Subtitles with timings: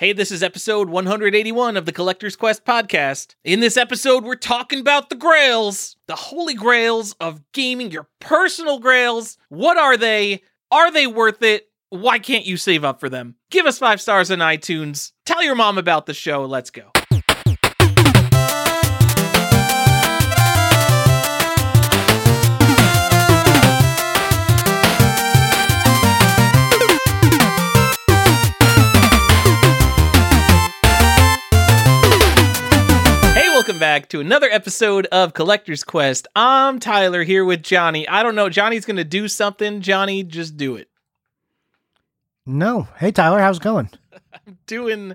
[0.00, 3.34] Hey, this is episode 181 of the Collector's Quest podcast.
[3.44, 8.78] In this episode, we're talking about the grails, the holy grails of gaming, your personal
[8.78, 9.36] grails.
[9.50, 10.42] What are they?
[10.70, 11.68] Are they worth it?
[11.90, 13.34] Why can't you save up for them?
[13.50, 15.12] Give us five stars on iTunes.
[15.26, 16.46] Tell your mom about the show.
[16.46, 16.92] Let's go.
[33.80, 36.28] Back to another episode of Collector's Quest.
[36.36, 38.06] I'm Tyler here with Johnny.
[38.06, 39.80] I don't know, Johnny's gonna do something.
[39.80, 40.90] Johnny, just do it.
[42.44, 42.88] No.
[42.98, 43.88] Hey, Tyler, how's it going?
[44.46, 45.14] I'm Doing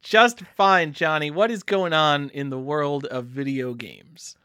[0.00, 1.30] just fine, Johnny.
[1.30, 4.38] What is going on in the world of video games?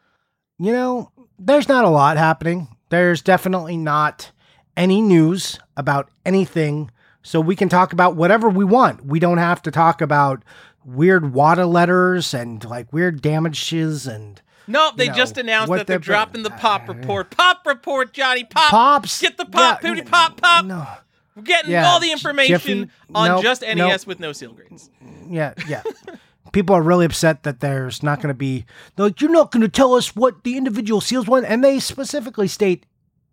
[0.60, 2.68] You know, there's not a lot happening.
[2.90, 4.30] There's definitely not
[4.76, 9.06] any news about anything, so we can talk about whatever we want.
[9.06, 10.44] We don't have to talk about
[10.86, 15.88] weird water letters and like weird damages and No, they You know, just announced that
[15.88, 17.32] they're they're- dropping the pop uh, report.
[17.32, 18.44] Pop report, Johnny.
[18.44, 18.70] Pop.
[18.72, 19.22] pops.
[19.22, 20.66] Get the pop, Yeah, pooty pop, pop.
[20.66, 20.86] No.
[21.36, 24.08] We're getting Yeah, all the information Jiffy- on nope, just NES nope.
[24.08, 24.90] with no seal grades.
[25.28, 25.82] Yeah, yeah.
[26.52, 29.62] People are really upset that there's not going to be they're like you're not going
[29.62, 32.86] to tell us what the individual seals want, and they specifically state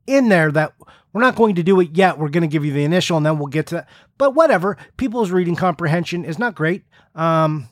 [0.06, 0.72] in there that
[1.12, 2.18] we're not going to do it yet.
[2.18, 3.88] We're going to give you the initial, and then we'll get to that.
[4.20, 4.76] But whatever.
[4.98, 7.70] People's reading comprehension is not great, um,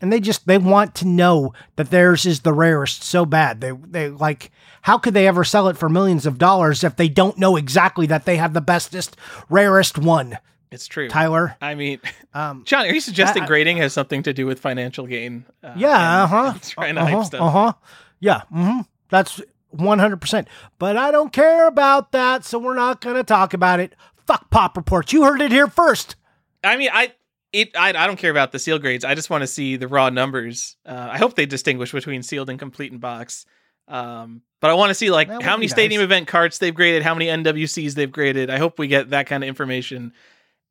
[0.00, 3.60] and they just they want to know that theirs is the rarest so bad.
[3.60, 7.10] They they like how could they ever sell it for millions of dollars if they
[7.10, 9.18] don't know exactly that they have the bestest,
[9.50, 10.38] rarest one?
[10.70, 11.10] It's true.
[11.10, 12.00] Tyler, I mean,
[12.32, 15.44] um, Johnny, are you suggesting I- grading has something to do with financial gain?
[15.62, 16.54] Uh, Yeah, uh huh.
[16.62, 17.42] Trying to uh-huh, hype stuff.
[17.42, 17.72] Uh huh.
[18.18, 18.40] Yeah.
[18.50, 18.80] Mm-hmm.
[19.10, 20.48] That's one hundred percent.
[20.78, 23.94] But I don't care about that, so we're not gonna talk about it.
[24.32, 25.12] Fuck pop reports.
[25.12, 26.16] You heard it here first.
[26.64, 27.12] I mean, I
[27.52, 29.04] it I, I don't care about the seal grades.
[29.04, 30.78] I just want to see the raw numbers.
[30.86, 33.44] Uh, I hope they distinguish between sealed and complete and box.
[33.88, 36.06] Um, but I want to see like That how many stadium nice.
[36.06, 38.48] event carts they've graded, how many NWCs they've graded.
[38.48, 40.14] I hope we get that kind of information.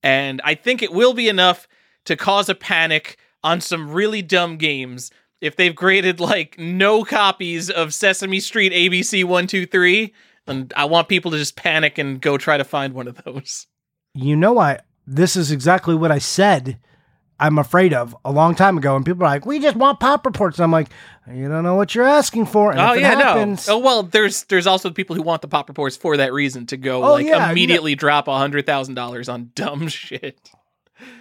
[0.02, 1.68] And I think it will be enough
[2.06, 7.70] to cause a panic on some really dumb games if they've graded like no copies
[7.70, 10.14] of Sesame Street ABC 123.
[10.48, 13.68] And I want people to just panic and go try to find one of those.
[14.14, 16.80] You know, I this is exactly what I said.
[17.40, 20.26] I'm afraid of a long time ago, and people are like, "We just want pop
[20.26, 20.90] reports." And I'm like,
[21.32, 23.76] "You don't know what you're asking for." And oh if it yeah, happens, no.
[23.76, 26.78] Oh well, there's there's also people who want the pop reports for that reason to
[26.78, 30.52] go Oh, like yeah, immediately drop a hundred thousand dollars on dumb shit.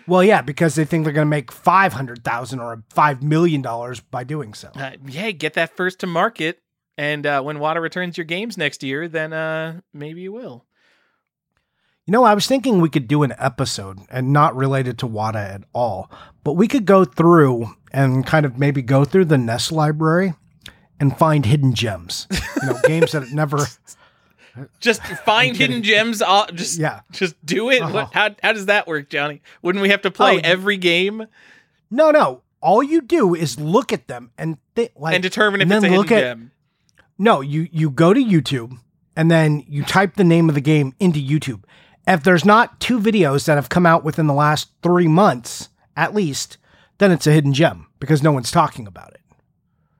[0.06, 3.62] well, yeah, because they think they're going to make five hundred thousand or five million
[3.62, 4.68] dollars by doing so.
[4.74, 6.60] Uh, yeah, get that first to market,
[7.00, 10.66] and uh, when Wata returns your games next year, then uh, maybe you will.
[12.06, 15.38] You know, I was thinking we could do an episode and not related to WATA
[15.38, 16.10] at all,
[16.44, 20.34] but we could go through and kind of maybe go through the NES library
[20.98, 22.26] and find hidden gems.
[22.62, 23.58] You know, games that never.
[24.80, 26.20] Just find hidden gems.
[26.20, 27.00] Uh, just Yeah.
[27.12, 27.80] just do it.
[27.82, 27.92] Uh-huh.
[27.94, 29.40] What, how how does that work, Johnny?
[29.62, 31.26] Wouldn't we have to play Oh, every game
[31.90, 32.42] No, no.
[32.60, 35.14] All you do is look at them and think like.
[35.14, 36.50] and determine if and it's a hidden at- gem?
[37.20, 38.78] No, you you go to YouTube
[39.14, 41.64] and then you type the name of the game into YouTube.
[42.06, 46.14] If there's not two videos that have come out within the last three months, at
[46.14, 46.56] least,
[46.98, 49.20] then it's a hidden gem because no one's talking about it.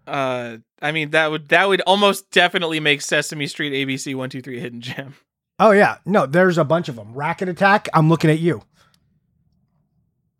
[0.06, 4.40] Uh, I mean that would that would almost definitely make Sesame Street ABC one two
[4.40, 5.14] three a hidden gem.
[5.58, 7.12] Oh yeah, no, there's a bunch of them.
[7.12, 7.88] Racket Attack.
[7.92, 8.62] I'm looking at you.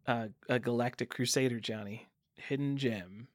[0.07, 2.09] uh, a Galactic Crusader, Johnny.
[2.37, 3.29] Hidden gem.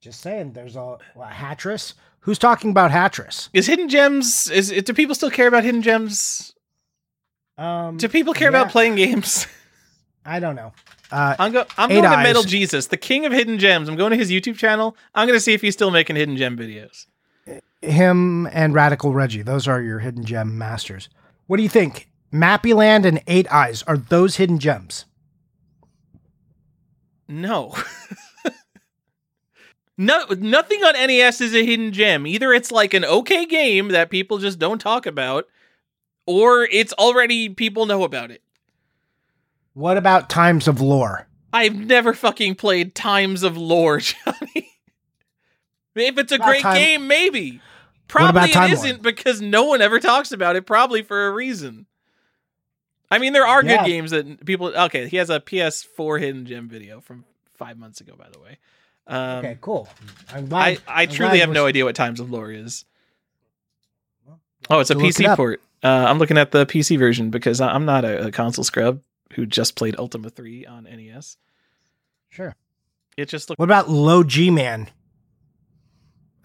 [0.00, 1.94] Just saying, there's a, a Hatris.
[2.20, 3.48] Who's talking about Hatris?
[3.52, 4.50] Is hidden gems?
[4.50, 6.54] Is do people still care about hidden gems?
[7.58, 9.46] Um, Do people care yeah, about playing games?
[10.24, 10.72] I don't know.
[11.10, 11.66] Uh, I'm go.
[11.76, 12.22] I'm going to Eyes.
[12.24, 13.88] Metal Jesus, the king of hidden gems.
[13.88, 14.96] I'm going to his YouTube channel.
[15.14, 17.06] I'm going to see if he's still making hidden gem videos.
[17.82, 19.42] him and Radical Reggie.
[19.42, 21.10] Those are your hidden gem masters.
[21.46, 22.08] What do you think?
[22.32, 25.04] Mappy Land and Eight Eyes are those hidden gems?
[27.28, 27.74] No.
[30.00, 32.26] no, nothing on NES is a hidden gem.
[32.26, 35.46] Either it's like an okay game that people just don't talk about,
[36.26, 38.42] or it's already people know about it.
[39.74, 41.28] What about Times of Lore?
[41.52, 44.70] I've never fucking played Times of Lore, Johnny.
[45.94, 47.60] if it's a About great Time- game, maybe.
[48.08, 48.70] Probably it Lord?
[48.72, 51.86] isn't because no one ever talks about it, probably for a reason.
[53.10, 53.78] I mean, there are Yeah.
[53.78, 54.68] good games that people.
[54.76, 57.24] Okay, he has a PS4 hidden gem video from
[57.54, 58.58] five months ago, by the way.
[59.06, 59.88] Um, okay, cool.
[60.32, 60.78] I'm I, glad.
[60.86, 62.84] I I'm truly glad have no idea what Times of Lore is.
[64.68, 65.60] Oh, it's a Look it PC port.
[65.82, 69.00] Uh, I'm looking at the PC version because I- I'm not a, a console scrub.
[69.34, 71.36] who just played Ultima 3 on NES.
[72.28, 72.54] Sure.
[73.16, 74.88] It just looked What about Low G Man?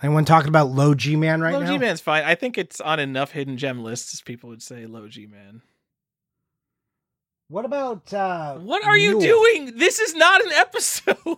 [0.01, 1.65] Anyone talking about Low G Man right Low now?
[1.67, 2.23] Low G Man's fine.
[2.23, 5.61] I think it's on enough hidden gem lists people would say Low G Man.
[7.47, 9.77] What about uh What are you doing?
[9.77, 11.37] This is not an episode.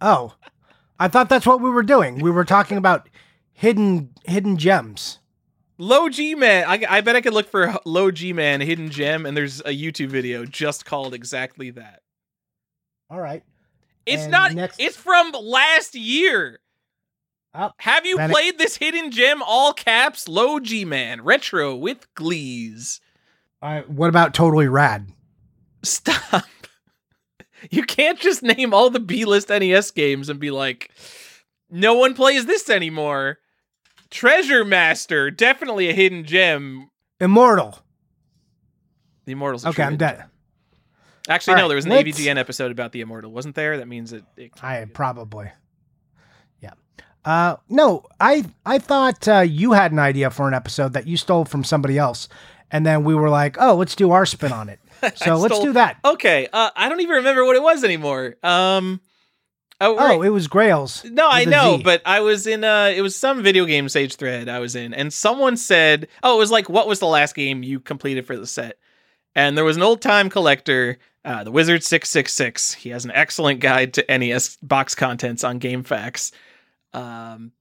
[0.00, 0.34] Oh.
[0.98, 2.18] I thought that's what we were doing.
[2.18, 3.08] We were talking about
[3.52, 5.18] hidden hidden gems.
[5.78, 6.64] Low G Man.
[6.66, 9.70] I, I bet I could look for Low G Man hidden gem, and there's a
[9.76, 12.00] YouTube video just called exactly that.
[13.08, 13.42] All right.
[14.06, 14.52] It's And not.
[14.52, 16.60] next- It's from last year.
[17.54, 19.42] Oh, Have you played this hidden gem?
[19.42, 20.28] All caps.
[20.28, 23.00] Low G Man retro with glees.
[23.62, 23.88] all right.
[23.90, 25.08] What about Totally Rad?
[25.82, 26.44] Stop.
[27.70, 30.90] You can't just name all the B list NES games and be like,
[31.70, 33.38] no one plays this anymore.
[34.10, 36.90] Treasure Master, definitely a hidden gem.
[37.20, 37.78] Immortal.
[39.26, 39.66] The Immortals.
[39.66, 40.16] Okay, I'm dead.
[40.18, 40.26] gem.
[41.28, 43.76] Actually, All no, right, there was an let's- AVGN episode about the Immortal, wasn't there?
[43.78, 44.24] That means it.
[44.36, 45.50] it I probably.
[46.60, 46.72] Yeah.
[47.24, 51.16] Uh no, I I thought uh, you had an idea for an episode that you
[51.16, 52.28] stole from somebody else.
[52.72, 54.80] And then we were like, "Oh, let's do our spin on it."
[55.16, 55.98] So let's stole- do that.
[56.04, 58.36] Okay, uh, I don't even remember what it was anymore.
[58.42, 59.00] Um,
[59.80, 60.16] oh, right.
[60.18, 61.04] Oh, it was Grails.
[61.04, 61.82] No, I know, Z.
[61.82, 64.92] but I was in uh it was some video game sage thread I was in,
[64.94, 68.36] and someone said, Oh, it was like, what was the last game you completed for
[68.36, 68.78] the set?
[69.34, 72.74] And there was an old time collector, uh, the Wizard 666.
[72.74, 76.32] He has an excellent guide to NES box contents on GameFAQs.
[76.92, 77.52] Um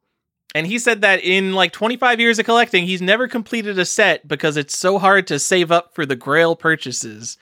[0.55, 4.27] and he said that in like 25 years of collecting, he's never completed a set
[4.27, 7.37] because it's so hard to save up for the grail purchases.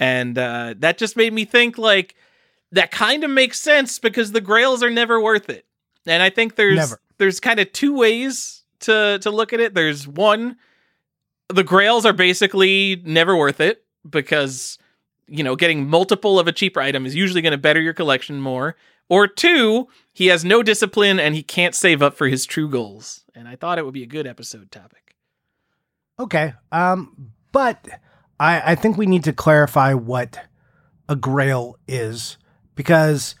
[0.00, 2.16] And uh, that just made me think like
[2.72, 5.64] that kind of makes sense because the grails are never worth it.
[6.06, 7.00] And I think there's Never.
[7.18, 9.74] there's kind of two ways to to look at it.
[9.74, 10.56] There's one
[11.48, 14.78] the grails are basically never worth it because
[15.26, 18.40] you know, getting multiple of a cheaper item is usually going to better your collection
[18.40, 18.76] more.
[19.08, 23.24] Or two, he has no discipline and he can't save up for his true goals.
[23.34, 25.16] And I thought it would be a good episode topic.
[26.18, 26.54] Okay.
[26.72, 27.86] Um, but
[28.40, 30.38] I, I think we need to clarify what
[31.08, 32.38] a grail is
[32.74, 33.34] because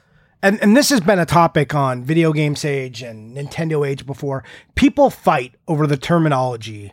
[0.44, 4.44] and, and this has been a topic on video game sage and Nintendo age before.
[4.74, 6.92] People fight over the terminology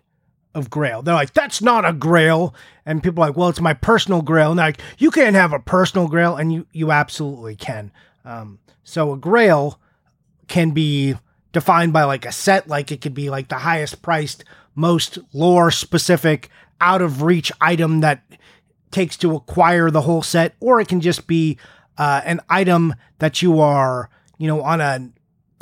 [0.55, 1.01] of grail.
[1.01, 2.55] They're like, that's not a grail.
[2.85, 4.51] And people are like, well, it's my personal grail.
[4.51, 7.91] And they're like, you can't have a personal grail, and you you absolutely can.
[8.25, 9.79] Um, so a grail
[10.47, 11.15] can be
[11.51, 14.43] defined by like a set, like it could be like the highest priced,
[14.75, 18.23] most lore specific, out of reach item that
[18.89, 21.57] takes to acquire the whole set, or it can just be
[21.97, 25.09] uh, an item that you are, you know, on a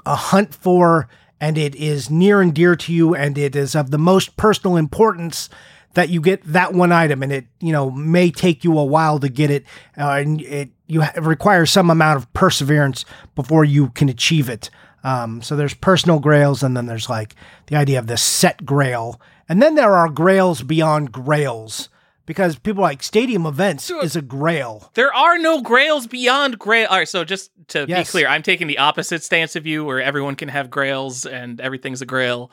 [0.06, 1.08] a hunt for,
[1.40, 4.78] and it is near and dear to you, and it is of the most personal
[4.78, 5.50] importance
[5.94, 9.20] that you get that one item, and it, you know, may take you a while
[9.20, 9.66] to get it,
[9.98, 13.06] uh, and it you ha- it requires some amount of perseverance
[13.36, 14.70] before you can achieve it.
[15.04, 17.36] Um, so there's personal grails, and then there's like
[17.68, 21.90] the idea of the set grail, and then there are grails beyond grails.
[22.26, 24.04] Because people like stadium events Dude.
[24.04, 24.92] is a grail.
[24.94, 26.86] There are no grails beyond grail.
[26.88, 28.08] All right, so just to Yes.
[28.08, 31.60] be clear, I'm taking the opposite stance of you where everyone can have grails and
[31.60, 32.52] everything's a grail.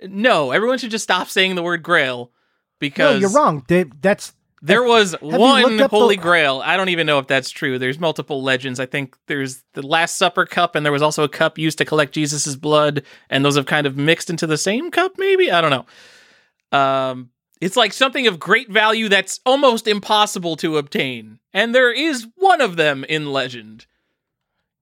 [0.00, 2.30] No, everyone should just stop saying the word grail
[2.78, 3.64] because No, you're wrong.
[3.68, 4.32] They- That's
[4.62, 6.62] There was one up the- holy grail.
[6.64, 7.78] I don't even know if that's true.
[7.78, 8.80] There's multiple legends.
[8.80, 11.84] I think there's the Last Supper cup, and there was also a cup used to
[11.84, 15.12] collect Jesus's blood, and those have kind of mixed into the same cup.
[15.18, 15.70] Maybe I don't
[16.72, 16.78] know.
[16.78, 17.30] Um,
[17.60, 22.60] it's like something of great value that's almost impossible to obtain, and there is one
[22.60, 23.86] of them in legend.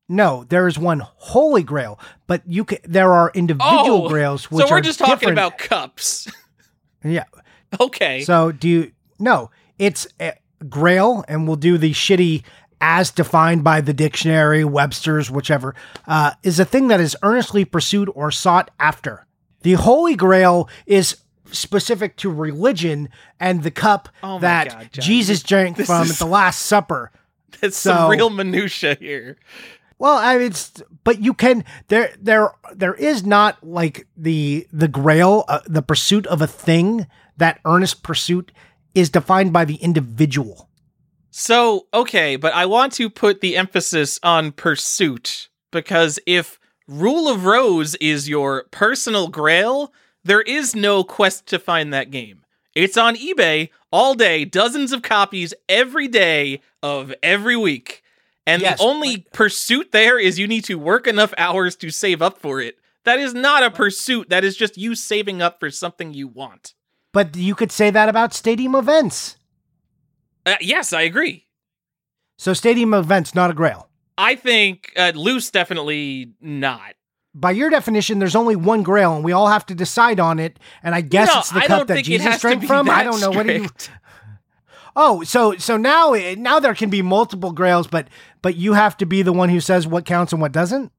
[0.08, 2.78] No, there is one holy grail, but you can.
[2.84, 5.38] There are individual Oh, grails which so we're just talking different.
[5.38, 6.28] about cups.
[7.04, 7.24] yeah.
[7.81, 8.23] Okay.
[8.23, 8.93] So do you?
[9.19, 10.35] No, it's a
[10.69, 12.43] grail, and we'll do the shitty
[12.81, 15.75] as defined by the dictionary, Webster's, whichever,
[16.07, 19.26] uh, is a thing that is earnestly pursued or sought after.
[19.62, 21.16] The holy grail is
[21.50, 23.09] specific to religion
[23.40, 24.88] and the cup Oh that God.
[24.93, 27.11] Jesus drank This from is- at the Last Supper.
[27.61, 29.37] That's so- some real minutia here.
[29.99, 30.73] Well, I mean, it's
[31.04, 36.26] but you can there there there is not like the the grail, uh, the pursuit
[36.26, 37.07] of a thing.
[37.36, 38.52] That earnest pursuit
[38.94, 40.68] is defined by the individual.
[41.30, 47.44] So, okay, but I want to put the emphasis on pursuit because if Rule of
[47.44, 52.44] Rose is your personal grail, there is no quest to find that game.
[52.74, 58.02] It's on eBay all day, dozens of copies every day of every week.
[58.46, 62.20] And Yes, the only pursuit there is you need to work enough hours to save
[62.20, 62.76] up for it.
[63.04, 64.28] That is not a pursuit.
[64.30, 66.74] That is just you saving up for something you want.
[67.14, 69.37] But you could say that about stadium events.
[70.44, 71.47] Uh, yes, I agree.
[72.37, 73.88] So stadium events not a grail.
[74.18, 76.94] I think uh, loose definitely not.
[77.37, 80.59] By your definition, there's only one grail, and we all have to decide on it.
[80.83, 82.90] And I guess No, it's the I cup that Jesus drank from.
[82.90, 83.30] I don't know.
[83.30, 83.59] What do you?
[83.68, 83.90] strict.
[84.97, 88.06] Oh, so so now now there can be multiple grails, but
[88.42, 90.92] but you have to be the one who says what counts and what doesn't.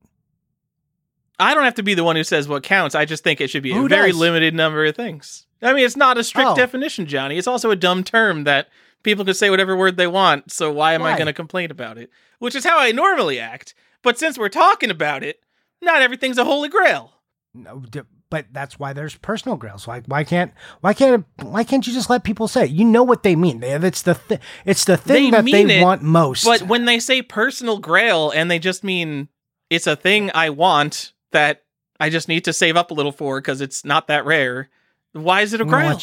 [1.39, 2.93] I don't have to be the one who says what counts.
[2.93, 4.19] I just think it should be Who a very does?
[4.19, 5.45] limited number of things.
[5.65, 6.55] I mean, it's not a strict Oh.
[6.55, 7.37] definition, Johnny.
[7.37, 8.69] It's also a dumb term that
[9.03, 10.51] people can say whatever word they want.
[10.51, 12.09] So why am I going to complain about it?
[12.39, 13.73] Which is how I normally act.
[14.03, 15.39] But since we're talking about it,
[15.81, 17.11] not everything's a holy grail.
[17.53, 17.83] No,
[18.29, 19.87] but that's why there's personal grails.
[19.87, 22.65] Like why can't why can't why can't you just let people say?
[22.65, 22.71] it?
[22.71, 23.63] You know what they mean.
[23.63, 26.43] It's the th- it's the thing They that they it, want most.
[26.43, 29.29] But when they say personal grail and they just mean
[29.69, 31.63] it's a thing I want that
[31.99, 34.69] I just need to save up a little for because it's not that rare,
[35.15, 35.97] why is it a grail?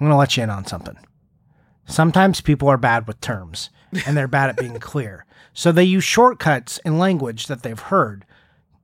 [0.00, 0.96] I'm gonna let you in on something.
[1.86, 3.70] Sometimes people are bad with terms
[4.06, 5.26] and they're bad at being clear.
[5.52, 8.24] So they use shortcuts in language that they've heard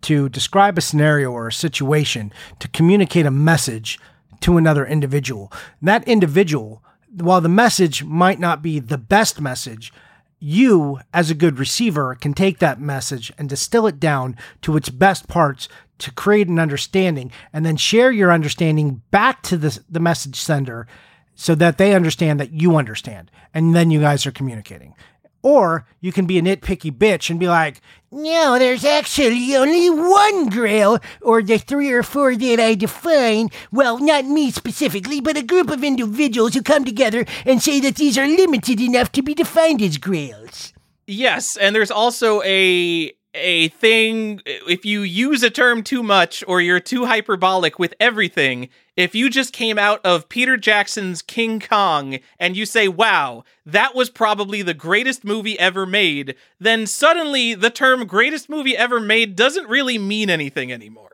[0.03, 3.99] to describe a scenario or a situation to communicate a message
[4.41, 5.53] to another individual.
[5.81, 9.93] That individual, while the message might not be the best message,
[10.41, 14.89] you, as a good receiver, can take that message and distill it down to its
[14.89, 15.69] best parts
[15.99, 20.87] to create an understanding and then share your understanding back to the, the message sender
[21.35, 23.31] so that they understand that you understand.
[23.53, 24.95] And then you guys are communicating.
[25.43, 27.81] Or you can be a nitpicky bitch and be like,
[28.11, 33.51] no, there's actually only one grail, or the three or four that I define.
[33.71, 37.97] Well, not me specifically, but a group of individuals who come together and say that
[37.97, 40.73] these are limited enough to be defined as grails.
[41.07, 46.61] Yes, and there's also a a thing if you use a term too much or
[46.61, 48.69] you're too hyperbolic with everything,
[48.99, 53.95] if you just came out of Peter Jackson's King Kong and you say, "Wow, that
[53.95, 59.37] was probably the greatest movie ever made," then suddenly the term greatest movie ever made
[59.37, 61.13] doesn't really mean anything anymore.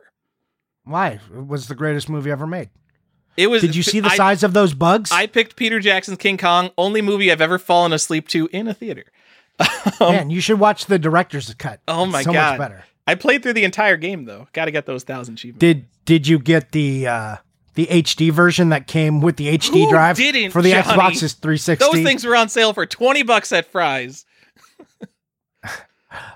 [0.83, 1.19] Why?
[1.33, 2.69] It was the greatest movie ever made.
[3.37, 5.11] It was Did you see the I, size of those bugs?
[5.11, 8.73] I picked Peter Jackson's King Kong, only movie I've ever fallen asleep to in a
[8.73, 9.05] theater.
[9.99, 11.81] Man, you should watch the director's cut.
[11.87, 12.53] Oh It's my so God.
[12.55, 12.85] So much better.
[13.05, 14.47] I played through the entire game though.
[14.53, 15.59] Got to get those thousand achievements.
[15.59, 17.35] Did Did you get the uh,
[17.75, 20.83] the HD version that came with the HD Who drive didn't, for the Johnny?
[20.83, 21.85] Xbox's 360?
[21.85, 24.25] Those things were on sale for 20 bucks at Fry's.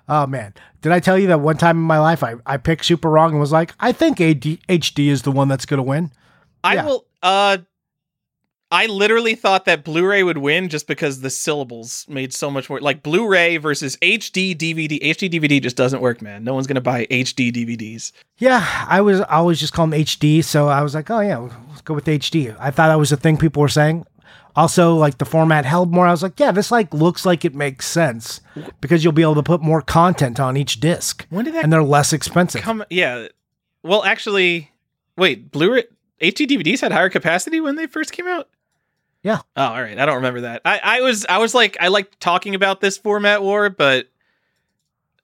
[0.10, 2.84] Oh man, did I tell you that one time in my life I, I picked
[2.84, 6.12] super wrong and was like, I think AD, HD is the one that's gonna win.
[6.64, 6.86] I Yeah.
[6.86, 7.60] will uh
[8.72, 12.80] I literally thought that Blu-ray would win just because the syllables made so much more
[12.80, 15.02] like Blu-ray versus HD DVD.
[15.02, 16.44] HD DVD just doesn't work, man.
[16.44, 18.12] No one's going to buy HD DVDs.
[18.38, 21.38] Yeah, I was I always just call them HD, so I was like, oh yeah,
[21.70, 22.56] let's go with HD.
[22.60, 24.06] I thought that was a thing people were saying.
[24.56, 26.06] Also, like the format held more.
[26.06, 28.42] I was like, yeah, this like looks like it makes sense
[28.82, 31.74] because you'll be able to put more content on each disc, When did that and
[31.74, 32.62] they're less expensive.
[32.62, 33.28] come yeah.
[33.82, 34.72] Well, actually,
[35.18, 35.86] wait, Blu-ray
[36.22, 38.50] HD DVDs had higher capacity when they first came out?
[39.24, 39.40] Yeah.
[39.56, 39.98] Oh, all right.
[40.00, 40.62] I don't remember that.
[40.66, 44.08] I, I was I was like I liked talking about this format war, but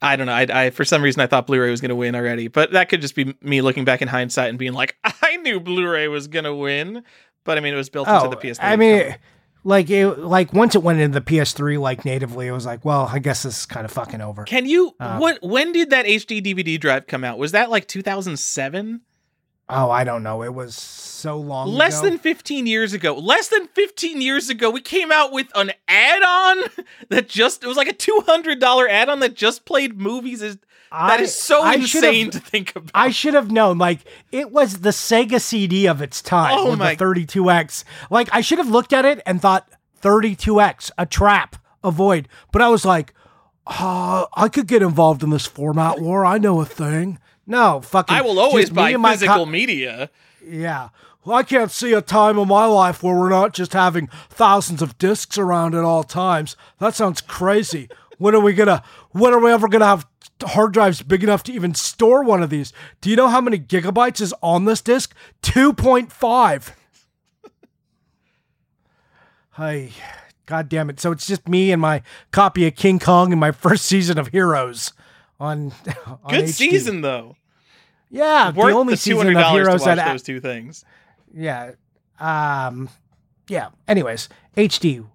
[0.01, 0.33] I don't know.
[0.33, 2.89] I, I for some reason I thought Blu-ray was going to win already, but that
[2.89, 6.27] could just be me looking back in hindsight and being like, I knew Blu-ray was
[6.27, 7.03] going to win,
[7.45, 8.57] but I mean it was built Oh, into the PS3.
[8.61, 9.15] I mean,
[9.63, 13.09] like it, like once it went into the PS3 like natively, it was like, well,
[13.11, 14.43] I guess this is kind of fucking over.
[14.43, 15.39] can you uh, what?
[15.41, 17.37] When did that HD DVD drive come out?
[17.39, 19.01] Was that like 2007?
[19.67, 20.43] Oh, I don't know.
[20.43, 21.69] It was so long.
[21.69, 22.09] Less ago.
[22.09, 23.15] than 15 years ago.
[23.15, 27.77] Less than 15 years ago, we came out with an add-on that just it was
[27.77, 30.41] like a $200 add-on that just played movies.
[30.43, 30.57] Is
[30.91, 32.91] that is so I insane to think about.
[32.93, 33.77] I should have known.
[33.79, 37.83] Like it was the Sega CD of its time Oh with my- the 32X.
[38.11, 39.67] Like I should have looked at it and thought
[40.01, 42.27] 32X, a trap, avoid.
[42.51, 43.13] But I was like,
[43.65, 46.23] uh, I could get involved in this format war.
[46.23, 47.17] I know a thing.
[47.47, 48.15] No, fucking.
[48.15, 50.09] I will always me buy my physical co- media.
[50.43, 50.89] Yeah.
[51.23, 54.81] Well, I can't see a time in my life where we're not just having thousands
[54.81, 56.55] of discs around at all times.
[56.79, 57.89] That sounds crazy.
[58.17, 58.83] when are we gonna?
[59.11, 60.05] When are we ever gonna have
[60.43, 62.73] hard drives big enough to even store one of these?
[63.01, 65.15] Do you know how many gigabytes is on this disc?
[65.41, 66.75] Two point five.
[69.57, 69.91] Hey,
[70.47, 70.99] god damn it!
[70.99, 74.27] So it's just me and my copy of King Kong and my first season of
[74.27, 74.91] Heroes
[75.39, 75.71] on.
[76.07, 76.53] on Good HD.
[76.53, 77.35] season though.
[78.09, 80.85] Yeah, the Worth only the season $200 of Heroes to watch that those two things.
[81.33, 81.71] yeah.
[82.19, 82.89] Um
[83.47, 83.69] yeah.
[83.87, 85.05] Anyways, HD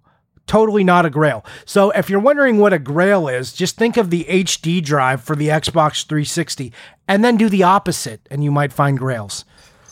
[0.47, 1.45] totally not a grail.
[1.65, 5.35] So if you're wondering what a grail is, just think of the HD drive for
[5.35, 6.73] the Xbox 360
[7.07, 9.45] and then do the opposite and you might find grails.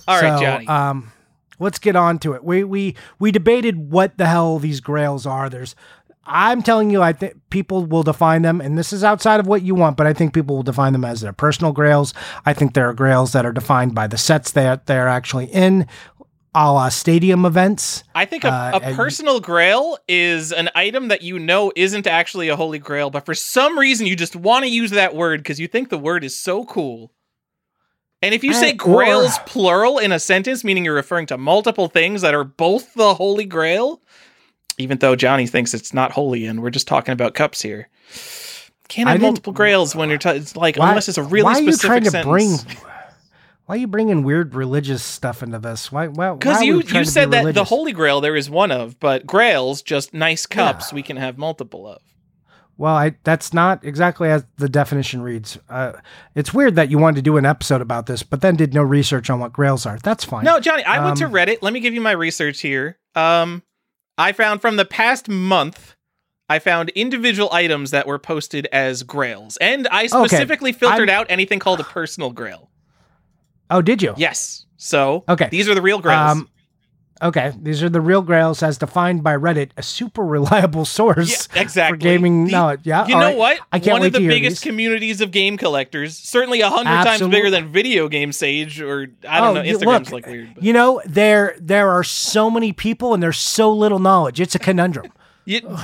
[0.08, 0.68] All right, So, Johnny.
[0.68, 1.12] Um
[1.58, 2.44] let's get on to it.
[2.44, 5.50] We we we debated what the hell these grails are.
[5.50, 5.76] There's
[6.32, 9.64] I'm telling you, I think people will define them, and this is outside of what
[9.64, 12.14] you want, but I think people will define them as their personal grails.
[12.46, 15.88] I think there are grails that are defined by the sets that they're actually in,
[16.54, 18.04] a la stadium events.
[18.14, 22.50] I think a, Uh, a personal grail is an item that you know isn't actually
[22.50, 25.60] a holy grail, but for some reason you just want to use that word because
[25.60, 27.12] you think the word is so cool.
[28.22, 31.38] And if you say Uh, or- grails plural in a sentence, meaning you're referring to
[31.38, 34.02] multiple things that are both the holy grail,
[34.80, 37.90] even though Johnny thinks it's not holy and we're just talking about cups here.
[38.88, 41.90] Can't have multiple grails when you're t- it's like Why- unless it's a really specific.
[41.90, 42.64] why are you trying to sentence.
[42.64, 42.78] bring?
[43.68, 45.92] Why are you bringing weird religious stuff into this?
[45.92, 46.08] Why?
[46.08, 46.34] Why?
[46.34, 49.84] Because you you be said that the holy grail there is one of, but grails
[49.84, 52.02] just nice cups we can have multiple of.
[52.78, 55.60] Well, I, that's not exactly as the definition reads.
[55.70, 55.92] Uh,
[56.34, 58.82] it's weird that you wanted to do an episode about this, but then did no
[58.82, 60.00] research on what grails are.
[60.02, 60.46] That's fine.
[60.46, 61.58] No, Johnny, I went to Um, Reddit.
[61.62, 62.98] Let me give you my research here.
[63.16, 63.62] Um,
[64.20, 65.96] I found from the past month,
[66.50, 71.60] I found individual items that were posted as grails, and I specifically filtered out anything
[71.60, 72.70] called a personal grail.
[73.72, 74.14] Oh, did you?
[74.18, 74.66] Yes.
[74.78, 75.48] So Okay.
[75.50, 76.32] these are the real grails.
[76.32, 76.50] Um,
[77.22, 81.62] okay, these are the real grails as defined by Reddit, a super reliable source yeah,
[81.62, 81.98] exactly.
[81.98, 82.82] for gaming The- knowledge.
[82.84, 83.38] Yeah, You know right.
[83.38, 83.60] what?
[83.72, 87.50] I can't One of the biggest communities of game collectors, certainly a hundred times bigger
[87.50, 89.64] than Video Game Sage, or I don't Oh, know.
[89.64, 90.56] Instagram's look, like weird.
[90.56, 90.64] But.
[90.64, 94.40] You know, there there are so many people and there's so little knowledge.
[94.40, 95.12] It's a conundrum.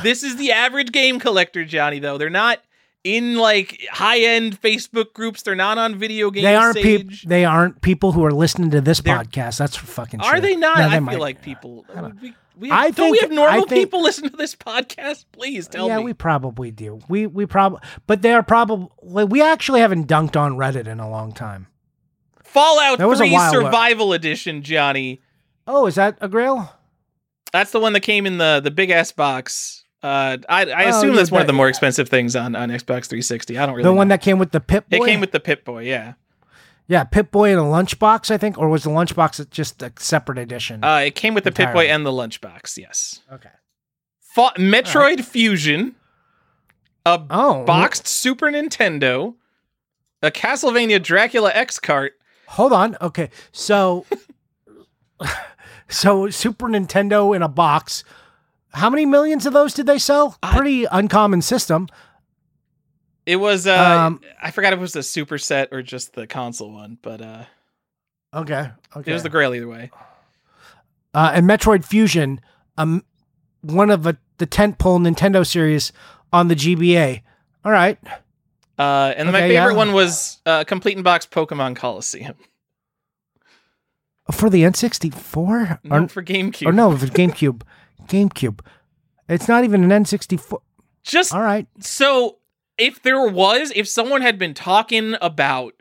[0.04, 1.98] This is the average game collector, Johnny.
[1.98, 2.60] Though they're not
[3.06, 5.44] in like high end Facebook groups.
[5.44, 7.16] They're not on Video Game they aren't people.
[7.26, 9.58] They aren't people who are listening to this They're- podcast.
[9.60, 10.20] That's for fucking.
[10.20, 10.42] Are sure.
[10.42, 10.80] they not?
[10.80, 11.12] No, they I might.
[11.14, 11.86] feel like people.
[12.22, 15.26] We, we I don't we have normal think- people listen to this podcast?
[15.32, 16.02] Please tell yeah, me.
[16.02, 17.00] Yeah, we probably do.
[17.08, 18.90] We we probably, but they are probably.
[19.26, 21.68] We actually haven't dunked on Reddit in a long time.
[22.44, 23.62] Fallout That was a 3 while ago.
[23.66, 25.22] Survival Edition, Johnny.
[25.68, 26.72] Oh, is that a grail?
[27.52, 29.84] That's the one that came in the the big ass box.
[30.06, 32.70] Uh, I I Oh, assume yeah, that's one of the more expensive things on, on
[32.70, 33.58] Xbox 360.
[33.58, 33.84] I don't really.
[33.84, 33.96] the know.
[33.96, 34.98] one that came with the Pip Boy.
[34.98, 35.84] it came with the Pip Boy.
[35.84, 36.14] Yeah.
[36.88, 40.38] yeah, Pip Boy in a lunchbox, I think, or was the lunchbox just a separate
[40.38, 40.84] edition?
[40.84, 42.78] Uh, it came with the Pip Boy and the lunchbox.
[42.78, 43.22] Yes.
[43.32, 43.50] okay.
[44.38, 45.96] Metroid Fusion,
[47.06, 49.36] a Oh, boxed Super Nintendo,
[50.22, 52.14] a Castlevania Dracula X cart.
[52.50, 52.98] Hold on.
[53.02, 54.06] Okay, so
[55.90, 58.04] so Super Nintendo in a box.
[58.76, 60.38] How many millions of those did they sell?
[60.44, 61.88] I- Pretty uncommon system.
[63.26, 63.74] It was uh
[64.08, 67.22] Um, I forgot if it was the super set or just the console one, but
[67.22, 67.44] uh
[68.34, 68.70] Okay.
[68.96, 69.10] Okay.
[69.12, 69.90] it was the grail either way.
[71.14, 72.42] uh, and Metroid Fusion,
[72.78, 73.04] um,
[73.62, 75.94] one of the, the tentpole Nintendo series
[76.34, 77.22] on the GBA.
[77.64, 77.98] All right.
[78.78, 79.78] Uh and my favorite yeah.
[79.78, 82.36] one was uh Complete in Box Pokemon Colosseum.
[84.32, 85.80] For the N64?
[85.84, 86.66] No, Or, for GameCube.
[86.68, 87.62] or no, for GameCube.
[88.08, 88.60] GameCube.
[89.28, 90.60] It's not even an N64.
[91.04, 91.68] Just All right.
[91.80, 92.38] so
[92.78, 95.74] if there was if someone had been talking about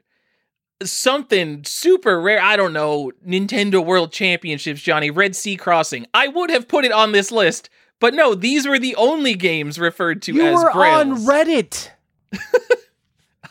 [0.82, 6.50] something super rare, I don't know, Nintendo World Championships, Johnny, Red Sea Crossing, I would
[6.50, 7.70] have put it on this list.
[8.00, 11.16] But no, these were the only games referred to You as were on.
[11.24, 11.90] Reddit.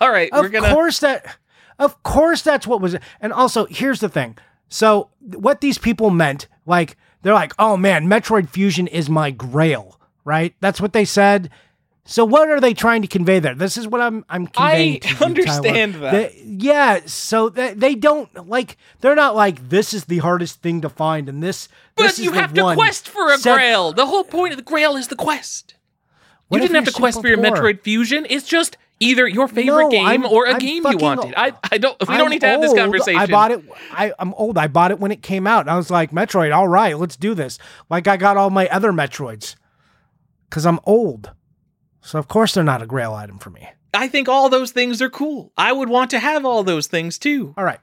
[0.01, 1.37] All right, we're Of gonna course that
[1.79, 4.37] of course that's what was and also here's the thing.
[4.69, 9.99] So what these people meant, like they're like, "Oh man, Metroid Fusion is my grail."
[10.23, 10.53] Right?
[10.61, 11.49] That's what they said.
[12.05, 13.55] So what are they trying to convey there?
[13.55, 15.25] This is what I'm I'm conveying I you, Tyler.
[15.25, 16.11] understand that.
[16.11, 20.81] They- yeah, so they, they don't like they're not like this is the hardest thing
[20.81, 23.37] to find and this But this is you the have to one quest for a
[23.37, 23.93] set- grail.
[23.93, 25.75] The whole point of the grail is the quest.
[26.51, 27.37] You didn't have to quest for your?
[27.37, 28.27] Metroid Fusion.
[28.29, 31.33] It's just either your favorite No, game I'm- or a I'm game you wanted.
[31.37, 31.97] I, I don't.
[32.07, 33.19] We I'm don't need to have this conversation.
[33.19, 33.63] I bought it.
[33.91, 34.57] I, I'm old.
[34.57, 35.67] I bought it when it came out.
[35.67, 37.59] I was like, Metroid, all right, let's do this.
[37.89, 39.55] Like I got all my other Metroids
[40.49, 41.31] because I'm old.
[42.01, 43.67] So of course they're not a Grail item for me.
[43.93, 45.51] I think all those things are cool.
[45.57, 47.53] I would want to have all those things too.
[47.57, 47.79] All right.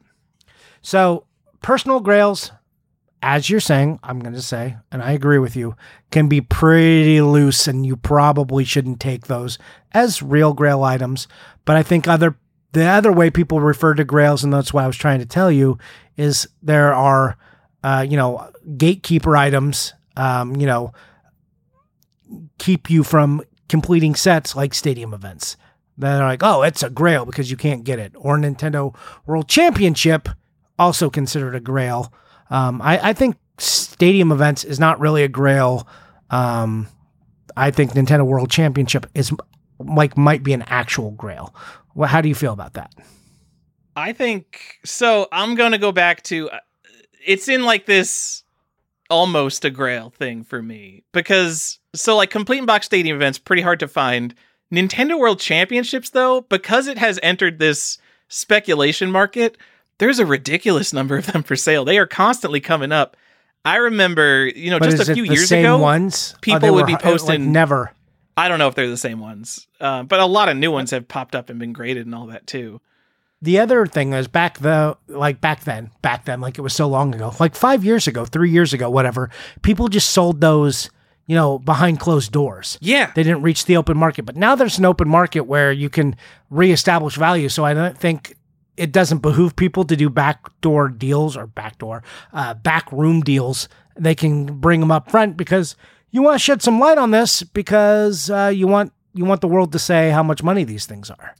[0.82, 1.26] So
[1.62, 2.50] personal Grails,
[3.22, 5.76] as you're saying, I'm going to say, and I agree with you,
[6.10, 9.58] can be pretty loose, and you probably shouldn't take those
[9.92, 11.28] as real Grail items.
[11.64, 12.36] But I think other
[12.72, 15.50] the other way people refer to Grails, and that's why I was trying to tell
[15.50, 15.76] you,
[16.16, 17.36] is there are,
[17.82, 20.92] uh, you know, gatekeeper items, um, you know,
[22.58, 25.56] keep you from completing sets like stadium events.
[25.98, 28.12] They're like, oh, it's a grail because you can't get it.
[28.16, 28.94] Or Nintendo
[29.26, 30.28] World Championship,
[30.78, 32.12] also considered a grail.
[32.50, 35.88] Um, I, I think stadium events is not really a grail.
[36.30, 36.88] Um,
[37.56, 39.32] I think Nintendo World Championship is
[39.78, 41.54] like might be an actual grail.
[41.94, 42.92] Well, how do you feel about that?
[43.96, 45.28] I think so.
[45.32, 46.58] I'm going to go back to uh,
[47.24, 48.44] it's in like this
[49.08, 53.62] almost a grail thing for me because so like complete and box stadium events pretty
[53.62, 54.34] hard to find.
[54.72, 59.58] Nintendo World Championships though, because it has entered this speculation market,
[60.00, 61.84] there's a ridiculous number of them for sale.
[61.84, 63.16] They are constantly coming up.
[63.64, 66.34] I remember, you know, But just a few years same ago, ones?
[66.40, 67.92] people Oh, would were be hi- like, posting- never.
[68.36, 70.90] I don't know if they're the same ones, uh, but a lot of new ones
[70.92, 72.80] have popped up and been graded and all that too.
[73.42, 76.86] The other thing is back the like back then, back then, like it was so
[76.88, 79.30] long ago, like five years ago, three years ago, whatever.
[79.62, 80.88] People just sold those,
[81.26, 82.78] you know, behind closed doors.
[82.80, 85.90] Yeah, They didn't reach the open market, but now there's an open market where you
[85.90, 86.16] can
[86.50, 87.48] reestablish value.
[87.50, 88.36] So I don't think
[88.80, 93.68] it doesn't behoove people to do backdoor deals or backdoor, uh, back room deals.
[93.94, 95.76] They can bring them up front because
[96.10, 99.48] you want to shed some light on this because uh, you want you want the
[99.48, 101.34] world to say how much money these things are.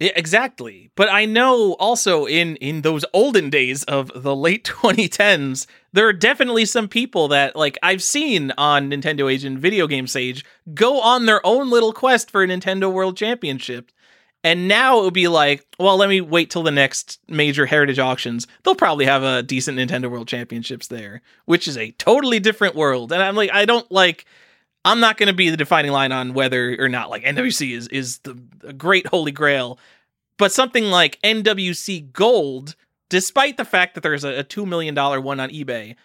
[0.00, 0.90] Yeah, exactly.
[0.96, 6.12] But I know also in in those olden days of the late 2010s, there are
[6.12, 11.00] definitely some people that like I've seen on Nintendo Age and Video Game Sage go
[11.00, 13.92] on their own little quest for a Nintendo World Championship.
[14.46, 17.98] And now it would be like, well, let me wait till the next major heritage
[17.98, 18.46] auctions.
[18.62, 23.10] They'll probably have a decent Nintendo World Championships there, which is a totally different world.
[23.10, 24.24] And I'm like, I don't like
[24.84, 27.88] I'm not going to be the defining line on whether or not like NWC is
[27.88, 28.34] is the
[28.74, 29.80] great holy grail,
[30.38, 32.76] but something like NWC Gold,
[33.10, 35.96] despite the fact that there's a, a two million dollar one on eBay,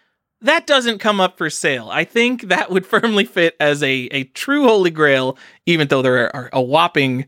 [0.41, 1.89] that doesn't come up for sale.
[1.91, 6.35] I think that would firmly fit as a a true holy grail, even though there
[6.35, 7.27] are a whopping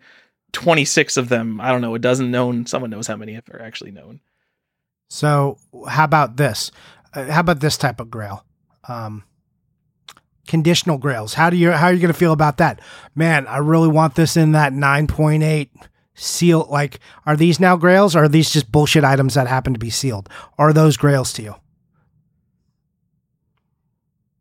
[0.54, 1.60] twenty six of them.
[1.60, 2.66] I don't know, a dozen known.
[2.66, 4.22] Someone knows how many are actually known.
[5.10, 6.72] So how about this?
[7.14, 8.46] Uh, how about this type of grail?
[8.88, 9.24] Um,
[10.48, 11.34] conditional grails.
[11.34, 12.80] How do you how are you going to feel about that?
[13.16, 15.70] Man, I really want this in that 9.8
[16.16, 19.80] seal like are these now grails or are these just bullshit items that happen to
[19.80, 20.30] be sealed?
[20.58, 21.56] Are those grails to you?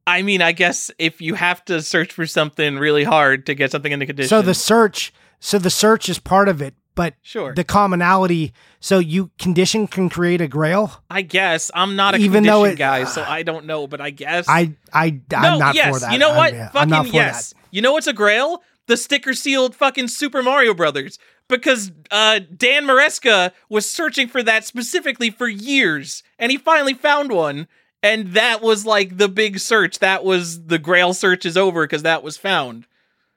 [0.07, 3.71] I mean, I guess if you have to search for something really hard to get
[3.71, 5.13] something in the condition, So the search
[5.45, 7.53] so the search is part of it, but sure.
[7.53, 11.03] the commonality so you condition can create a grail?
[11.11, 13.89] I guess I'm not a Even condition though it- guy, so I don't know.
[13.89, 15.93] But I guess I I I'm no, not yes.
[15.93, 16.13] for that.
[16.13, 16.55] You know what?
[16.55, 17.53] I'm, I'm fucking for yes.
[17.53, 17.59] that.
[17.73, 18.63] You know what's a grail?
[18.87, 21.19] The sticker sealed fucking Super Mario Brothers.
[21.49, 27.33] Because uh, Dan Maresca was searching for that specifically for years, and he finally found
[27.33, 27.67] one.
[28.03, 29.99] And that was like the big search.
[29.99, 32.87] That was the Grail search is over because that was found.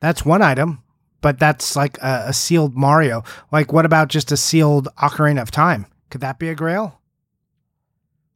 [0.01, 0.81] That's one item,
[1.25, 3.23] but that's like a, a sealed Mario.
[3.51, 5.88] Like, what about just a sealed Ocarina of Time?
[6.11, 7.01] Could that be a Grail?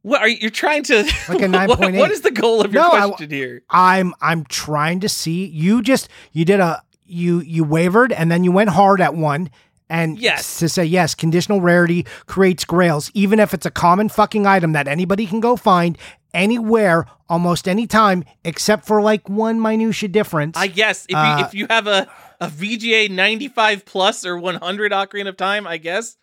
[0.02, 1.04] What are you you're trying to?
[1.28, 1.98] Like a what- 9.8.
[1.98, 3.62] what is the goal of your No, I- question here?
[3.70, 5.46] I'm I'm trying to see.
[5.46, 9.50] You just you did a you you wavered and then you went hard at one.
[9.88, 10.58] And Yes.
[10.58, 14.86] to say yes, conditional rarity creates grails, even if it's a common fucking item that
[14.88, 15.96] anybody can go find
[16.32, 20.56] anywhere, almost any time, except for like one minutia difference.
[20.56, 22.08] I guess if Uh, you if you have a
[22.40, 26.16] a VGA 95 plus or 100 Ocarina of Time, I guess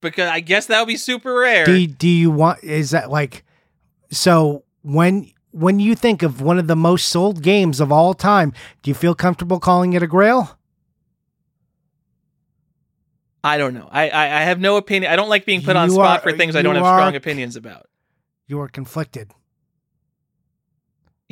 [0.00, 1.64] because I guess that would be super rare.
[1.64, 3.44] do do you want is that like
[4.10, 8.52] so when when you think of one of the most sold games of all time
[8.82, 10.58] do you feel comfortable calling it a grail
[13.42, 13.88] I don't know.
[13.90, 15.12] I, I I have no opinion.
[15.12, 17.14] I don't like being put on You spot are- for things I don't have strong
[17.14, 17.86] opinions about.
[18.46, 19.30] you are conflicted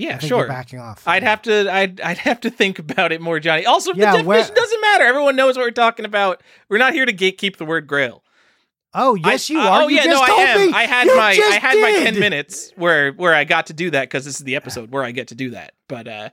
[0.02, 0.48] Yeah, sure.
[0.48, 3.64] backing off I'd have to I'd I'd have to think about it more, Johnny.
[3.66, 5.04] Also, Yeah, the definition where- doesn't matter.
[5.04, 6.42] Everyone knows what we're talking about.
[6.68, 8.22] We're not here to gatekeep the word grail.
[8.94, 10.66] oh yes I- you are Oh You yeah, no, I am.
[10.66, 10.72] me.
[10.74, 13.90] I had You my I had my ten minutes where where I got to do
[13.90, 15.72] that because this is the episode where I get to do that.
[15.88, 16.28] But uh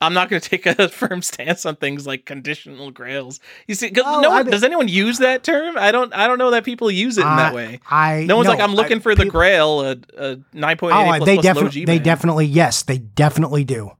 [0.00, 3.40] I'm not going to take a firm stance on things like conditional grails.
[3.66, 5.76] You see, Oh, no one, does anyone use that term?
[5.78, 6.12] I don't.
[6.14, 7.80] I don't know that people use it in that way.
[7.90, 10.56] I No one's no, like, I'm looking I- for the peop- Grail, a, a 9.8
[10.56, 13.90] oh plus they plus low definitely they definitely yes they definitely do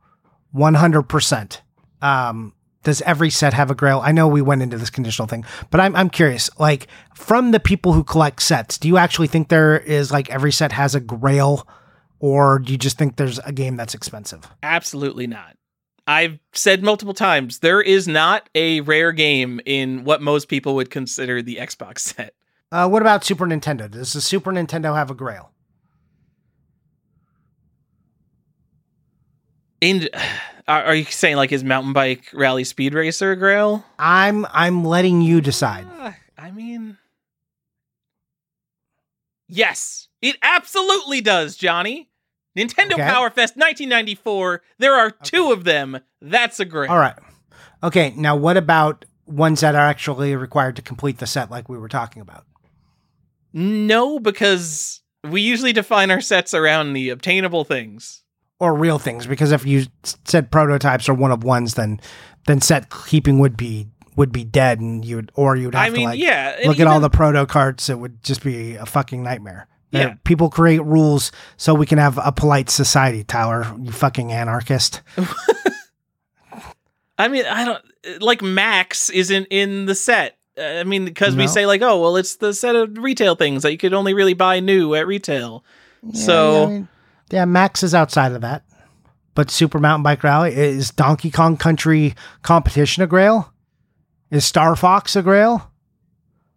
[0.55, 1.61] 100%
[2.03, 2.53] um
[2.83, 4.01] does every set have a grail?
[4.05, 6.51] I know we went into this conditional thing, but I'm I'm curious.
[6.59, 10.53] Like from the people who collect sets, do you actually think there is like every
[10.53, 11.67] set has a grail,
[12.19, 14.47] or do you just think there's a game that's expensive?
[14.63, 15.57] Absolutely not.
[16.07, 20.91] I've said multiple times there is not a rare game in what most people would
[20.91, 22.35] consider the Xbox set.
[22.71, 23.91] Uh, what about Super Nintendo?
[23.91, 25.51] Does the Super Nintendo have a grail?
[29.81, 30.09] In
[30.67, 33.85] are, you saying like his mountain bike rally speed racer a Grail?
[33.99, 35.87] I'm I'm letting you decide.
[35.99, 36.97] Uh, I mean,
[39.47, 42.09] yes, it absolutely does, Johnny.
[42.57, 43.03] Nintendo Okay.
[43.03, 44.63] Power Fest 1994.
[44.79, 45.99] There are two of them.
[46.21, 46.91] That's a great.
[46.91, 47.17] All right.
[47.83, 48.13] Okay.
[48.17, 51.89] Now, what about ones that are actually required to complete the set, like we were
[51.89, 52.45] talking about?
[53.53, 58.23] No, because We usually define our sets around the obtainable things.
[58.61, 59.87] or real things because if you
[60.25, 62.01] said prototypes or one of ones then
[62.47, 65.91] then set keeping would be would be dead and you would or you'd have I
[65.91, 66.57] mean, to like yeah.
[66.67, 70.15] look at all the proto carts it would just be a fucking nightmare There- Yeah.
[70.25, 75.01] people create rules so we can have a polite society tyler you fucking anarchist
[77.17, 80.37] I mean, I don't like Max isn't in the set.
[80.59, 83.63] Uh, I mean, because we say like, oh, well, it's the set of retail things
[83.63, 85.65] that you could only really buy new at retail.
[86.03, 86.89] Yeah, So- I mean,
[87.31, 88.63] yeah max is outside of that
[89.35, 93.53] but super mountain bike rally is donkey kong country competition a grail
[94.31, 95.71] is star fox a grail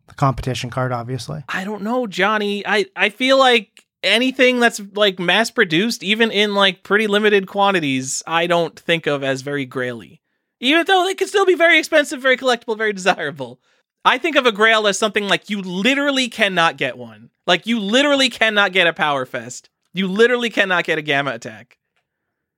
[0.08, 2.66] the competition card obviously I don't know, Johnny.
[2.66, 8.24] I I feel like anything that's like mass produced, even in like pretty limited quantities,
[8.28, 10.20] I don't think of as very graily.
[10.60, 13.60] Even though they could still be very expensive, very collectible, very desirable.
[14.06, 17.30] I think of a grail as something like you literally cannot get one.
[17.46, 19.70] Like you literally cannot get a Power Fest.
[19.94, 21.78] You literally cannot get a Gamma Attack.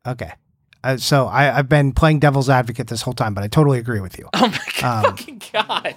[0.06, 0.32] Okay.
[0.84, 4.00] Uh, so I, I've been playing devil's advocate this whole time, but I totally agree
[4.00, 4.30] with you.
[4.36, 5.96] Oh my Um, fucking god.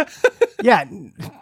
[0.62, 0.84] yeah,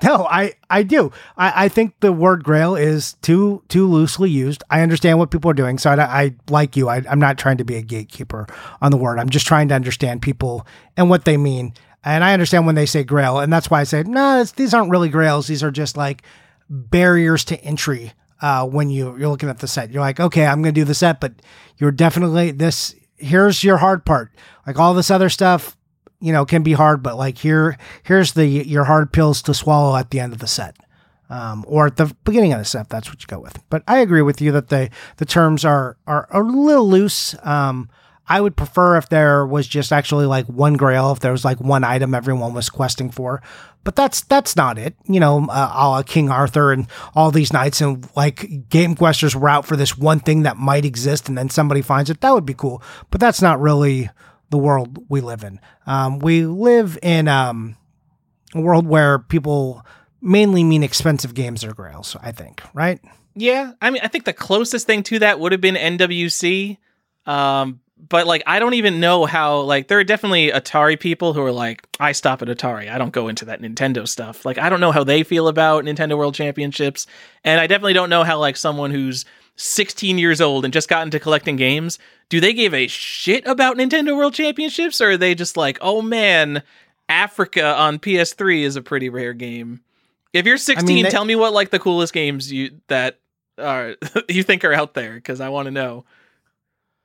[0.03, 1.13] no, I, I do.
[1.37, 4.63] I, I think the word grail is too too loosely used.
[4.71, 6.89] I understand what people are doing, so I, I like you.
[6.89, 8.47] I, I'm not trying to be a gatekeeper
[8.81, 9.19] on the word.
[9.19, 11.75] I'm just trying to understand people and what they mean.
[12.03, 14.43] And I understand when they say grail, and that's why I say no.
[14.45, 15.47] these aren't really grails.
[15.47, 16.23] These are just like
[16.69, 18.13] barriers to entry.
[18.41, 20.95] Uh, when you you're looking at the set, you're like, okay, I'm gonna do the
[20.95, 21.33] set, but
[21.77, 22.95] you're definitely this.
[23.17, 24.33] Here's your hard part.
[24.67, 25.77] Like all this other stuff,
[26.21, 29.97] you know, can be hard, but like here, here's the your hard pills to swallow
[29.97, 30.77] at the end of the set,
[31.29, 32.89] um, or at the beginning of the set.
[32.89, 33.59] That's what you go with.
[33.71, 37.35] But I agree with you that the the terms are are a little loose.
[37.43, 37.89] Um,
[38.31, 41.61] I would prefer if there was just actually like one grail, if there was like
[41.61, 43.43] one item everyone was questing for.
[43.83, 44.95] But that's that's not it.
[45.09, 49.35] You know, uh, a la King Arthur and all these knights, and like game questers
[49.35, 52.21] were out for this one thing that might exist, and then somebody finds it.
[52.21, 52.83] That would be cool.
[53.11, 54.11] But that's not really
[54.51, 55.61] the world we live in.
[55.87, 57.77] Um, we live in um,
[58.55, 59.85] a world where people
[60.21, 62.17] mainly mean expensive games or grails.
[62.21, 63.01] I think, right?
[63.35, 66.77] Yeah, I mean, I think the closest thing to that would have been NWC.
[67.27, 69.61] Um, but like, I don't even know how.
[69.61, 72.91] Like, there are definitely Atari people who are like, I stop at Atari.
[72.91, 74.45] I don't go into that Nintendo stuff.
[74.45, 77.07] Like, I don't know how they feel about Nintendo World Championships,
[77.45, 79.25] and I definitely don't know how like someone who's
[79.57, 83.77] 16 years old and just got into collecting games, do they give a shit about
[83.77, 86.63] Nintendo World Championships, or are they just like, oh man,
[87.09, 89.81] Africa on PS3 is a pretty rare game.
[90.33, 93.19] If you're 16, they- tell me what like the coolest games you that
[93.59, 93.97] are
[94.29, 96.05] you think are out there because I want to know.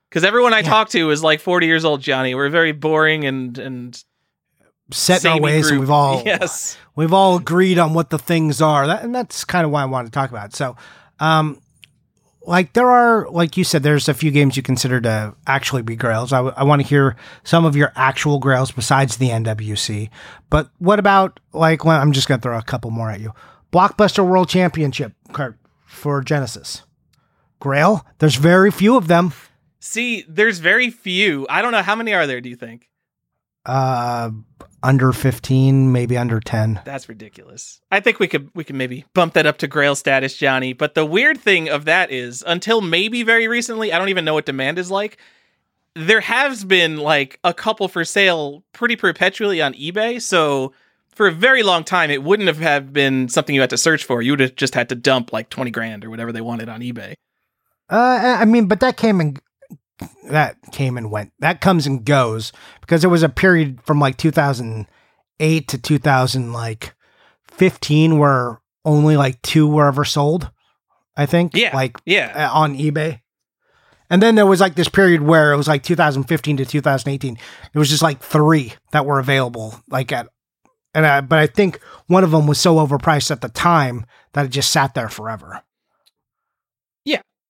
[0.08, 0.68] Because everyone I Yeah.
[0.70, 2.34] talk to is like 40 years old, Johnny.
[2.34, 4.04] We're very boring and and
[4.92, 6.78] Set in our ways, and we've all yes.
[6.94, 9.86] we've all agreed on what the things are, that, and that's kind of why I
[9.86, 10.50] wanted to talk about.
[10.50, 10.54] It.
[10.54, 10.76] So,
[11.18, 11.60] um,
[12.46, 15.96] like there are, like you said, there's a few games you consider to actually be
[15.96, 16.32] grails.
[16.32, 20.08] I, I want to hear some of your actual grails besides the NWC.
[20.48, 21.84] But what about like?
[21.84, 23.32] Well, I'm just gonna throw a couple more at you.
[23.72, 26.82] Blockbuster World Championship card for Genesis.
[27.58, 28.06] Grail.
[28.18, 29.32] There's very few of them.
[29.80, 31.46] See, there's very few.
[31.50, 32.40] I don't know how many are there.
[32.40, 32.88] Do you think?
[33.64, 34.30] Uh,
[34.86, 36.80] under 15, maybe under 10.
[36.84, 37.80] That's ridiculous.
[37.90, 40.72] I think we could we could maybe bump that up to Grail status, Johnny.
[40.72, 44.34] But the weird thing of that is, until maybe very recently, I don't even know
[44.34, 45.18] what demand is like.
[45.94, 50.22] There has been like a couple for sale pretty perpetually on eBay.
[50.22, 50.72] So
[51.14, 54.04] for a very long time, it wouldn't have have been something you had to search
[54.04, 54.22] for.
[54.22, 56.80] You would have just had to dump like twenty grand or whatever they wanted on
[56.80, 57.14] eBay.
[57.90, 59.40] Uh, I mean, but that came and
[60.28, 61.32] that came and went.
[61.40, 66.94] That comes and goes because there was a period from like 2008 to 2000 like
[67.48, 70.50] 15 where only like two were ever sold.
[71.16, 71.56] I think.
[71.56, 71.74] Yeah.
[71.74, 73.20] Like Yeah, on eBay.
[74.08, 77.38] And then there was like this period where it was like 2015 to 2018.
[77.74, 80.28] It was just like three that were available, like at,
[80.94, 84.46] and I, but I think one of them was so overpriced at the time that
[84.46, 85.62] it just sat there forever.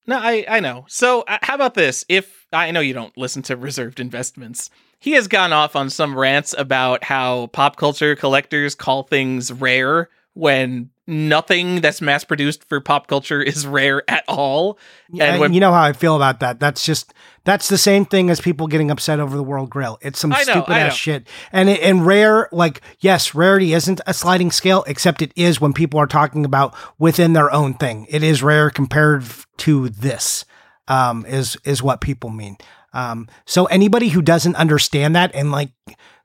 [0.07, 0.85] No, I I know.
[0.87, 2.05] So uh, how about this?
[2.07, 6.17] If I know you don't listen to Reserved Investments, he has gone off on some
[6.17, 12.79] rants about how pop culture collectors call things rare when nothing that's mass produced for
[12.79, 14.77] pop culture is rare at all.
[15.11, 16.59] And And when- you know how I feel about that.
[16.59, 19.97] That's just that's the same thing as people getting upset over the World Grill.
[20.01, 21.27] It's some know, stupid ass shit.
[21.51, 25.73] And it, and rare, like yes, rarity isn't a sliding scale, except it is when
[25.73, 28.05] people are talking about within their own thing.
[28.09, 29.23] It is rare compared
[29.57, 30.45] to this.
[30.89, 32.57] Um, is is what people mean.
[32.93, 35.71] Um, so anybody who doesn't understand that and like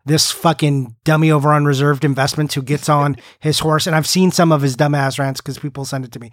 [0.04, 4.30] this fucking dummy over on reserved investments who gets on his horse, and I've seen
[4.30, 6.32] some of his dumbass rants because people send it to me.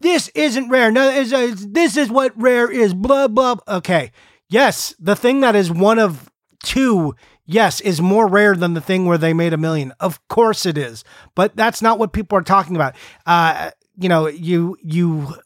[0.00, 0.90] This isn't rare.
[0.90, 2.94] No, it's, it's, this is what rare is.
[2.94, 3.56] Blah blah.
[3.68, 4.12] Okay,
[4.48, 6.30] yes, the thing that is one of
[6.62, 7.14] two,
[7.46, 9.92] yes, is more rare than the thing where they made a million.
[10.00, 12.94] Of course it is, but that's not what people are talking about.
[13.26, 15.36] Uh, you know, you you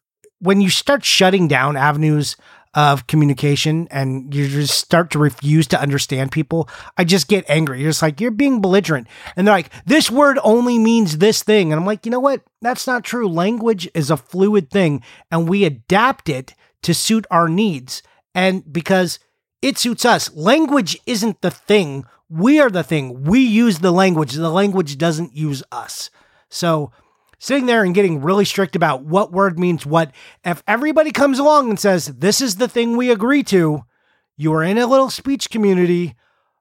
[0.40, 2.36] when you start shutting down avenues
[2.76, 7.80] of communication and you just start to refuse to understand people, I just get angry.
[7.80, 9.08] You're just like, you're being belligerent.
[9.34, 11.72] And they're like, this word only means this thing.
[11.72, 12.42] And I'm like, you know what?
[12.60, 13.26] That's not true.
[13.26, 18.02] Language is a fluid thing and we adapt it to suit our needs.
[18.34, 19.20] And because
[19.62, 22.04] it suits us, language isn't the thing.
[22.28, 23.24] We are the thing.
[23.24, 24.34] We use the language.
[24.34, 26.10] The language doesn't use us.
[26.50, 26.92] So,
[27.38, 30.12] sitting there and getting really strict about what word means what.
[30.44, 33.84] If everybody comes along and says, this is the thing we agree to,
[34.36, 36.14] you are in a little speech community,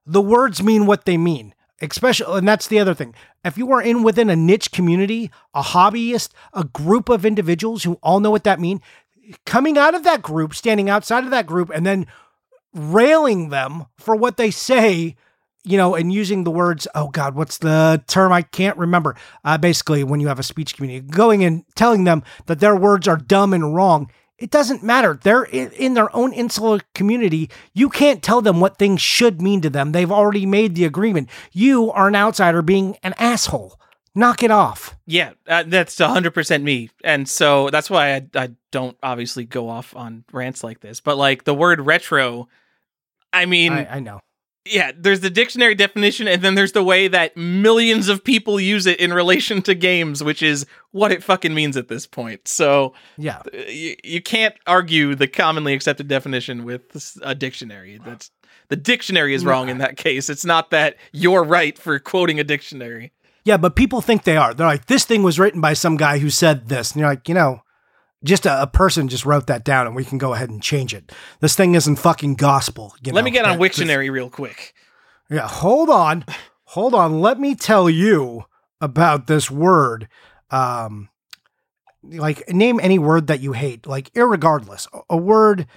[0.05, 1.53] the words mean what they mean.
[1.81, 3.13] Especially, and that's the other thing.
[3.43, 7.99] If you are in within a niche community, a hobbyist, a group of individuals who
[8.01, 8.79] all know what that means,
[9.45, 12.07] coming out of that group, standing outside of that group, and then
[12.73, 15.17] railing them for what they say
[15.65, 18.31] you know, and using the words, oh God, what's the term?
[18.31, 19.15] I can't remember.
[19.43, 23.07] Uh, basically, when you have a speech community, going and telling them that their words
[23.07, 25.19] are dumb and wrong, it doesn't matter.
[25.21, 27.49] They're in, in their own insular community.
[27.73, 29.91] You can't tell them what things should mean to them.
[29.91, 31.29] They've already made the agreement.
[31.51, 33.79] You are an outsider being an asshole.
[34.13, 34.95] Knock it off.
[35.05, 36.89] Yeah, uh, that's 100% me.
[37.03, 41.01] And so that's why I, I don't obviously go off on rants like this.
[41.01, 42.47] But like the word retro,
[43.33, 44.21] I mean, I, I know
[44.65, 48.85] yeah, there's the dictionary definition, and then there's the way that millions of people use
[48.85, 52.47] it in relation to games, which is what it fucking means at this point.
[52.47, 57.99] So, yeah, uh, you, you can't argue the commonly accepted definition with a dictionary.
[58.03, 58.31] That's
[58.69, 60.29] the dictionary is wrong in that case.
[60.29, 63.11] It's not that you're right for quoting a dictionary.
[63.43, 64.55] Yeah, but people think they are.
[64.55, 66.91] They're like, this thing was written by some guy who said this.
[66.91, 67.61] And you're like, you know,
[68.25, 70.93] just a, a, person just wrote that down and we can go ahead and change
[70.93, 71.11] it.
[71.39, 72.95] This thing isn't fucking gospel.
[73.05, 73.21] Let know?
[73.21, 74.73] me get on Wiktionary real quick.
[75.29, 76.25] Yeah, hold on.
[76.65, 77.21] Hold on.
[77.21, 78.45] Let me tell you
[78.81, 80.09] about this word.
[80.49, 81.09] Um,
[82.03, 84.87] like name any word that you hate, like irregardless.
[85.09, 85.67] A word,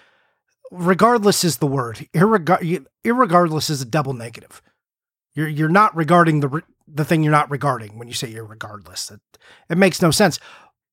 [0.71, 2.07] regardless is the word.
[2.13, 4.61] Irregard, irregardless is a double negative.
[5.35, 9.11] You're you're not regarding the the thing you're not regarding when you say irregardless.
[9.13, 9.21] It,
[9.71, 10.39] it makes no sense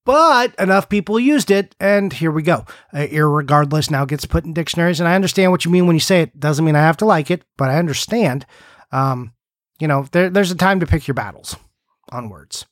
[0.06, 2.66] but enough people used it, and here we go.
[2.94, 6.00] Uh, irregardless now gets put in dictionaries, and I understand what you mean when you
[6.00, 6.40] say it.
[6.40, 8.46] Doesn't mean I have to like it, but I understand.
[8.92, 9.34] Um,
[9.80, 11.58] you know, there, there's a time to pick your battles
[12.12, 12.66] on words.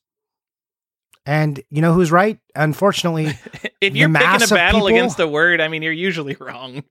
[1.26, 2.38] And you know who's right?
[2.54, 3.26] Unfortunately,
[3.82, 6.84] if you're picking a battle people, against a word, I mean, you're usually wrong.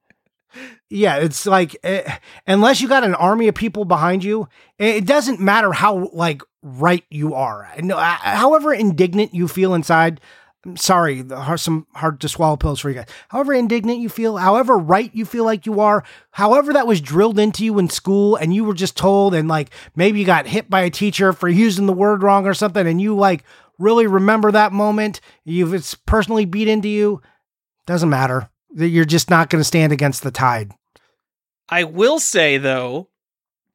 [0.91, 2.03] Yeah, it's like uh,
[2.47, 7.05] unless you got an army of people behind you, it doesn't matter how like right
[7.11, 7.69] you are.
[7.81, 10.21] No, uh, however indignant you feel inside.
[10.65, 11.25] I'm sorry,
[11.57, 13.09] some hard to swallow pills for you guys.
[13.31, 17.41] However indignant you feel, however right you feel like you are, however that was drilled
[17.41, 20.71] into you in school and you were just told, and like maybe you got hit
[20.71, 23.43] by a teacher for using the word wrong or something, and you like
[23.81, 27.21] really remember that moment, you've it's personally beat into you,
[27.87, 28.49] doesn't matter.
[28.73, 30.71] You're just not going to stand against the tide.
[31.69, 33.09] I will say though,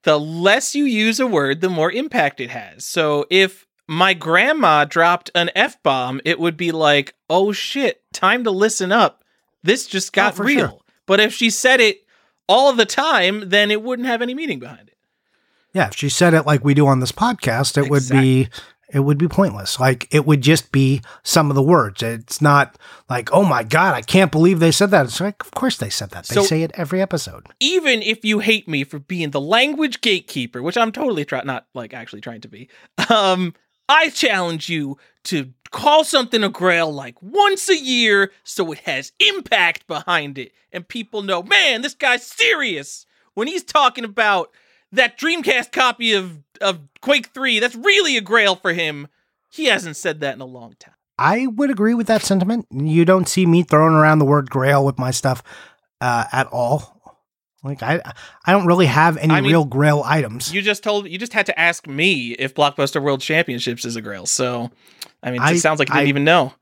[0.07, 2.85] the less you use a word, the more impact it has.
[2.85, 8.45] So if my grandma dropped an F bomb, it would be like, oh shit, time
[8.45, 9.25] to listen up.
[9.63, 10.69] This just oh, got oh, real.
[10.69, 10.79] Sure.
[11.07, 12.05] But if she said it
[12.47, 14.97] all the time, then it wouldn't have any meaning behind it.
[15.73, 17.89] Yeah, if she said it like we do on this podcast, it exactly.
[17.89, 18.49] would be
[18.89, 19.79] it would be pointless.
[19.79, 22.01] Like it would just be some of the words.
[22.01, 22.77] It's not
[23.09, 25.05] like, oh my God, I can't believe they said that.
[25.05, 26.25] It's like, of course they said that.
[26.25, 27.47] They so, say it every episode.
[27.59, 31.67] Even if you hate me for being the language gatekeeper, which I'm totally trying, not
[31.73, 32.69] like actually trying to be,
[33.09, 33.53] um,
[33.89, 39.11] I challenge you to call something a grail like once a year so it has
[39.19, 44.51] impact behind it and people know, man, this guy's serious when he's talking about
[44.91, 49.07] that Dreamcast copy of of Quake 3, that's really a grail for him.
[49.51, 50.95] He hasn't said that in a long time.
[51.19, 52.67] I would agree with that sentiment.
[52.71, 55.41] You don't see me throwing around the word grail with my stuff
[56.01, 56.97] uh, at all.
[57.63, 58.01] Like I,
[58.45, 60.53] I don't really have any I mean, real Grail items.
[60.53, 64.01] You just told, you just had to ask me if Blockbuster World Championships is a
[64.01, 64.25] Grail.
[64.25, 64.71] So,
[65.23, 66.53] I mean, it I, sounds like you didn't even know.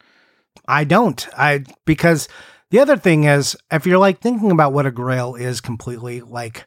[0.68, 1.28] I don't.
[1.38, 2.28] I because
[2.72, 6.66] the other thing is, if you're like thinking about what a Grail is completely, like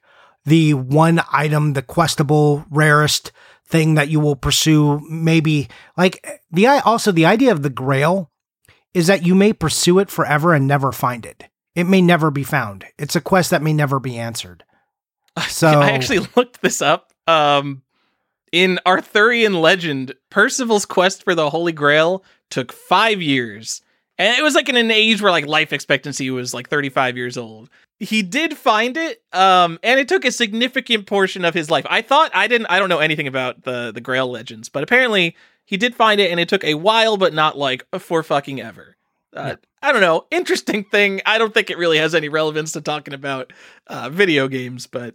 [0.49, 3.33] the one item, the questable, rarest
[3.67, 5.01] thing that you will pursue.
[5.09, 8.31] Maybe like the also the idea of the Grail
[8.95, 11.45] is that you may pursue it forever and never find it.
[11.75, 12.85] It may never be found.
[12.99, 14.65] It's a quest that may never be answered.
[15.49, 17.13] So I actually looked this up.
[17.29, 17.83] Um,
[18.51, 23.81] in Arthurian legend, Percival's quest for the Holy Grail took five years.
[24.19, 27.37] And it was like in an age where like life expectancy was like 35 years
[27.37, 27.71] old.
[28.01, 31.85] He did find it, um, and it took a significant portion of his life.
[31.91, 35.37] I thought I didn't I don't know anything about the the Grail legends, but apparently
[35.65, 38.97] he did find it and it took a while, but not like for fucking ever.
[39.35, 40.27] Uh, I don't know.
[40.31, 41.21] Interesting thing.
[41.27, 43.53] I don't think it really has any relevance to talking about
[43.87, 45.15] uh, video games, but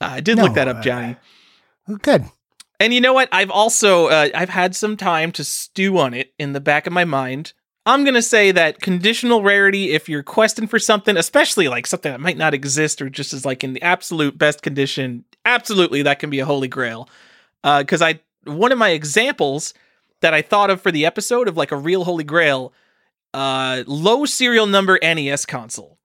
[0.00, 1.16] uh, I did No, look that up, uh, Johnny.
[2.00, 2.24] Good.
[2.80, 3.28] And you know what?
[3.32, 6.92] I've also uh, I've had some time to stew on it in the back of
[6.92, 7.52] my mind.
[7.84, 12.20] I'm gonna say that conditional rarity, if you're questing for something, especially like something that
[12.20, 16.30] might not exist or just is like in the absolute best condition, absolutely that can
[16.30, 17.08] be a holy grail.
[17.62, 19.74] Because I one of my examples
[20.20, 22.72] that I thought of for the episode of like a real holy grail,
[23.34, 25.98] uh, low serial number NES console.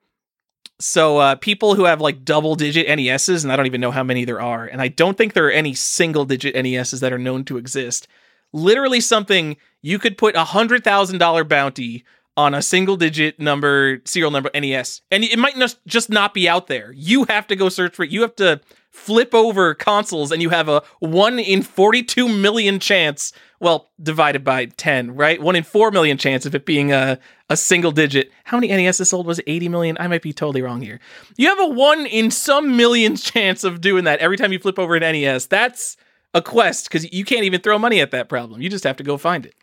[0.80, 4.04] So uh, people who have like double digit NESs, and I don't even know how
[4.04, 7.18] many there are, and I don't think there are any single digit NESs that are
[7.18, 8.08] known to exist.
[8.54, 14.00] Literally something you could put a hundred thousand dollar bounty on a single digit number
[14.06, 16.92] serial number NES, and it might not, just not be out there.
[16.94, 18.12] You have to go search for it.
[18.12, 22.80] You have to flip over consoles, and you have a one in forty two million
[22.80, 23.34] chance.
[23.60, 25.42] Well, divided by ten, right?
[25.42, 27.20] One in four million chance of it being a
[27.50, 28.32] a single digit.
[28.44, 29.26] How many NESs sold?
[29.26, 29.98] Was it 80 million?
[30.00, 31.00] I might be totally wrong here.
[31.38, 34.78] You have a one in some millions chance of doing that every time you flip
[34.78, 35.46] over an NES.
[35.48, 35.98] That's
[36.38, 38.62] a quest because you can't even throw money at that problem.
[38.62, 39.56] You just have to go find it.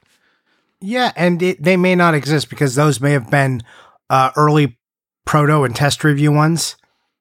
[0.80, 3.62] Yeah, and it, they may not exist because those may have been
[4.10, 4.76] uh, early
[5.24, 6.76] proto and test review ones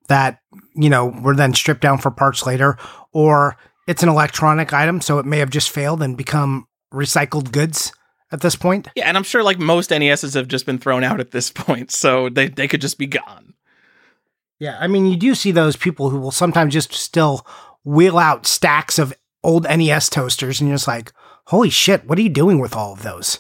[0.10, 0.40] that
[0.76, 2.78] you know were then stripped down for parts later,
[3.14, 3.56] or
[3.88, 7.94] it's an electronic item, so it may have just failed and become recycled goods
[8.32, 8.90] at this point.
[8.96, 11.92] Yeah, and I'm sure like most NESs have just been thrown out at this point,
[11.92, 13.54] so they, they could just be gone.
[14.60, 17.46] Yeah, I mean, you do see those people who will sometimes just still
[17.84, 19.14] wheel out stacks of
[19.44, 21.12] old NES toasters, and you're just like,
[21.48, 23.40] holy shit, what are you doing with all of those?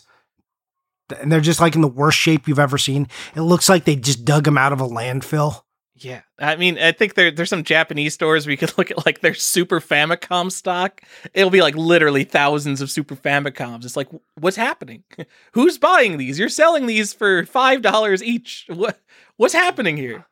[1.22, 3.08] And they're just like in the worst shape you've ever seen.
[3.36, 5.62] It looks like they just dug them out of a landfill.
[5.95, 9.06] Yeah, I mean, I think there there's some Japanese stores where you could look at
[9.06, 11.01] like their Super Famicom stock.
[11.34, 13.86] It'll be like literally thousands of Super Famicoms.
[13.86, 15.04] It's like, what's happening?
[15.54, 16.39] Who's buying these?
[16.39, 18.66] You're selling these for five dollars each.
[18.68, 18.99] What
[19.38, 20.26] what's happening here?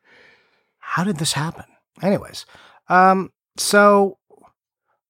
[0.78, 1.64] How did this happen?
[2.02, 2.44] Anyways,
[2.88, 4.18] um, so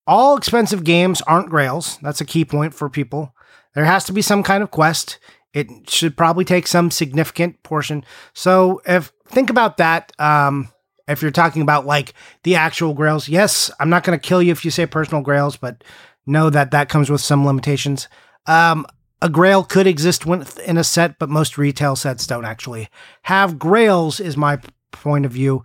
[0.06, 1.98] all expensive games aren't grails.
[2.02, 3.34] That's a key point for people.
[3.74, 5.18] There has to be some kind of quest.
[5.52, 8.04] It should probably take some significant portion.
[8.32, 10.68] So if think about that, um,
[11.08, 14.52] if you're talking about like the actual grails, yes, I'm not going to kill you
[14.52, 15.84] if you say personal grails, but
[16.26, 18.08] know that that comes with some limitations.
[18.46, 18.86] Um,
[19.20, 22.88] a grail could exist in a set, but most retail sets don't actually
[23.22, 24.20] have grails.
[24.20, 24.58] Is my
[24.90, 25.64] point of view.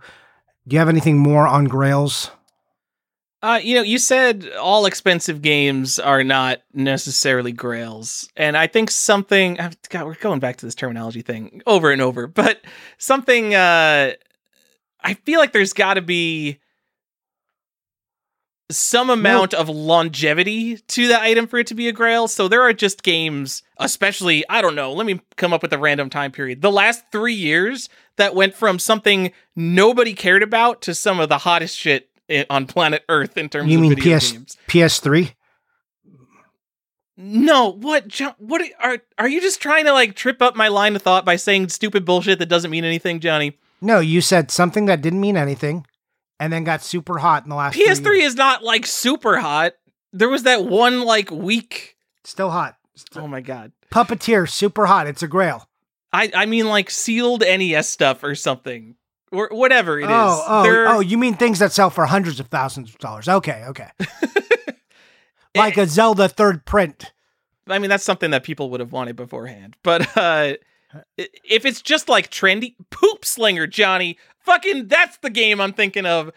[0.66, 2.30] Do you have anything more on grails?
[3.40, 8.90] Uh, you know, you said all expensive games are not necessarily grails, and I think
[8.90, 9.58] something.
[9.90, 12.62] God, we're going back to this terminology thing over and over, but
[12.98, 13.54] something.
[13.54, 14.12] Uh,
[15.00, 16.58] I feel like there's got to be
[18.70, 22.28] some amount of longevity to the item for it to be a grail.
[22.28, 24.92] So there are just games, especially I don't know.
[24.92, 26.60] Let me come up with a random time period.
[26.60, 31.38] The last three years that went from something nobody cared about to some of the
[31.38, 32.10] hottest shit
[32.50, 34.56] on planet Earth in terms you of mean video PS games.
[34.68, 35.34] PS3?
[37.20, 38.06] No, what?
[38.06, 41.24] John, what are are you just trying to like trip up my line of thought
[41.24, 43.58] by saying stupid bullshit that doesn't mean anything, Johnny?
[43.80, 45.84] No, you said something that didn't mean anything,
[46.38, 47.76] and then got super hot in the last.
[47.76, 48.32] PS3 years.
[48.32, 49.72] is not like super hot.
[50.12, 51.96] There was that one like week.
[52.22, 52.76] still hot.
[53.16, 53.72] Oh my god.
[53.90, 55.08] Puppeteer, super hot.
[55.08, 55.68] It's a grail.
[56.12, 58.94] I I mean like sealed NES stuff or something
[59.32, 60.10] or whatever it is.
[60.10, 61.00] oh, oh, They're- oh!
[61.00, 63.28] You mean things that sell for hundreds of thousands of dollars?
[63.28, 63.90] Okay, okay.
[65.56, 67.12] like a Zelda third print.
[67.68, 69.76] I mean, that's something that people would have wanted beforehand.
[69.82, 70.54] But uh,
[71.16, 76.30] if it's just like trendy, Poop Slinger, Johnny, fucking, that's the game I'm thinking of.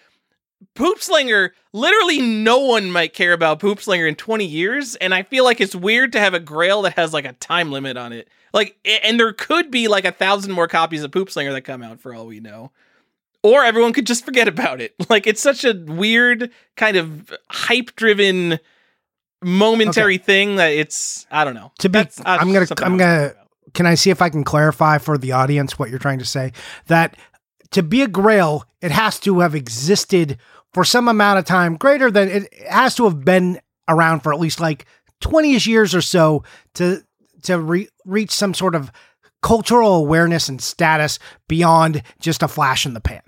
[0.75, 4.95] Poop Slinger, literally no one might care about Poop Slinger in 20 years.
[4.95, 7.71] And I feel like it's weird to have a grail that has like a time
[7.71, 8.27] limit on it.
[8.53, 11.81] Like, and there could be like a thousand more copies of Poop Slinger that come
[11.83, 12.71] out for all we know.
[13.43, 14.93] Or everyone could just forget about it.
[15.09, 18.59] Like, it's such a weird, kind of hype driven
[19.43, 21.71] momentary thing that it's I don't know.
[21.79, 23.33] To be- That's, I'm gonna- I'm gonna-
[23.73, 26.51] Can I see if I can clarify for the audience what you're trying to say?
[26.87, 27.15] That
[27.71, 30.37] to be a grail, it has to have existed
[30.73, 34.39] for some amount of time greater than it has to have been around for at
[34.39, 34.85] least like
[35.21, 36.43] 20ish years or so
[36.75, 37.01] to
[37.43, 38.91] to re- reach some sort of
[39.41, 41.17] cultural awareness and status
[41.47, 43.21] beyond just a flash in the pan.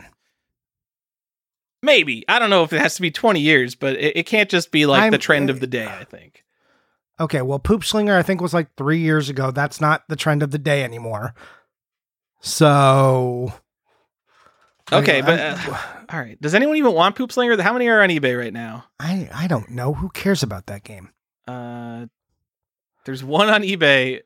[1.82, 2.24] Maybe.
[2.30, 4.72] I don't know if it has to be 20 years, but it, it can't just
[4.72, 6.43] be like I'm- the trend of the day, I think.
[7.20, 9.51] Okay, well, Poop Slinger, I think, was like three years ago.
[9.51, 11.36] That's not the trend of the day anymore.
[12.41, 13.53] So.
[14.91, 15.78] Okay, I- but uh,
[16.09, 16.39] all right.
[16.41, 17.61] Does anyone even want Poop Slinger?
[17.61, 18.86] How many are on eBay right now?
[18.99, 19.93] I, I don't know.
[19.93, 21.09] Who cares about that game?
[21.47, 22.07] Uh,
[23.06, 24.22] there's one on eBay.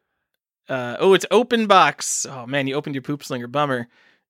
[0.69, 2.25] Uh, oh, it's open box.
[2.29, 3.47] Oh man, you opened your Poop Slinger.
[3.47, 3.87] Bummer.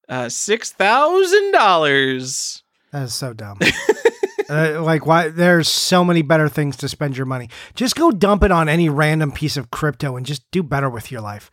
[0.08, 2.64] Uh, six thousand dollars.
[2.92, 3.60] That is so dumb.
[4.50, 5.30] uh, like, why?
[5.30, 7.50] There's so many better things to spend your money.
[7.76, 11.12] Just go dump it on any random piece of crypto and just do better with
[11.12, 11.52] your life.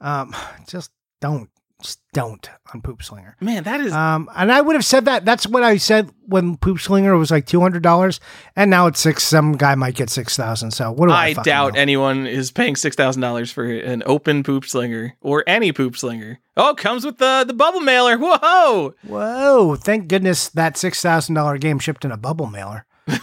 [0.00, 0.34] Um,
[0.66, 1.50] just don't.
[1.80, 3.36] Just don't on Poop Slinger.
[3.40, 5.24] Man, that is Um, and I would have said that.
[5.24, 8.18] That's what I said when Poop Slinger was like two hundred dollars,
[8.56, 9.22] and now it's six.
[9.22, 10.72] Some guy might get six thousand.
[10.72, 11.26] So what do I?
[11.26, 11.80] I doubt know?
[11.80, 16.40] anyone is paying six thousand dollars for an open poop slinger or any poop slinger.
[16.56, 18.18] Oh, it comes with the the bubble mailer.
[18.18, 18.94] Whoa!
[19.06, 19.76] Whoa!
[19.76, 22.86] Thank goodness that six thousand dollar game shipped in a bubble mailer.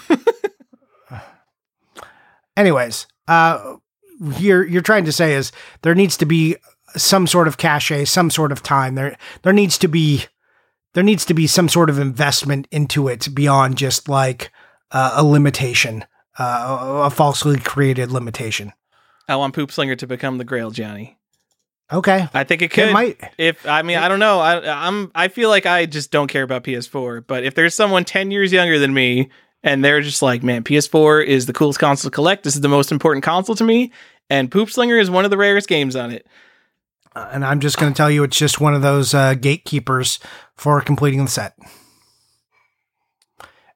[2.58, 3.76] Anyways, uh,
[4.38, 5.52] you're you're trying to say is
[5.82, 6.56] there needs to be
[6.96, 8.96] some sort of cachet, some sort of time.
[8.96, 10.26] There there needs to be
[10.94, 14.52] there needs to be some sort of investment into it beyond just like
[14.92, 16.06] uh, a limitation,
[16.40, 18.72] uh, a falsely created limitation.
[19.28, 21.18] I want poop slinger to become the Grail, Johnny.
[21.92, 22.90] Okay, I think it could.
[22.90, 23.20] it might.
[23.38, 24.40] if I mean, I don't know.
[24.40, 25.12] I, I'm.
[25.14, 27.26] I feel like I just don't care about PS4.
[27.28, 29.30] But if there's someone ten years younger than me
[29.66, 32.44] and they're just like, man, PS4 is the coolest console to collect.
[32.44, 33.92] This is the most important console to me,
[34.30, 36.26] and Poop Slinger is one of the rarest games on it.
[37.16, 40.20] And I'm just going to tell you, it's just one of those uh, gatekeepers
[40.56, 41.56] for completing the set.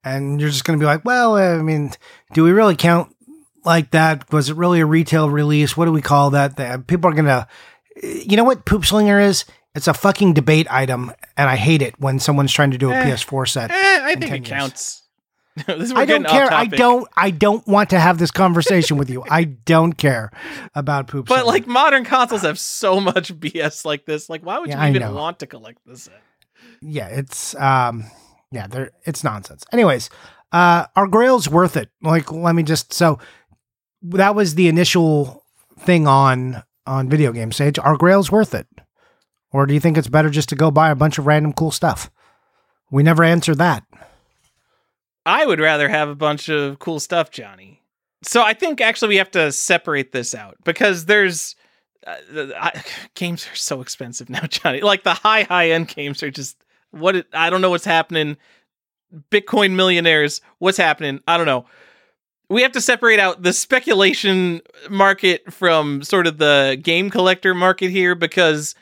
[0.03, 1.91] And you're just going to be like, well, I mean,
[2.33, 3.15] do we really count
[3.65, 4.31] like that?
[4.31, 5.75] Was it really a retail release?
[5.75, 6.55] What do we call that?
[6.57, 7.47] The- People are going to,
[8.03, 9.45] you know what Poop Slinger is?
[9.75, 12.95] It's a fucking debate item, and I hate it when someone's trying to do a
[12.95, 13.05] Eh.
[13.05, 13.71] PS4 set.
[13.71, 14.47] Eh, I in think it years.
[14.49, 14.98] counts.
[15.67, 16.51] this I don't care.
[16.51, 17.07] I don't.
[17.15, 19.23] I don't want to have this conversation with you.
[19.29, 20.31] I don't care
[20.75, 21.27] about poop.
[21.27, 24.29] But like modern consoles have so much BS like this.
[24.29, 26.03] Like, why would Yeah, you even want to collect this?
[26.03, 26.21] set?
[26.81, 28.05] yeah, it's um
[28.51, 29.63] yeah, there it's nonsense.
[29.71, 30.09] Anyways,
[30.51, 31.89] uh our grail's worth it.
[32.01, 33.19] Like let me just so
[34.01, 35.43] that was the initial
[35.79, 37.77] thing on on video game stage.
[37.79, 38.67] Our grail's worth it.
[39.51, 41.71] Or do you think it's better just to go buy a bunch of random cool
[41.71, 42.11] stuff?
[42.91, 43.83] We never answered that.
[45.29, 47.83] I would rather have a bunch of cool stuff, Johnny.
[48.23, 51.55] So I think actually we have to separate this out because there's
[52.07, 52.15] uh,
[52.57, 54.81] I, games are so expensive now, Johnny.
[54.81, 56.57] Like the high high end games are just
[56.89, 58.37] what it, I don't know what's happening.
[59.29, 61.19] Bitcoin millionaires, what's happening?
[61.27, 61.65] I don't know.
[62.49, 67.91] We have to separate out the speculation market from sort of the game collector market
[67.91, 68.73] here because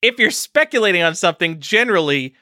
[0.00, 2.34] if you're speculating on something, generally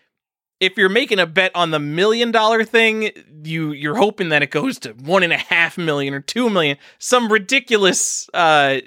[0.60, 3.10] if you're making a bet on the million dollar thing,
[3.44, 6.78] you you're hoping that it goes to one and a half million or two million,
[6.98, 8.78] some ridiculous uh,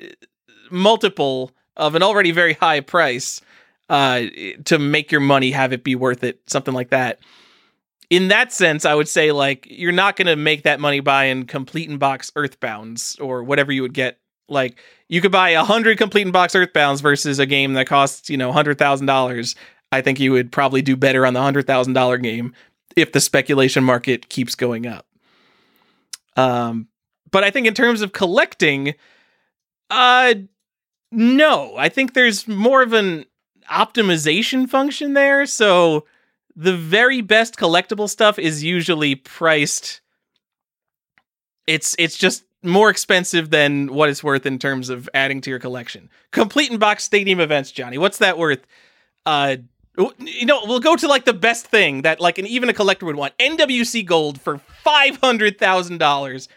[0.71, 3.41] multiple of an already very high price
[3.89, 4.23] uh,
[4.65, 7.19] to make your money have it be worth it, something like that.
[8.09, 11.45] In that sense, I would say like you're not going to make that money buying
[11.45, 14.17] complete in box Earthbounds or whatever you would get.
[14.47, 18.29] Like you could buy a hundred complete in box Earthbounds versus a game that costs
[18.29, 19.55] you know hundred thousand dollars.
[19.91, 22.53] I think you would probably do better on the hundred thousand dollar game
[22.95, 25.05] if the speculation market keeps going up.
[26.35, 26.87] Um,
[27.31, 28.93] but I think in terms of collecting,
[29.89, 30.35] uh,
[31.11, 33.25] no, I think there's more of an
[33.69, 35.45] optimization function there.
[35.45, 36.05] So
[36.55, 40.01] the very best collectible stuff is usually priced.
[41.67, 45.59] It's it's just more expensive than what it's worth in terms of adding to your
[45.59, 46.09] collection.
[46.31, 47.97] Complete in box stadium events, Johnny.
[47.97, 48.65] What's that worth?
[49.25, 49.57] Uh,
[50.19, 53.05] you know, we'll go to like the best thing that like an even a collector
[53.05, 53.37] would want.
[53.37, 56.47] NWC Gold for five hundred thousand dollars.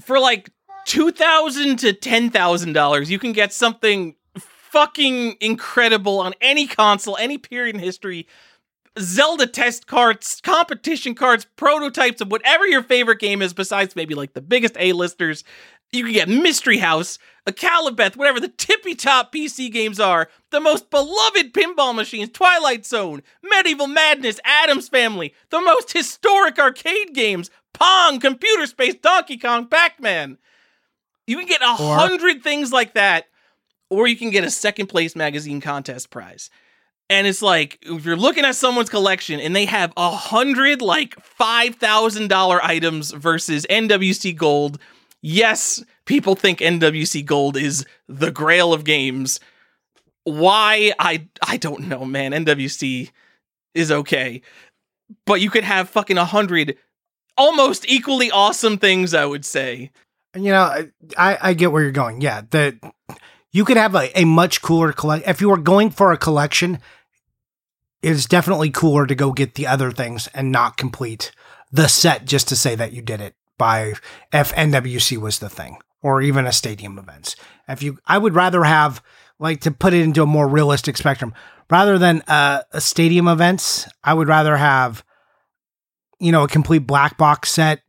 [0.00, 0.50] For like
[0.84, 7.16] two thousand to ten thousand dollars, you can get something fucking incredible on any console,
[7.16, 8.26] any period in history.
[8.98, 14.34] Zelda test cards, competition cards, prototypes of whatever your favorite game is, besides maybe like
[14.34, 15.42] the biggest A-listers.
[15.94, 20.90] You can get Mystery House, Akalabeth, whatever the tippy top PC games are, the most
[20.90, 28.18] beloved pinball machines, Twilight Zone, Medieval Madness, Addams Family, the most historic arcade games, Pong,
[28.18, 30.38] Computer Space, Donkey Kong, Pac Man.
[31.26, 33.26] You can get a hundred things like that,
[33.90, 36.50] or you can get a second place magazine contest prize.
[37.10, 41.14] And it's like if you're looking at someone's collection and they have a hundred like
[41.20, 44.78] five thousand dollar items versus NWC Gold.
[45.26, 49.40] Yes, people think NWC Gold is the grail of games.
[50.24, 50.92] Why?
[50.98, 52.32] I I don't know, man.
[52.32, 53.10] NWC
[53.74, 54.42] is okay.
[55.26, 56.76] but you could have fucking a hundred
[57.38, 59.90] almost equally awesome things, I would say.
[60.36, 62.20] You know, I, I get where you're going.
[62.20, 62.78] Yeah, the
[63.52, 66.80] you could have a, a much cooler collect if you were going for a collection.
[68.02, 71.32] It's definitely cooler to go get the other things and not complete
[71.72, 73.94] the set just to say that you did it by
[74.32, 77.36] if NWC was the thing or even a stadium events.
[77.68, 79.02] If you, I would rather have
[79.38, 81.34] like to put it into a more realistic spectrum
[81.70, 83.88] rather than uh, a stadium events.
[84.02, 85.04] I would rather have
[86.20, 87.82] you know a complete black box set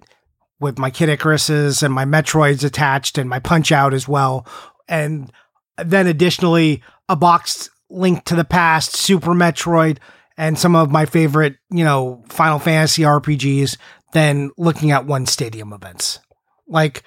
[0.59, 4.47] with my Kid Icaruses and my Metroids attached and my Punch Out as well,
[4.87, 5.31] and
[5.77, 9.99] then additionally a box Link to the Past, Super Metroid,
[10.37, 13.77] and some of my favorite, you know, Final Fantasy RPGs,
[14.15, 16.19] than looking at one stadium events.
[16.67, 17.03] Like,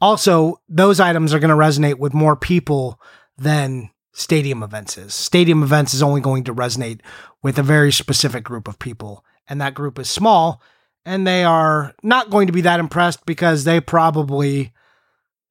[0.00, 3.00] also, those items are going to resonate with more people
[3.36, 5.14] than stadium events is.
[5.14, 7.00] Stadium events is only going to resonate
[7.42, 10.62] with a very specific group of people, and that group is small,
[11.04, 14.72] and they are not going to be that impressed because they probably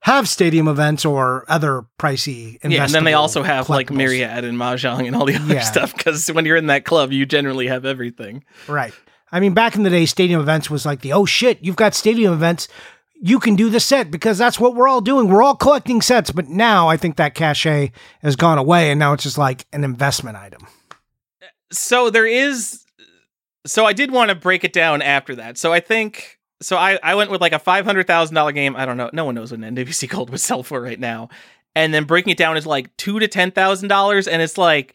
[0.04, 2.56] have stadium events or other pricey.
[2.62, 2.76] Investments.
[2.76, 3.92] Yeah, and then they also have like.
[3.92, 5.60] Myriad and Mahjong and all the other Yeah.
[5.74, 8.46] stuff because when you're in that club, you generally have everything.
[8.70, 8.94] Right.
[9.34, 11.94] I mean, back in the day, stadium events was like the oh shit, you've got
[11.94, 12.70] stadium events.
[13.16, 15.28] You can do the set because that's what we're all doing.
[15.28, 16.30] We're all collecting sets.
[16.32, 19.84] But now I think that cachet has gone away and now it's just like an
[19.84, 20.68] investment item.
[21.72, 22.86] so there is
[23.66, 27.00] so i did want to break it down after that so i think so i
[27.02, 29.76] i went with like a $500000 game i don't know no one knows what an
[29.76, 31.30] nwc gold would sell for right now
[31.76, 34.94] and then breaking it down is like two to ten thousand dollars and it's like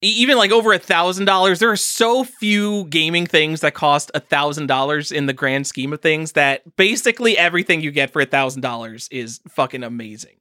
[0.00, 4.20] even like over a thousand dollars there are so few gaming things that cost a
[4.20, 8.26] thousand dollars in the grand scheme of things that basically everything you get for a
[8.26, 10.38] thousand dollars is fucking amazing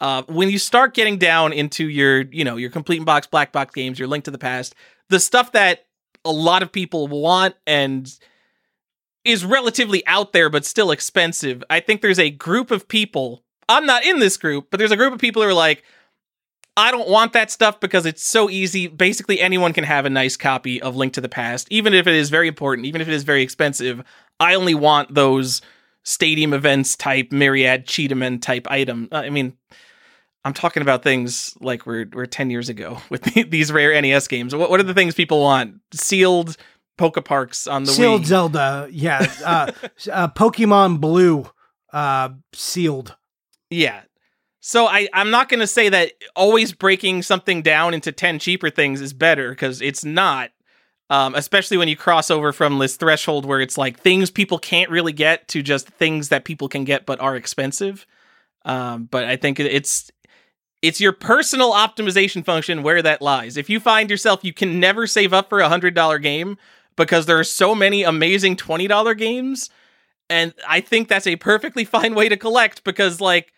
[0.00, 3.72] uh, when you start getting down into your, you know, your complete box, black box
[3.74, 4.74] games, your link to the past,
[5.08, 5.86] the stuff that
[6.24, 8.18] a lot of people want and
[9.24, 11.62] is relatively out there but still expensive.
[11.70, 13.44] I think there's a group of people.
[13.68, 15.82] I'm not in this group, but there's a group of people who are like,
[16.76, 18.88] I don't want that stuff because it's so easy.
[18.88, 22.14] Basically, anyone can have a nice copy of Link to the Past, even if it
[22.14, 24.02] is very important, even if it is very expensive.
[24.40, 25.62] I only want those
[26.02, 29.08] stadium events type myriad cheetahman type item.
[29.12, 29.56] Uh, I mean,
[30.44, 34.54] I'm talking about things like we're we're 10 years ago with these rare NES games.
[34.54, 35.76] What what are the things people want?
[35.92, 36.56] Sealed
[36.98, 38.26] Poke Parks on the sealed Wii.
[38.26, 38.88] Zelda.
[38.90, 39.26] Yeah.
[39.44, 39.70] Uh,
[40.12, 41.46] uh, Pokemon Blue
[41.92, 43.16] uh, sealed.
[43.70, 44.02] Yeah.
[44.66, 48.70] So I I'm not going to say that always breaking something down into 10 cheaper
[48.70, 50.52] things is better because it's not.
[51.10, 54.90] Um, especially when you cross over from this threshold where it's like things people can't
[54.90, 58.06] really get to just things that people can get but are expensive.
[58.64, 60.10] Um, but I think it's
[60.80, 63.58] it's your personal optimization function where that lies.
[63.58, 66.56] If you find yourself you can never save up for a hundred dollar game
[66.96, 69.68] because there are so many amazing twenty dollar games,
[70.30, 73.52] and I think that's a perfectly fine way to collect because like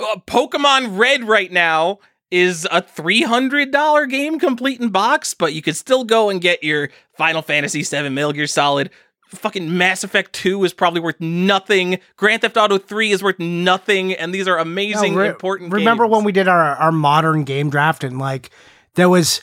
[0.00, 1.98] uh, Pokemon Red right now
[2.30, 6.90] is a $300 game complete in box, but you could still go and get your
[7.16, 8.90] Final Fantasy VII Metal Gear Solid.
[9.28, 12.00] Fucking Mass Effect 2 is probably worth nothing.
[12.16, 14.12] Grand Theft Auto 3 is worth nothing.
[14.12, 16.16] And these are amazing, No, re- important Remember games.
[16.16, 18.50] when we did our, our modern game draft and like
[18.94, 19.40] there was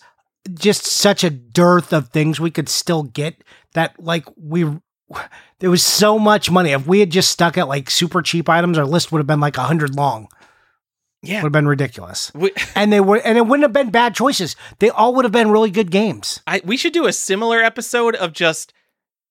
[0.54, 3.44] just such a dearth of things we could still get
[3.74, 4.66] that like we
[5.60, 6.72] there was so much money.
[6.72, 9.40] If we had just stuck at like super cheap items, our list would have been
[9.40, 10.28] like a hundred long.
[11.24, 11.38] Yeah.
[11.42, 12.32] Would have been ridiculous.
[12.34, 14.56] We, And they were and it wouldn't have been bad choices.
[14.80, 16.42] They all would have been really good games.
[16.48, 18.74] I, we should do a similar episode of just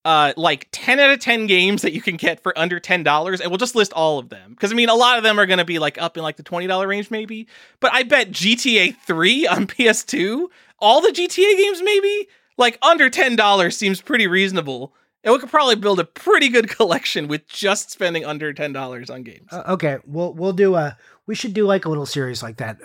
[0.04, 3.50] uh like 10 out of 10 games that you can get for under $10 and
[3.50, 5.58] we'll just list all of them because i mean a lot of them are going
[5.58, 7.48] to be like up in like the $20 range maybe
[7.80, 10.46] but i bet gta 3 on ps2
[10.78, 15.74] all the gta games maybe like under $10 seems pretty reasonable and we could probably
[15.74, 20.32] build a pretty good collection with just spending under $10 on games Uh, okay, we'll
[20.34, 20.96] we'll do a
[21.26, 22.78] we should do like a little series like that.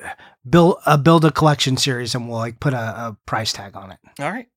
[0.49, 3.91] Build a build a collection series and we'll like put a, a price tag on
[3.91, 3.99] it.
[4.19, 4.47] all right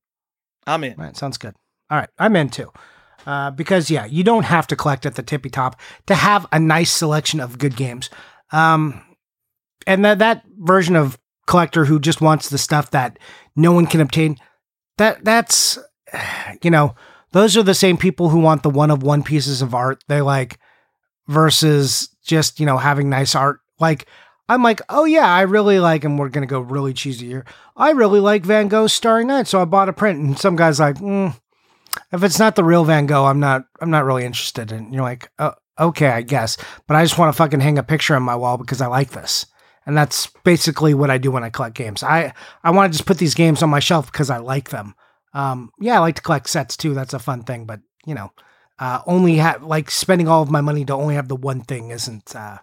[0.67, 1.53] i'm in Right, sounds good.
[1.91, 2.71] All right, I'm in too.
[3.27, 6.59] Uh, because yeah, you don't have to collect at the tippy top to have a
[6.59, 8.09] nice selection of good games.
[8.51, 9.01] Um,
[9.87, 13.19] and that that version of collector who just wants the stuff that
[13.55, 14.37] no one can obtain,
[14.97, 15.77] that that's
[16.63, 16.95] you know,
[17.31, 20.21] those are the same people who want the one of one pieces of art they
[20.21, 20.57] like
[21.27, 23.59] versus just, you know, having nice art.
[23.79, 24.07] Like
[24.47, 27.45] I'm like, oh yeah, I really like, and we're gonna go really cheesy here.
[27.75, 30.19] I really like Van Gogh's Starry Night, so I bought a print.
[30.19, 31.35] And some guy's like, mm,
[32.11, 34.71] if it's not the real Van Gogh, I'm not, I'm not really interested.
[34.71, 36.57] And you're like, oh, okay, I guess,
[36.87, 39.11] but I just want to fucking hang a picture on my wall because I like
[39.11, 39.45] this.
[39.87, 42.01] And that's basically what I do when I collect games.
[42.01, 44.95] I, I want to just put these games on my shelf because I like them.
[45.33, 46.93] Um, yeah, I like to collect sets too.
[46.93, 48.31] That's a fun thing, but you know,
[48.79, 51.91] uh, only have like spending all of my money to only have the one thing
[51.91, 52.35] isn't.
[52.35, 52.59] Uh,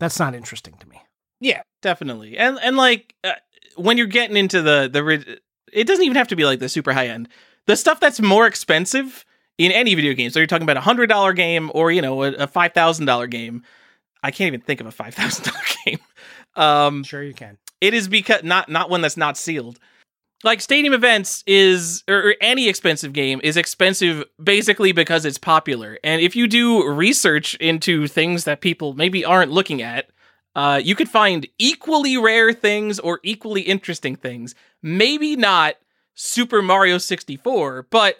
[0.00, 1.00] that's not interesting to me.
[1.40, 2.36] Yeah, definitely.
[2.36, 3.32] And and like uh,
[3.76, 5.38] when you're getting into the the
[5.72, 7.28] it doesn't even have to be like the super high end.
[7.66, 9.24] The stuff that's more expensive
[9.58, 10.30] in any video game.
[10.30, 13.06] So you're talking about a hundred dollar game or you know a, a five thousand
[13.06, 13.62] dollar game.
[14.22, 15.98] I can't even think of a five thousand dollar game.
[16.56, 17.58] Um, Sure, you can.
[17.80, 19.78] it is because not not one that's not sealed.
[20.42, 25.98] Like stadium events is or, any expensive game is expensive basically because it's popular.
[26.02, 30.08] And if you do research into things that people maybe aren't looking at,
[30.56, 34.54] uh, you could find equally rare things or equally interesting things.
[34.82, 35.76] Maybe not
[36.14, 38.16] Super Mario 64, but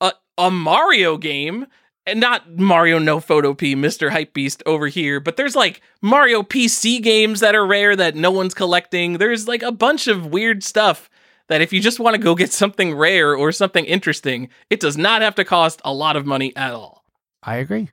[0.00, 1.66] a, a Mario game
[2.06, 4.10] and not Mario no Photopi, Mr.
[4.10, 8.30] Hype Beast over here, but there's like Mario PC games that are rare that no
[8.30, 9.18] one's collecting.
[9.18, 11.10] There's like a bunch of weird stuff
[11.48, 14.96] that if you just want to go get something rare or something interesting, it does
[14.96, 17.04] not have to cost a lot of money at all.
[17.42, 17.90] I agree.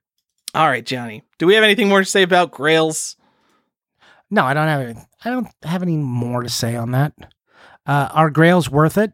[0.54, 1.24] All right, Johnny.
[1.38, 3.18] Do we have anything more to say about Grails?
[4.32, 5.00] No, I don't have any.
[5.24, 7.14] I don't have any more to say on that.
[7.86, 9.12] Uh, are Grails worth it?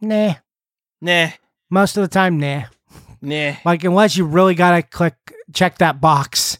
[0.00, 0.34] Nah.
[1.00, 1.28] Nah,
[1.70, 2.64] Most of the time, nah.
[3.20, 3.54] nah.
[3.64, 5.14] Like unless you really gotta click
[5.52, 6.58] check that box,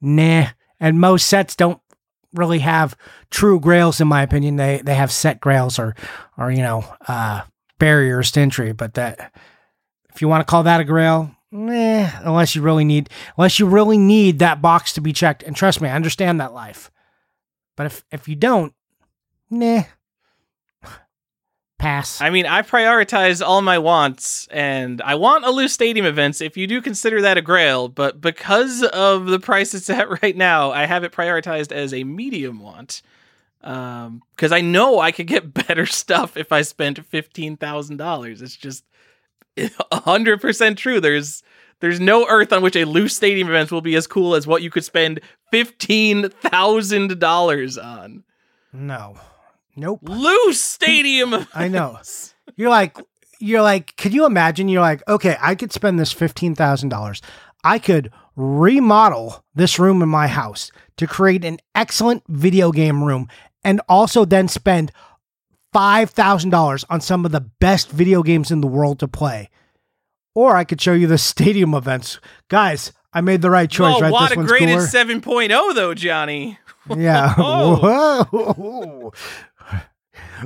[0.00, 0.46] nah.
[0.78, 1.80] And most sets don't
[2.34, 2.96] really have
[3.30, 4.56] true grails, in my opinion.
[4.56, 5.94] They they have set grails or
[6.36, 7.42] or you know uh,
[7.78, 8.72] barriers to entry.
[8.72, 9.32] But that
[10.12, 12.08] if you want to call that a grail, nah.
[12.22, 15.42] Unless you really need unless you really need that box to be checked.
[15.42, 16.90] And trust me, I understand that life.
[17.76, 18.74] But if if you don't,
[19.50, 19.84] nah.
[21.82, 22.20] Pass.
[22.20, 26.56] I mean, I prioritize all my wants, and I want a loose stadium events if
[26.56, 30.70] you do consider that a grail, but because of the price it's at right now,
[30.70, 33.02] I have it prioritized as a medium want.
[33.62, 38.42] Um, because I know I could get better stuff if I spent fifteen thousand dollars.
[38.42, 38.84] It's just
[39.92, 41.00] hundred percent true.
[41.00, 41.42] There's
[41.80, 44.62] there's no earth on which a loose stadium event will be as cool as what
[44.62, 45.18] you could spend
[45.50, 48.22] fifteen thousand dollars on.
[48.72, 49.16] no.
[49.76, 50.00] Nope.
[50.02, 51.46] Loose stadium.
[51.54, 51.98] I know.
[52.56, 52.98] You're like,
[53.38, 54.68] you're like, could you imagine?
[54.68, 57.20] You're like, okay, I could spend this fifteen thousand dollars.
[57.64, 63.28] I could remodel this room in my house to create an excellent video game room,
[63.64, 64.92] and also then spend
[65.72, 69.50] five thousand dollars on some of the best video games in the world to play.
[70.34, 72.92] Or I could show you the stadium events, guys.
[73.12, 74.12] I made the right choice, Whoa, right?
[74.12, 74.86] what this a graded cooler.
[75.48, 76.58] 7.0 though, Johnny.
[76.96, 77.34] Yeah.
[77.34, 78.24] Whoa.
[78.24, 79.12] Whoa.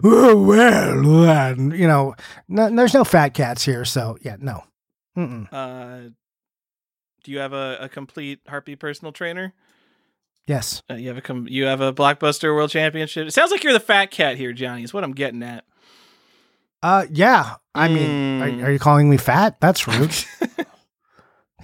[0.05, 2.15] Oh, well, then, you know,
[2.49, 4.63] no, there's no fat cats here, so yeah, no.
[5.17, 6.11] Uh,
[7.25, 9.55] do you have a, a complete Harpy personal trainer?
[10.47, 10.83] Yes.
[10.91, 13.27] Uh, you have a com- you have a blockbuster world championship.
[13.27, 14.83] It sounds like you're the fat cat here, Johnny.
[14.85, 15.65] Is what I'm getting at.
[16.83, 17.57] Uh, yeah.
[17.75, 18.63] I mean, Mm.
[18.63, 19.57] are, are you calling me fat?
[19.61, 20.15] That's rude.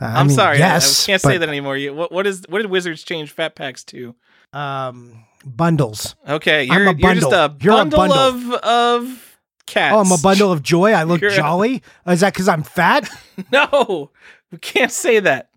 [0.01, 0.57] I I'm mean, sorry.
[0.57, 1.05] I- Yes.
[1.05, 1.77] I, can't say that anymore.
[1.77, 4.17] You, what what is what did Wizards change fat packs to?
[4.53, 6.15] Um, bundles.
[6.29, 7.75] Okay, I'm you're a you're just a bundle.
[7.75, 8.19] A bundle, bundle.
[8.19, 9.95] of of cats.
[9.95, 10.93] Oh, I'm a bundle of joy.
[10.93, 11.83] I look You're a- jolly.
[12.07, 13.09] Is that because I'm fat?
[13.51, 14.11] No,
[14.51, 15.49] we can't say that.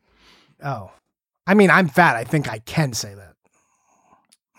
[0.64, 0.92] Oh,
[1.46, 2.16] I mean, I'm fat.
[2.16, 3.35] I think I can say that.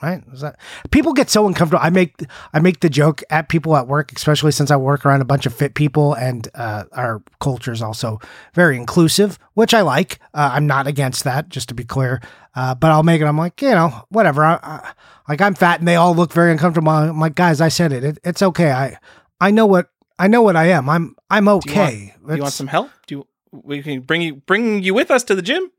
[0.02, 0.22] Right?
[0.30, 0.58] Is that
[0.90, 1.82] people get so uncomfortable?
[1.82, 2.20] I make
[2.52, 5.46] I make the joke at people at work, especially since I work around a bunch
[5.46, 8.20] of fit people, and uh, our culture is also
[8.52, 10.18] very inclusive, which I like.
[10.34, 12.20] Uh, I'm not against that, just to be clear.
[12.54, 13.24] Uh, but I'll make it.
[13.24, 14.44] I'm like, you know, whatever.
[14.44, 14.92] I, I,
[15.28, 16.90] like I'm fat, and they all look very uncomfortable.
[16.90, 18.04] I'm like, guys, I said it.
[18.04, 18.18] it.
[18.22, 18.72] It's okay.
[18.72, 18.98] I
[19.40, 19.88] I know what
[20.18, 20.90] I know what I am.
[20.90, 22.14] I'm I'm Do you want- okay.
[22.26, 22.90] Do you want some help?
[23.06, 25.70] Do you, we can bring you bring you with us to the gym?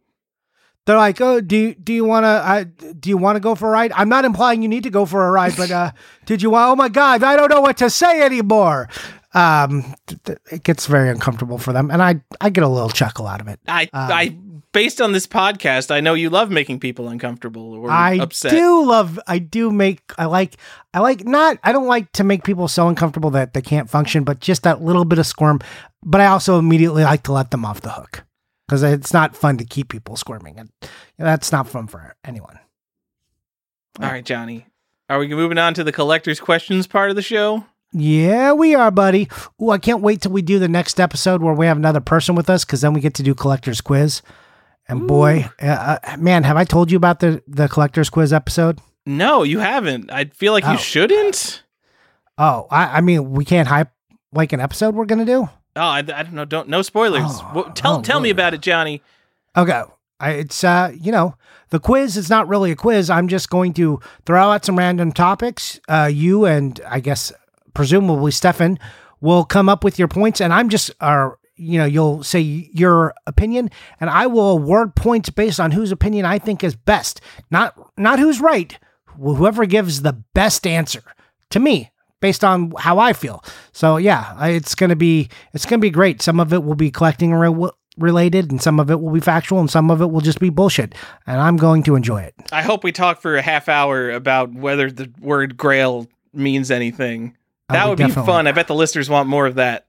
[0.88, 2.64] They're like, "Oh, do you, do you want to uh,
[2.98, 5.06] do you want to go for a ride?" I'm not implying you need to go
[5.06, 5.92] for a ride, but uh,
[6.26, 6.72] did you want?
[6.72, 8.88] Oh my God, I don't know what to say anymore.
[9.34, 9.94] Um,
[10.50, 13.50] it gets very uncomfortable for them, and I I get a little chuckle out of
[13.50, 13.60] it.
[13.68, 14.38] I Um, I
[14.72, 18.54] based on this podcast, I know you love making people uncomfortable or I upset.
[18.54, 19.20] I do love.
[19.28, 20.02] I do make.
[20.18, 20.56] I like.
[20.94, 21.58] I like not.
[21.66, 24.82] I don't like to make people so uncomfortable that they can't function, but just that
[24.82, 25.60] little bit of squirm.
[26.02, 28.24] But I also immediately like to let them off the hook
[28.68, 30.60] because it's not fun to keep people squirming,
[31.18, 32.60] that's not fun for anyone.
[34.00, 34.68] All right, Johnny.
[35.10, 37.66] Are we moving on to the collector's questions part of the show?
[37.94, 39.30] Yeah, we are, buddy.
[39.62, 42.36] Ooh, I can't wait till we do the next episode where we have another person
[42.36, 44.22] with us because then we get to do collector's quiz.
[44.90, 48.80] And boy, uh, uh, man, have I told you about the the collector's quiz episode?
[49.06, 50.12] No, you haven't.
[50.12, 50.74] I feel like Oh.
[50.74, 51.64] you shouldn't.
[52.38, 53.90] Oh, I, I mean, we can't hype
[54.34, 55.50] like an episode we're gonna do.
[55.76, 56.46] Oh, I, I don't know.
[56.46, 57.24] Don't no spoilers.
[57.26, 59.02] Oh, What- tell oh, tell me about it, Johnny.
[59.56, 59.84] Okay.
[60.20, 61.36] I, it's uh, you know,
[61.70, 63.10] the quiz is not really a quiz.
[63.10, 65.80] I'm just going to throw out some random topics.
[65.88, 67.32] Uh, you and I guess
[67.74, 68.80] presumably Stefan
[69.22, 73.14] will come up with your points, and I'm just, or you know, you'll say your
[73.26, 77.76] opinion, and I will award points based on whose opinion I think is best, not
[77.98, 78.78] not who's right.
[79.20, 81.02] Whoever gives the best answer
[81.50, 83.44] to me based on how I feel.
[83.72, 86.22] So yeah, it's gonna be it's gonna be great.
[86.22, 87.34] Some of it will be collecting
[87.98, 90.50] related, and some of it will be factual, and some of it will just be
[90.50, 90.96] bullshit.
[91.26, 92.36] And I'm going to enjoy it.
[92.52, 97.36] I hope we talk for a half hour about whether the word grail means anything.
[97.70, 98.48] That would be fun.
[98.48, 99.86] I bet the listeners want more of that.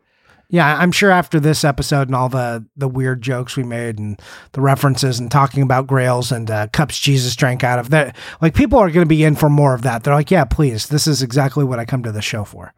[0.50, 4.20] Yeah, I'm sure after this episode and all the the weird jokes we made and
[4.52, 8.54] the references and talking about grails and uh, cups Jesus drank out of that, like
[8.54, 10.04] people are going to be in for more of that.
[10.04, 12.72] They're like, yeah, please, this is exactly what I come to the show for.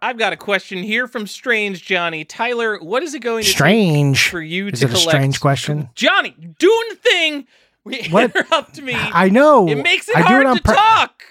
[0.00, 2.24] I've got a question here from Strange Johnny.
[2.24, 4.28] Tyler, what is it going to take Strange.
[4.28, 5.10] for you Is to it a collect?
[5.10, 5.88] strange question?
[5.94, 7.46] Johnny, doing the thing.
[7.84, 8.24] We What?
[8.36, 8.94] interrupt me.
[8.96, 9.68] I know.
[9.68, 11.22] it makes it I hard it on to pur- talk.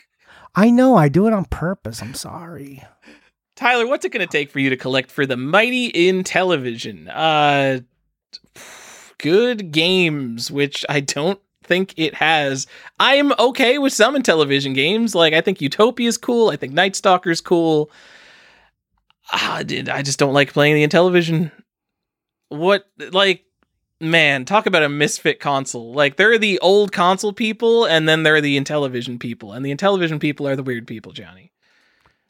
[0.55, 0.95] I know.
[0.95, 2.01] I do it on purpose.
[2.01, 2.83] I'm sorry.
[3.55, 7.09] Tyler, what's it going to take for you to collect for the mighty Intellivision?
[7.13, 7.81] Uh,
[9.17, 12.67] good games, which I don't think it has.
[12.99, 15.13] I'm okay with some Intellivision games.
[15.15, 16.49] Like I think Utopia is cool.
[16.49, 17.91] I think Night Stalker is cool.
[19.31, 21.51] Ah, dude, I just don't like playing the Intellivision.
[22.49, 23.43] What like
[23.99, 25.93] man, talk about a misfit console.
[25.93, 29.65] Like there are the old console people, and then there are the Intellivision people, and
[29.65, 31.51] the Intellivision people are the weird people, Johnny.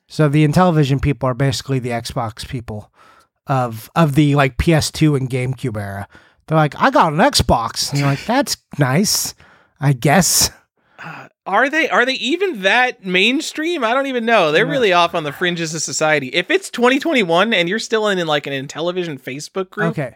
[0.08, 2.92] So the Intellivision people are basically the Xbox people
[3.46, 6.08] of of the like PS2 and GameCube era.
[6.48, 7.90] They're like, I got an Xbox.
[7.90, 9.36] And you're like, that's nice,
[9.80, 10.50] I guess.
[10.98, 13.84] Uh, are they are they even that mainstream?
[13.84, 14.52] I don't even know.
[14.52, 16.28] They're really off on the fringes of society.
[16.28, 20.16] If it's 2021 and you're still in, in like an Intellivision Facebook group, Okay.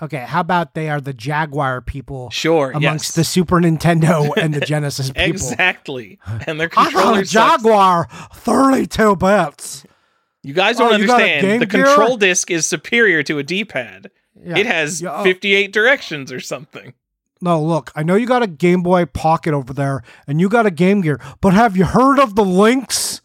[0.00, 0.18] Okay.
[0.28, 3.14] How about they are the Jaguar people sure, amongst yes.
[3.16, 5.24] the Super Nintendo and the Genesis people?
[5.24, 7.30] exactly, and their I got a controllers.
[7.30, 7.62] sucks.
[7.62, 9.84] Jaguar 32 bits.
[10.44, 11.62] You guys oh, don't Oh, got a understand.
[11.62, 11.84] The Gear?
[11.86, 14.10] control disc is superior to a D-pad.
[14.40, 14.58] Yeah.
[14.58, 15.24] It has Yeah, oh.
[15.24, 16.94] 58 directions or something.
[17.40, 20.66] No, look, I know you got a Game Boy Pocket over there and you got
[20.66, 23.20] a Game Gear, but have you heard of the Lynx?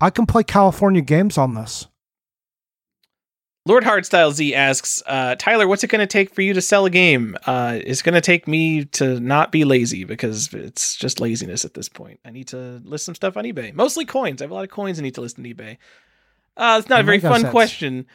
[0.00, 1.86] I can play California games on this.
[3.64, 6.84] Lord Hardstyle Z asks, uh, Tyler, what's it going to take for you to sell
[6.84, 7.36] a game?
[7.46, 11.74] Uh, it's going to take me to not be lazy because it's just laziness at
[11.74, 12.18] this point.
[12.24, 14.42] I need to list some stuff on eBay, mostly coins.
[14.42, 15.76] I have a lot of coins I need to list on eBay.
[16.56, 17.52] Uh, it's not a very fun sense.
[17.52, 18.06] question.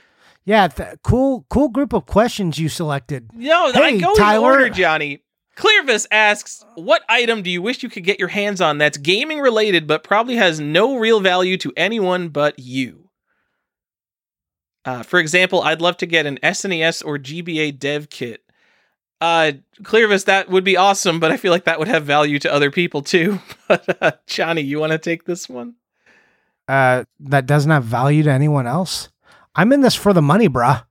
[0.47, 3.29] Yeah, th- cool, cool group of questions you selected.
[3.33, 4.37] No, I go Tyler.
[4.37, 5.19] in order, Johnny.
[5.57, 9.41] Clearvis asks, "What item do you wish you could get your hands on that's gaming
[9.41, 13.09] related, but probably has no real value to anyone but you?"
[14.85, 18.41] Uh, for example, I'd love to get an SNES or GBA dev kit.
[19.19, 22.53] Uh, Clearvis, that would be awesome, but I feel like that would have value to
[22.53, 23.39] other people too.
[23.67, 25.73] But uh, Johnny, you want to take this one?
[26.69, 29.09] Uh, that doesn't have value to anyone else.
[29.57, 30.85] I'm in this for the money, bruh.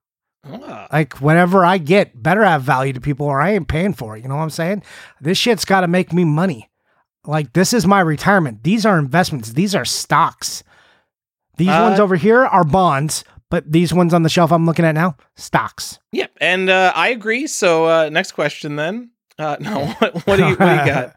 [0.48, 4.16] Ah, Like whatever I get better have value to people or I ain't paying for
[4.16, 4.22] it.
[4.22, 4.82] You know what I'm saying?
[5.20, 6.68] This shit's got to make me money.
[7.24, 8.62] Like this is my retirement.
[8.62, 9.52] These are investments.
[9.54, 10.62] These are stocks.
[11.56, 14.84] These Uh, ones over here are bonds, but these ones on the shelf I'm looking
[14.84, 15.98] at now, stocks.
[16.12, 17.46] yeah, and uh, I agree.
[17.46, 19.10] So uh, next question then.
[19.38, 21.16] Uh, no, what, what do you what do you got?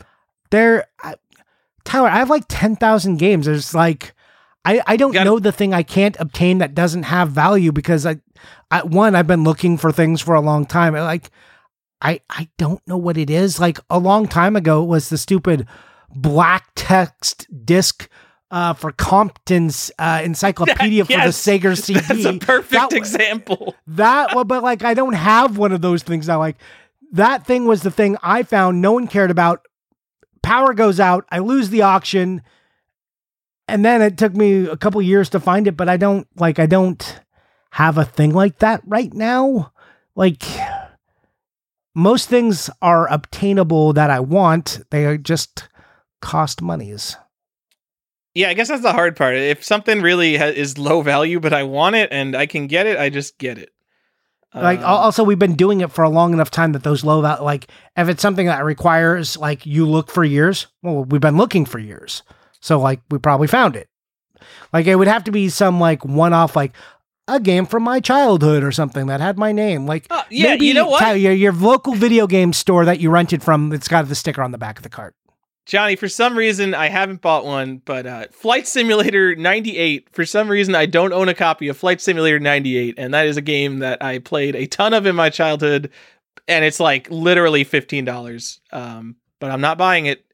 [0.50, 0.86] there,
[1.84, 3.46] Tyler, I have like 10,000 games.
[3.46, 4.12] There's like,
[4.66, 8.16] I, I don't know the thing I can't obtain that doesn't have value because I,
[8.70, 10.94] I, one, I've been looking for things for a long time.
[10.94, 11.30] Like,
[12.02, 13.60] I, I don't know what it is.
[13.60, 15.66] Like a long time ago, it was the stupid
[16.14, 18.08] black text disc
[18.50, 22.00] uh, for Compton's uh, encyclopedia for Yes, the Sega CD.
[22.00, 23.74] That's a perfect That example.
[23.86, 26.38] that well, but like I don't have one of those things now.
[26.38, 26.56] Like
[27.12, 29.62] that thing was the thing I found no one cared about.
[30.42, 32.42] Power goes out, I lose the auction,
[33.68, 36.58] and then it took me a couple years to find it, but I don't like
[36.58, 37.20] I don't
[37.70, 39.72] have a thing like that right now.
[40.14, 40.42] Like
[41.94, 44.80] most things are obtainable that I want.
[44.90, 45.68] They are just
[46.20, 47.16] cost monies.
[48.34, 49.34] Yeah, I guess that's the hard part.
[49.34, 52.86] If something really ha- is low value, but I want it and I can get
[52.86, 53.70] it, I just get it.
[54.54, 57.02] Like Um, al- also, we've been doing it for a long enough time that those
[57.04, 61.20] low val like if it's something that requires like you look for years, well, we've
[61.20, 62.22] been looking for years,
[62.66, 63.88] so like we probably found it.
[64.72, 66.72] Like it would have to be some like one off like
[67.28, 69.86] a game from my childhood or something that had my name.
[69.86, 73.10] Like uh, yeah, maybe you know what, your, your local video game store that you
[73.10, 75.14] rented from, it's got the sticker on the back of the cart.
[75.64, 75.94] Johnny?
[75.94, 80.08] For some reason, I haven't bought one, but uh, Flight Simulator '98.
[80.12, 83.36] For some reason, I don't own a copy of Flight Simulator '98, and that is
[83.36, 85.90] a game that I played a ton of in my childhood,
[86.48, 88.60] and it's like literally fifteen dollars.
[88.72, 90.24] Um, but I'm not buying it.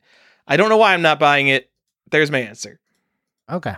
[0.46, 1.70] I don't know why I'm not buying it.
[2.12, 2.78] There's my answer.
[3.50, 3.74] Okay.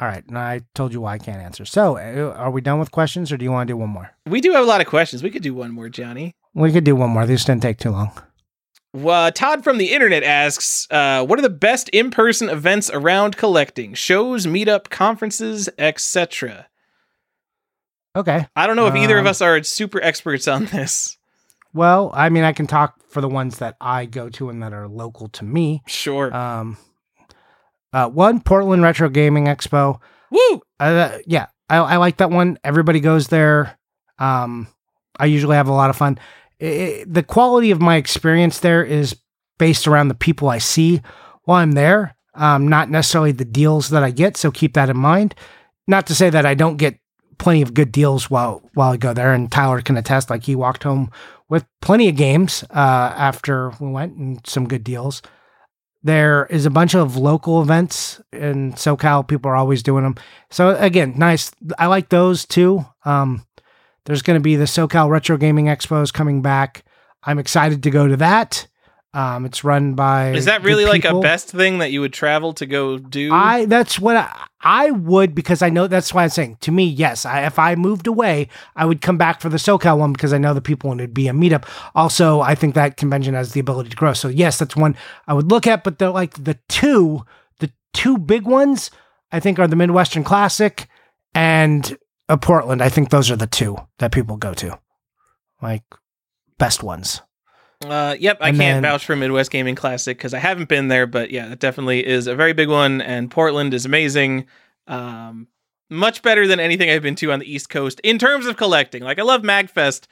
[0.00, 1.64] All right, and I told you why I can't answer.
[1.64, 4.10] So, uh, are we done with questions, or do you want to do one more?
[4.26, 5.22] We do have a lot of questions.
[5.22, 6.34] We could do one more, Johnny.
[6.52, 7.26] We could do one more.
[7.26, 8.10] This didn't take too long.
[8.92, 13.94] Well, Todd from the internet asks, uh, "What are the best in-person events around collecting?
[13.94, 16.66] Shows, meetup, conferences, etc."
[18.16, 18.46] Okay.
[18.54, 21.16] I don't know if either of Um, us are super experts on this.
[21.72, 24.72] Well, I mean, I can talk for the ones that I go to and that
[24.72, 25.82] are local to me.
[25.86, 26.32] Sure.
[26.34, 26.76] Um,
[27.94, 30.00] uh, one Portland Retro Gaming Expo.
[30.30, 30.60] Woo!
[30.78, 32.58] Uh, yeah, I, I like that one.
[32.64, 33.78] Everybody goes there.
[34.18, 34.68] Um,
[35.18, 36.18] I usually have a lot of fun.
[36.60, 39.16] I- I- the quality of my experience there is
[39.58, 41.00] based around the people I see
[41.44, 44.36] while I'm there, um, not necessarily the deals that I get.
[44.36, 45.34] So keep that in mind.
[45.86, 46.98] Not to say that I don't get
[47.38, 50.30] plenty of good deals while while I go there, and Tyler can attest.
[50.30, 51.10] Like he walked home
[51.48, 55.20] with plenty of games uh, after we went and some good deals.
[56.04, 59.26] There is a bunch of local events in SoCal.
[59.26, 60.16] People are always doing them.
[60.50, 61.50] So again, nice.
[61.78, 62.84] I like those too.
[63.06, 63.46] Um,
[64.04, 66.84] there's going to be the SoCal Retro Gaming Expos coming back.
[67.22, 68.66] I'm excited to go to that.
[69.14, 70.32] Um, it's run by.
[70.32, 73.32] Is that really like a best thing that you would travel to go do?
[73.32, 76.84] I that's what I, I would because I know that's why I'm saying to me
[76.84, 80.32] yes I, if I moved away I would come back for the SoCal one because
[80.32, 81.64] I know the people and it'd be a meetup.
[81.94, 84.14] Also I think that convention has the ability to grow.
[84.14, 84.96] So yes, that's one
[85.28, 85.84] I would look at.
[85.84, 87.24] But the like the two
[87.60, 88.90] the two big ones
[89.30, 90.88] I think are the Midwestern Classic
[91.36, 91.96] and
[92.28, 92.82] uh, Portland.
[92.82, 94.78] I think those are the two that people go to,
[95.60, 95.84] like
[96.58, 97.20] best ones.
[97.84, 100.88] Uh, yep, I And can't then- vouch for Midwest Gaming Classic because I haven't been
[100.88, 104.46] there, but yeah, it definitely is a very big one, and Portland is amazing.
[104.86, 105.48] Um,
[105.90, 109.02] much better than anything I've been to on the East Coast in terms of collecting.
[109.02, 110.06] Like, I love MagFest,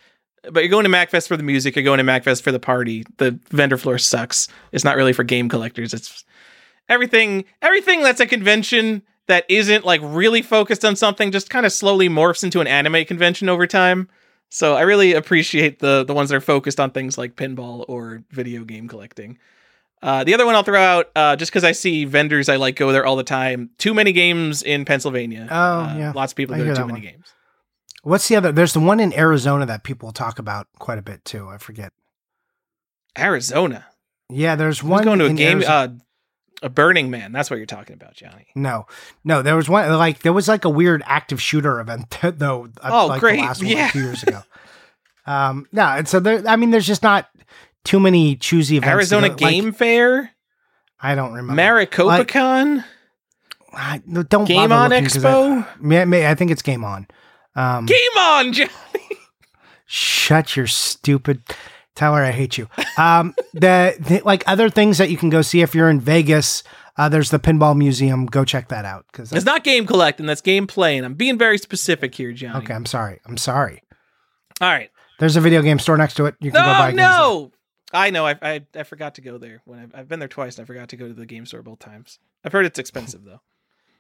[0.51, 3.05] but you're going to MagFest for the music, you're going to MagFest for the party.
[3.19, 4.49] The vendor floor sucks.
[4.73, 5.95] It's not really for game collectors.
[5.95, 6.25] It's
[6.89, 7.45] everything.
[7.63, 12.09] Everything that's a convention that isn't like really focused on something just kind of slowly
[12.09, 14.09] morphs into an anime convention over time.
[14.55, 18.23] So I really appreciate the the ones that are focused on things like pinball or
[18.31, 19.39] video game collecting.
[20.03, 22.77] Uh, the other one I'll throw out, uh, just because I see vendors I like
[22.77, 23.71] go there all the time.
[23.79, 25.49] Too many games in Pennsylvania.
[25.51, 26.13] Oh, Uh, yeah.
[26.15, 27.01] lots of people I go to too many one.
[27.01, 27.33] games.
[28.03, 28.53] What's the other?
[28.53, 31.49] There's the one in Arizona that people talk about quite a bit too.
[31.49, 31.93] I forget.
[33.19, 33.87] Arizona.
[34.29, 35.63] Yeah, there's one going to a game?
[36.63, 37.33] A Burning Man.
[37.33, 38.47] That's what you're talking about, Johnny.
[38.55, 38.87] No,
[39.25, 42.69] no, there was one like there was like a weird active shooter event though.
[42.81, 43.37] uh, Oh, like great.
[43.41, 43.83] The last one, Yeah.
[43.85, 44.43] like, two years ago.
[45.27, 46.43] um, no, and so there.
[46.47, 47.29] I mean, there's just not
[47.85, 48.93] too many choosy events.
[48.93, 50.31] Arizona go- like, Game Fair,
[51.01, 51.61] I don't remember.
[51.61, 52.85] Maricopacon,
[53.73, 55.67] I, no, don't Game On Expo.
[55.85, 57.07] I, I think it's Game On.
[57.57, 58.71] Um, Game On, Johnny.
[59.87, 61.43] shut your stupid.
[61.95, 62.69] Tyler, I hate you.
[62.97, 66.63] Um, the, the like other things that you can go see if you're in Vegas.
[66.97, 68.27] Uh, there's the Pinball Museum.
[68.27, 70.27] Go check that out because It's not game collecting.
[70.27, 71.05] That's game playing.
[71.05, 72.65] I'm being very specific here, Johnny.
[72.65, 72.75] okay.
[72.75, 73.21] I'm sorry.
[73.27, 73.83] I'm sorry.
[74.61, 74.91] All right.
[75.19, 76.35] There's a video game store next to it.
[76.41, 77.53] You can go No, buy games no.
[77.95, 78.27] I know.
[78.27, 80.57] I, I I forgot to go there when I've, I've been there twice.
[80.59, 82.19] and I forgot to go to the game store both times.
[82.45, 83.41] I've heard it's expensive though.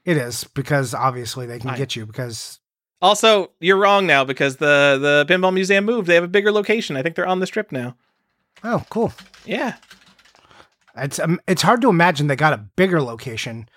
[0.04, 2.58] It is because obviously they can I- get you because
[3.02, 6.06] Also, you're wrong now because the the pinball museum moved.
[6.06, 6.96] They have a bigger location.
[6.96, 7.96] I think they're on the strip now.
[8.64, 9.12] oh cool.
[9.44, 9.74] Yeah.
[10.96, 13.68] It's um, it's hard to imagine they got a bigger location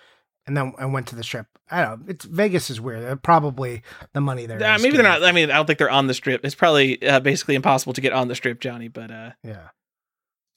[0.45, 1.47] and then and went to the strip.
[1.71, 2.05] I don't know.
[2.11, 3.03] It's Vegas is weird.
[3.03, 3.81] Uh, Probably
[4.13, 4.63] the money there.
[4.63, 5.23] Uh, maybe they're not.
[5.23, 6.45] I mean, I don't think they're on the strip.
[6.45, 8.89] It's probably uh, basically impossible to get on the strip, Johnny.
[8.89, 9.69] But uh, Yeah.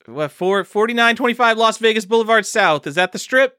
[0.04, 3.58] what four forty nine twenty five Las Vegas Boulevard South is that the strip?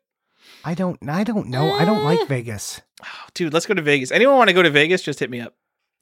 [0.63, 0.97] I don't.
[1.07, 1.73] I don't know.
[1.73, 2.25] I don't like eh.
[2.25, 2.81] Vegas.
[3.03, 4.11] Oh, dude, let's go to Vegas.
[4.11, 5.01] Anyone want to go to Vegas?
[5.01, 5.55] Just hit me up.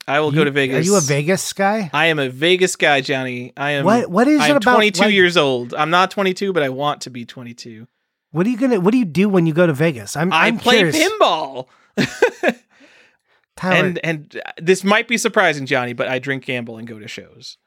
[0.08, 0.78] I will go to Vegas.
[0.78, 1.90] Are you a Vegas guy?
[1.92, 3.52] I am a Vegas guy, Johnny.
[3.58, 3.86] I am.
[3.86, 4.76] What What is I it about?
[4.76, 5.74] 22 like, years old.
[5.74, 7.88] I'm not 22, but I want to be 22.
[8.32, 8.80] What are you gonna?
[8.80, 10.16] What do you do when you go to Vegas?
[10.16, 10.32] I'm.
[10.32, 10.98] I I'm play curious.
[10.98, 11.68] pinball.
[13.58, 17.00] Tyler, and and uh, this might be surprising, Johnny, but I drink, gamble, and go
[17.00, 17.58] to shows.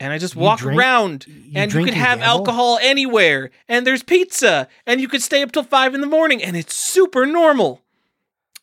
[0.00, 2.38] And I just You walk drink- around, and you can have gamble?
[2.38, 6.42] alcohol anywhere, and there's pizza, and you could stay up till five in the morning,
[6.42, 7.82] and it's super normal.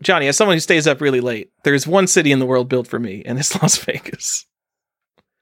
[0.02, 2.88] Johnny, as someone who stays up really late, there's one city in the world built
[2.88, 4.46] for me, and it's Las Vegas.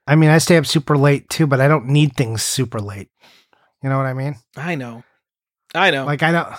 [0.06, 3.10] I mean, I stay up super late too, but I don't need things super late.
[3.82, 4.36] You know what I mean?
[4.58, 5.04] I know,
[5.74, 6.06] I know.
[6.06, 6.54] Like I don't.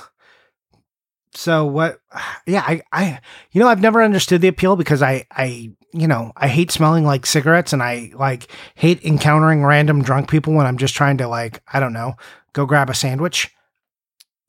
[1.35, 1.99] So what?
[2.47, 3.21] Yeah, I, I,
[3.51, 7.05] you know, I've never understood the appeal because I, I, you know, I hate smelling
[7.05, 11.29] like cigarettes, and I like hate encountering random drunk people when I'm just trying to
[11.29, 12.15] like, I don't know,
[12.53, 13.51] go grab a sandwich.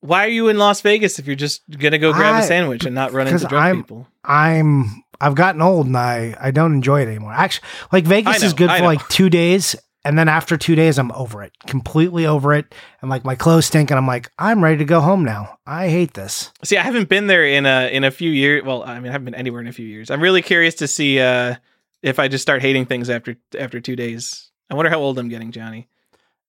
[0.01, 2.85] Why are you in Las Vegas if you're just gonna go grab a I- sandwich
[2.85, 4.07] and not run into drunk I'm- people?
[4.23, 7.31] I'm, I've gotten old and I, I don't enjoy it anymore.
[7.33, 8.87] Actually, like Vegas I is good I for know.
[8.89, 9.75] like two days,
[10.07, 13.65] and then after two days, I'm over it, completely over it, and like my clothes
[13.65, 15.59] stink, and I'm like, I'm ready to go home now.
[15.67, 16.49] I hate this.
[16.63, 18.63] See, I haven't been there in a in a few years.
[18.63, 20.09] Well, I mean, I haven't been anywhere in a few years.
[20.09, 21.55] I'm really curious to see uh,
[22.01, 24.49] if I just start hating things after after two days.
[24.69, 25.89] I wonder how old I'm getting, Johnny.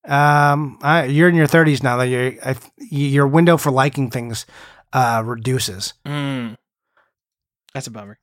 [0.04, 1.96] Um, I, you're in your 30s now.
[1.96, 2.34] That your
[2.78, 4.46] your window for liking things
[4.92, 5.94] uh reduces.
[6.06, 6.56] Mm.
[7.74, 8.20] That's a bummer.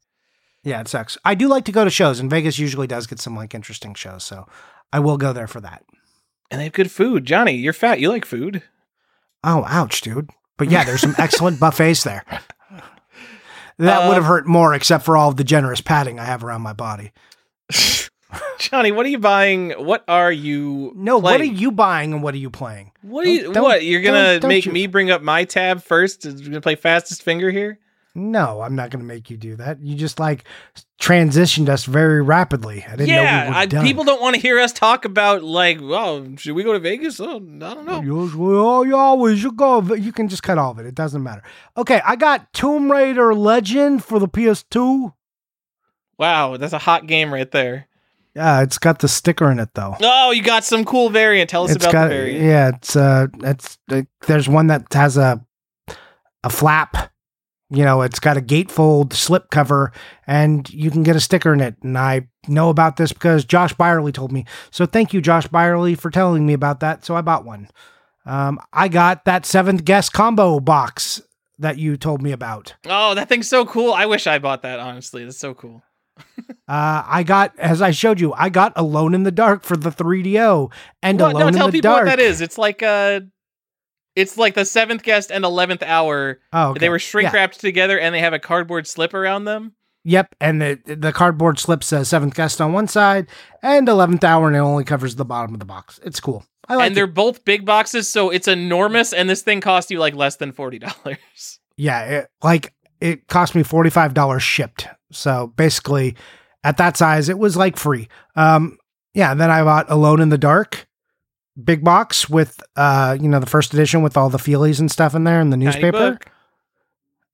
[0.63, 1.17] Yeah, it sucks.
[1.23, 3.93] I do like to go to shows, and Vegas usually does get some like interesting
[3.93, 4.47] shows, so
[4.93, 5.83] I will go there for that.
[6.51, 7.53] And they have good food, Johnny.
[7.53, 7.99] You're fat.
[7.99, 8.61] You like food.
[9.43, 10.29] Oh, ouch, dude.
[10.57, 12.23] But yeah, there's some excellent buffets there.
[13.77, 16.43] That Uh, would have hurt more, except for all of the generous padding I have
[16.43, 17.11] around my body.
[18.59, 19.71] Johnny, what are you buying?
[19.71, 20.93] What are you?
[20.95, 21.55] No, what are playing?
[21.57, 22.91] you buying and what are you playing?
[23.01, 23.51] What are you?
[23.53, 26.25] Don't- what you're gonna don't- don't make you- me bring up my tab first?
[26.25, 27.79] You're gonna play fastest finger here?
[28.17, 29.81] No, I'm not going to make you do that.
[29.81, 30.45] You just like
[31.01, 32.85] transitioned us very rapidly.
[32.87, 35.43] I didn't know we yeah, were I, people don't want to hear us talk about
[35.43, 37.19] like, well, should we go to Vegas?
[37.19, 38.01] Oh, I don't know.
[38.01, 39.81] You, well, you always you go.
[39.93, 40.85] You can just cut all of it.
[40.85, 41.43] It doesn't matter.
[41.75, 45.13] Okay, I got Tomb Raider Legend for the PS2.
[46.17, 47.87] Wow, that's a hot game right there.
[48.33, 49.95] Yeah, it's got the sticker in it though.
[50.01, 51.49] Oh, you got some cool variant.
[51.49, 52.45] Tell us It's about got the variant.
[52.45, 52.69] yeah.
[52.69, 55.45] It's uh, it's uh, there's one that has a
[56.43, 57.11] a flap.
[57.71, 59.91] You know, it's got a gatefold slip cover,
[60.27, 61.75] and you can get a sticker in it.
[61.81, 64.45] And I know about this because Josh Byerly told me.
[64.69, 67.03] So thank you, Josh Byerly, for telling me about that.
[67.03, 67.69] So I bought one.
[68.25, 71.21] Um, I got that seventh guest combo box
[71.57, 72.75] that you told me about.
[72.85, 73.93] Oh, that thing's so cool.
[73.93, 74.79] I wish I bought that.
[74.79, 75.83] Honestly, that's so cool.
[76.67, 79.91] Uh, I got, as I showed you, I got Alone in the Dark for the
[79.91, 80.71] 3DO
[81.03, 82.41] and Well, Alone no, in tell people what that is.
[82.41, 83.19] It's like uh
[84.15, 86.39] it's like the seventh guest and eleventh hour.
[86.53, 86.79] Oh, okay.
[86.79, 87.39] They were shrink Yeah.
[87.39, 89.73] wrapped together, and they have a cardboard slip around them.
[90.07, 93.27] Yep, and the the cardboard slip says seventh guest on one side
[93.63, 95.99] and eleventh hour, and it only covers the bottom of the box.
[96.03, 96.45] It's cool.
[96.67, 99.13] I like and they're both big boxes, so it's enormous.
[99.13, 101.59] And this thing cost you like less than forty dollars.
[101.77, 104.87] Yeah, it, like it cost me forty five dollars shipped.
[105.11, 106.15] So basically,
[106.63, 108.07] at that size, it was like free.
[108.37, 108.77] Um,
[109.13, 109.33] yeah.
[109.33, 110.84] Then I bought Alone in the Dark,
[111.61, 115.15] big box with uh, you know, the first edition with all the feelies and stuff
[115.15, 116.19] in there and the newspaper.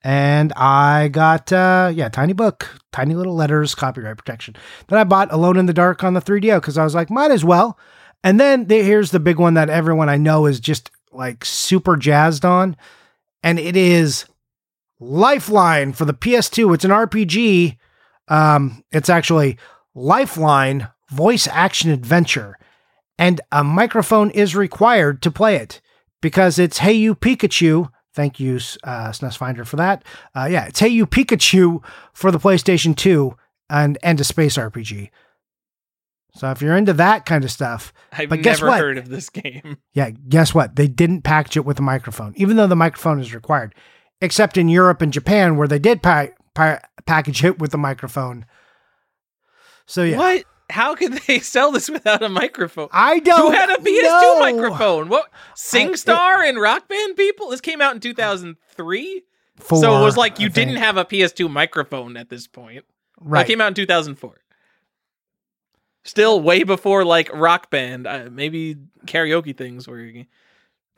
[0.03, 4.55] And I got uh yeah, tiny book, tiny little letters, copyright protection.
[4.88, 7.32] Then I bought Alone in the Dark on the 3DO because I was like, might
[7.32, 7.78] as well.
[8.24, 11.97] And then the, here's the big one that everyone I know is just like super
[11.97, 12.76] jazzed on,
[13.43, 14.26] and it is
[14.99, 16.76] Lifeline for the PS2.
[16.76, 17.78] It's an RPG.
[18.28, 19.57] Um, it's actually
[19.95, 22.57] Lifeline voice action adventure,
[23.22, 25.80] and a microphone is required to play it
[26.22, 27.89] because it's Hey You Pikachu.
[28.13, 30.03] Thank you, uh, SNES Finder, for that.
[30.36, 33.36] Uh, yeah, it's Hey You Pikachu for the PlayStation 2
[33.69, 35.09] and and a space RPG.
[36.34, 38.80] So if you're into that kind of stuff, I've But guess never what?
[38.80, 39.78] heard of this game.
[39.93, 40.76] yeah, guess what?
[40.78, 43.76] They didn't package it with a microphone, even though the microphone is required,
[44.22, 48.45] except in Europe and Japan where they did pa- pa- package it with a microphone.
[49.86, 50.45] So yeah, What?
[50.72, 52.89] How could they sell this without a microphone?
[52.91, 53.51] I don't.
[53.51, 54.39] Who had a PS2 know.
[54.39, 55.09] microphone?
[55.09, 55.30] What?
[55.55, 57.49] SingStar and Rock Band people?
[57.49, 59.24] This came out in 2003.
[59.57, 62.86] Four, so it was like you I didn't have a PS2 microphone at this point.
[63.19, 63.45] Well, right.
[63.45, 64.36] It came out in 2004.
[66.03, 69.99] Still way before like Rock Band, uh, maybe karaoke things were.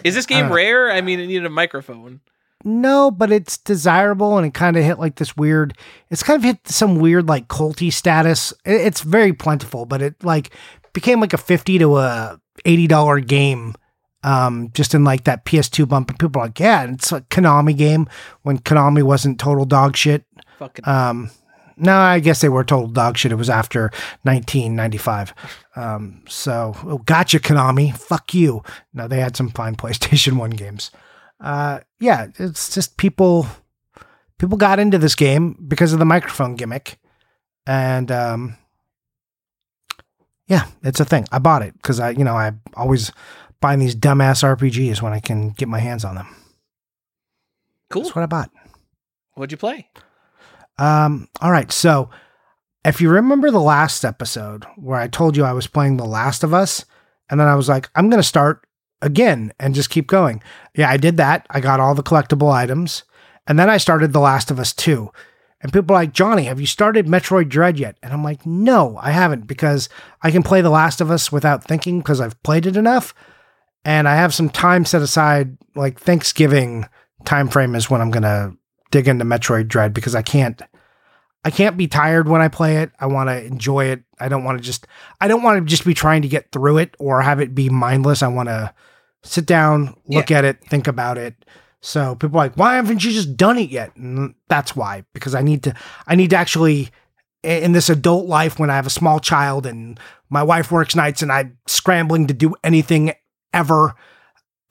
[0.04, 0.56] Is this I game know.
[0.56, 0.92] rare?
[0.92, 2.22] I mean, it needed a microphone.
[2.64, 5.78] No, but it's desirable and it kind of hit like this weird.
[6.10, 8.54] It's kind of hit some weird like culty status.
[8.66, 10.52] It's very plentiful, but it like
[10.94, 13.76] became like a fifty to a eighty dollar game.
[14.26, 17.76] Um, just in like that PS2 bump, and people are like, "Yeah, it's a Konami
[17.76, 18.08] game."
[18.44, 20.24] When Konami wasn't total dog shit.
[20.60, 21.30] Fucking Um,
[21.76, 23.34] no, I guess they were total dog shit.
[23.34, 25.34] It was after 1995.
[25.76, 27.96] Um, so, oh, gotcha, Konami.
[27.98, 28.64] Fuck you.
[28.94, 30.92] No, they had some fine PlayStation 1 games.
[31.44, 33.46] Uh, yeah, it's just people,
[34.40, 37.00] people got into this game because of the microphone gimmick.
[37.68, 38.58] And, um,
[40.48, 41.28] yeah, it's a thing.
[41.32, 43.12] I bought it because I, you know, I always
[43.62, 46.28] buying these dumbass RPGs when I can get my hands on them.
[47.90, 48.04] cool.
[48.04, 48.52] That's what I bought.
[49.36, 49.90] What'd you play?
[50.78, 51.72] Um, all right.
[51.72, 52.10] So
[52.86, 56.44] if you remember the last episode where I told you I was playing The Last
[56.44, 56.86] of Us,
[57.30, 58.68] and then I was like, I'm going to start
[59.04, 60.42] again and just keep going.
[60.76, 61.46] Yeah, I did that.
[61.50, 63.04] I got all the collectible items.
[63.46, 65.12] And then I started The Last of Us 2.
[65.62, 67.98] And people are like, Johnny, have you started Metroid Dread yet?
[68.02, 69.90] And I'm like, no, I haven't because
[70.22, 73.14] I can play The Last of Us without thinking because I've played it enough.
[73.86, 76.88] And I have some time set aside, like Thanksgiving
[77.26, 78.56] time frame is when I'm going to
[78.92, 80.62] dig into Metroid Dread because I can't
[81.46, 82.92] I can't be tired when I play it.
[83.00, 84.04] I want to enjoy it.
[84.20, 84.88] I don't want to just
[85.20, 87.70] I don't want to just be trying to get through it or have it be
[87.70, 88.24] mindless.
[88.24, 88.74] I want to
[89.24, 91.36] sit down, look at it, think about it.
[91.82, 93.96] So people are like, why haven't you just done it yet?
[93.96, 95.74] And that's why, because I need to
[96.08, 96.90] I need to actually
[97.44, 101.22] in this adult life when I have a small child and my wife works nights
[101.22, 103.14] and I'm scrambling to do anything
[103.54, 103.96] ever.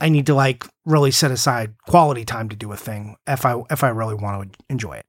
[0.01, 3.63] I need to like really set aside quality time to do a thing if I
[3.71, 5.07] if I really want to enjoy it.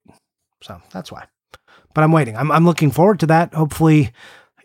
[0.62, 1.28] So that's why
[1.94, 2.36] but I'm waiting.
[2.36, 3.54] I'm, I'm looking forward to that.
[3.54, 4.12] Hopefully,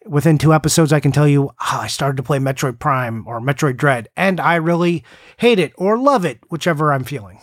[0.09, 3.40] within two episodes, I can tell you, oh, I started to play Metroid Prime or
[3.40, 5.05] Metroid Dread, and I really
[5.36, 7.39] hate it or love it, whichever I'm feeling.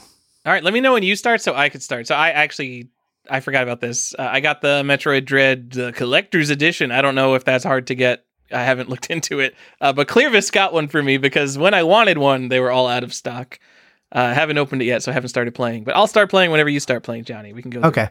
[0.45, 2.07] All right, let me know when you start so I could start.
[2.07, 2.89] So I actually
[3.29, 4.13] I forgot about this.
[4.17, 6.91] Uh, I got the Metroid Dread uh, Collector's Edition.
[6.91, 8.25] I don't know if that's hard to get.
[8.51, 11.83] I haven't looked into it, uh, but Clearvis got one for me because when I
[11.83, 13.59] wanted one, they were all out of stock.
[14.13, 15.83] Uh, I haven't opened it yet, so I haven't started playing.
[15.83, 17.53] But I'll start playing whenever you start playing, Johnny.
[17.53, 17.81] We can go.
[17.81, 18.09] Okay.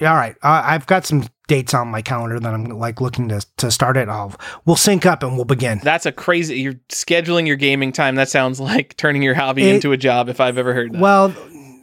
[0.00, 0.34] Yeah, all right.
[0.42, 3.96] Uh, I've got some dates on my calendar that I'm like looking to to start
[3.96, 4.08] it.
[4.08, 4.32] I'll
[4.66, 5.80] we'll sync up and we'll begin.
[5.82, 6.60] That's a crazy.
[6.60, 8.14] You're scheduling your gaming time.
[8.14, 10.28] That sounds like turning your hobby it, into a job.
[10.28, 11.00] If I've ever heard that.
[11.00, 11.34] Well,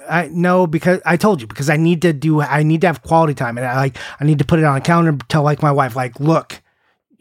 [0.09, 3.03] I no because I told you because I need to do I need to have
[3.03, 5.21] quality time and I like I need to put it on a calendar.
[5.27, 6.61] Tell like my wife like look,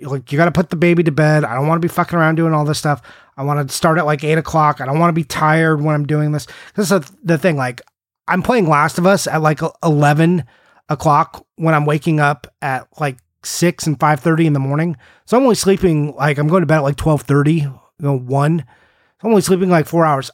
[0.01, 1.43] like you got to put the baby to bed.
[1.45, 3.03] I don't want to be fucking around doing all this stuff.
[3.37, 4.81] I want to start at like eight o'clock.
[4.81, 6.47] I don't want to be tired when I'm doing this.
[6.77, 7.57] This is the thing.
[7.57, 7.83] Like
[8.29, 10.45] I'm playing Last of Us at like eleven
[10.89, 14.97] o'clock when I'm waking up at like six and five thirty in the morning.
[15.25, 18.19] So I'm only sleeping like I'm going to bed at like twelve thirty, you know,
[18.19, 18.61] one.
[19.21, 20.31] So I'm only sleeping like four hours.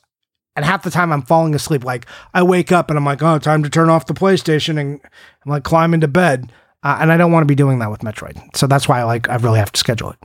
[0.54, 1.84] And half the time I'm falling asleep.
[1.84, 5.00] Like I wake up and I'm like, oh, time to turn off the PlayStation, and
[5.44, 6.52] I'm like climb into bed.
[6.82, 8.56] Uh, and I don't want to be doing that with Metroid.
[8.56, 10.18] So that's why I like I really have to schedule it.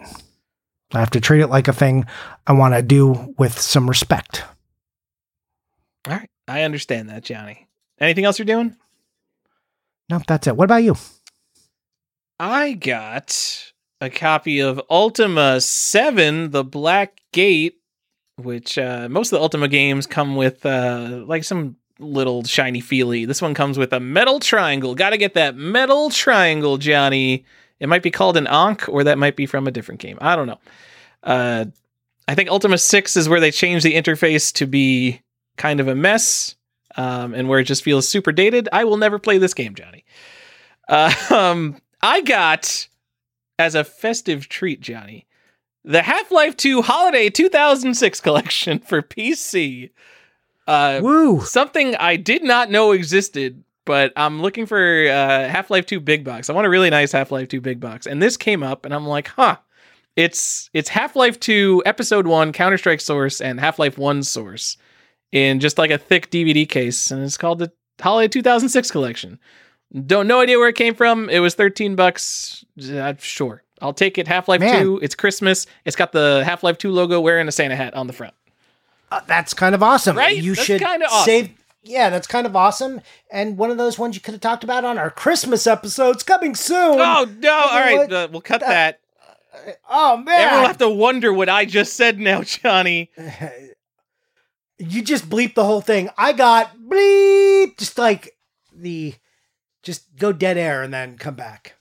[0.94, 2.06] I have to treat it like a thing
[2.46, 4.44] I want to do with some respect.
[6.08, 7.68] All right, I understand that, Johnny.
[8.00, 8.76] Anything else you're doing?
[10.10, 10.56] No, that's it.
[10.56, 10.96] What about you?
[12.40, 17.80] I got a copy of Ultima 7, The Black Gate,
[18.38, 23.26] which uh, most of the Ultima games come with uh, like some little shiny feely.
[23.26, 24.96] This one comes with a metal triangle.
[24.96, 27.44] Got to get that metal triangle, Johnny.
[27.80, 30.18] It might be called an Ankh, or that might be from a different game.
[30.22, 30.60] I don't know.
[31.24, 31.66] Uh,
[32.28, 35.22] I think Ultima 6 is where they changed the interface to be
[35.58, 36.56] kind of a mess
[36.98, 40.04] um, and where it just feels super dated, I will never play this game, Johnny.
[40.90, 42.88] Uh, um, I got
[43.60, 45.26] as a festive treat, Johnny,
[45.84, 49.92] the Half Life 2 Holiday 2006 collection for PC.
[50.68, 51.42] Uh, Woo!
[51.42, 56.24] Something I did not know existed, but I'm looking for uh, Half Life 2 big
[56.26, 56.50] box.
[56.50, 58.94] I want a really nice Half Life 2 big box, and this came up, and
[58.94, 59.58] I'm like, huh.
[60.16, 64.76] It's it's Half Life 2 Episode 1 Counter Strike Source and Half Life 1 Source
[65.32, 67.72] in just like a thick DVD case, and it's called the
[68.02, 69.40] Holiday 2006 collection.
[70.06, 71.30] Don't no idea where it came from.
[71.30, 72.66] It was 13 bucks.
[72.92, 74.28] Uh, sure, I'll take it.
[74.28, 75.00] Half Life 2.
[75.02, 75.66] It's Christmas.
[75.86, 78.34] It's got the Half Life 2 logo wearing a Santa hat on the front.
[79.12, 80.18] Uh, that's kind of awesome.
[80.18, 80.36] Right?
[80.36, 81.26] You that's should awesome.
[81.26, 81.50] save.
[81.84, 83.02] Yeah, that's kind of awesome.
[83.32, 86.54] And one of those ones you could have talked about on our Christmas episodes coming
[86.54, 87.00] soon.
[87.00, 87.54] Oh no!
[87.54, 89.00] All right, uh, we'll cut that.
[89.90, 90.40] Oh man!
[90.40, 93.10] Everyone will have to wonder what I just said now, Johnny.
[94.80, 96.10] you just bleep the whole thing.
[96.18, 98.38] I got bleep, just like
[98.74, 99.16] the,
[99.84, 101.76] just go dead air and then come back.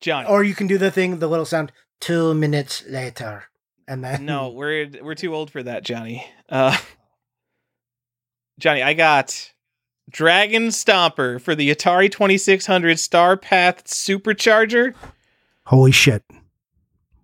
[0.00, 0.28] Johnny.
[0.28, 3.44] Or you can do the thing, the little sound, two minutes later.
[3.86, 4.24] And then.
[4.24, 6.26] No, we're, we're too old for that, Johnny.
[6.48, 6.76] Uh,
[8.58, 9.52] Johnny, I got
[10.10, 14.94] Dragon Stomper for the Atari 2600 Star Path Supercharger.
[15.66, 16.22] Holy shit.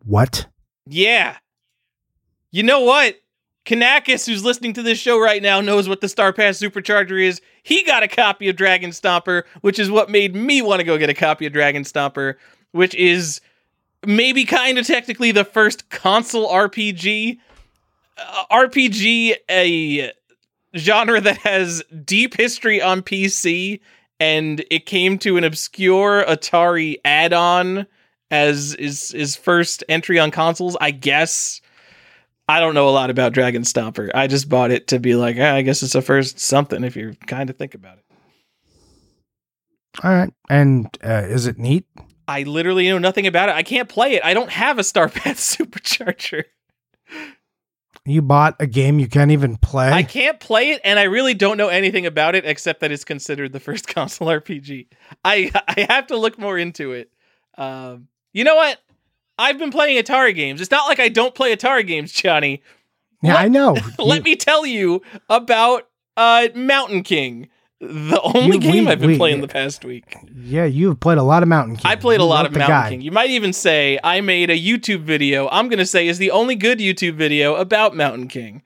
[0.04, 0.46] What?
[0.86, 1.36] Yeah.
[2.50, 3.16] You know what?
[3.70, 7.40] Kanakis, who's listening to this show right now, knows what the Starpath Supercharger is.
[7.62, 10.98] He got a copy of Dragon Stomper, which is what made me want to go
[10.98, 12.34] get a copy of Dragon Stomper,
[12.72, 13.40] which is
[14.04, 17.38] maybe kind of technically the first console RPG.
[18.18, 20.10] Uh, RPG, a
[20.76, 23.78] genre that has deep history on PC,
[24.18, 27.86] and it came to an obscure Atari add on
[28.32, 31.60] as his, his first entry on consoles, I guess
[32.50, 34.10] I don't know a lot about Dragon Stomper.
[34.12, 36.96] I just bought it to be like, eh, I guess it's a first something if
[36.96, 38.04] you kind of think about it.
[40.02, 40.32] All right.
[40.48, 41.86] And uh, is it neat?
[42.26, 43.54] I literally know nothing about it.
[43.54, 44.24] I can't play it.
[44.24, 46.42] I don't have a Starpath Supercharger.
[48.04, 49.88] You bought a game you can't even play?
[49.88, 53.04] I can't play it, and I really don't know anything about it except that it's
[53.04, 54.88] considered the first console RPG.
[55.24, 57.12] I I have to look more into it.
[57.56, 58.78] Um, you know what?
[59.40, 60.60] I've been playing Atari games.
[60.60, 62.62] It's not like I don't play Atari games, Johnny.
[63.22, 63.76] Yeah, let, I know.
[63.98, 67.48] let me tell you about uh, Mountain King.
[67.80, 70.14] The only You- game we- I've been we- playing the past week.
[70.36, 71.90] Yeah, you've played a lot of Mountain King.
[71.90, 72.88] I played a lot of Mountain guy.
[72.90, 73.00] King.
[73.00, 75.48] You might even say I made a YouTube video.
[75.50, 78.62] I'm going to say is the only good YouTube video about Mountain King.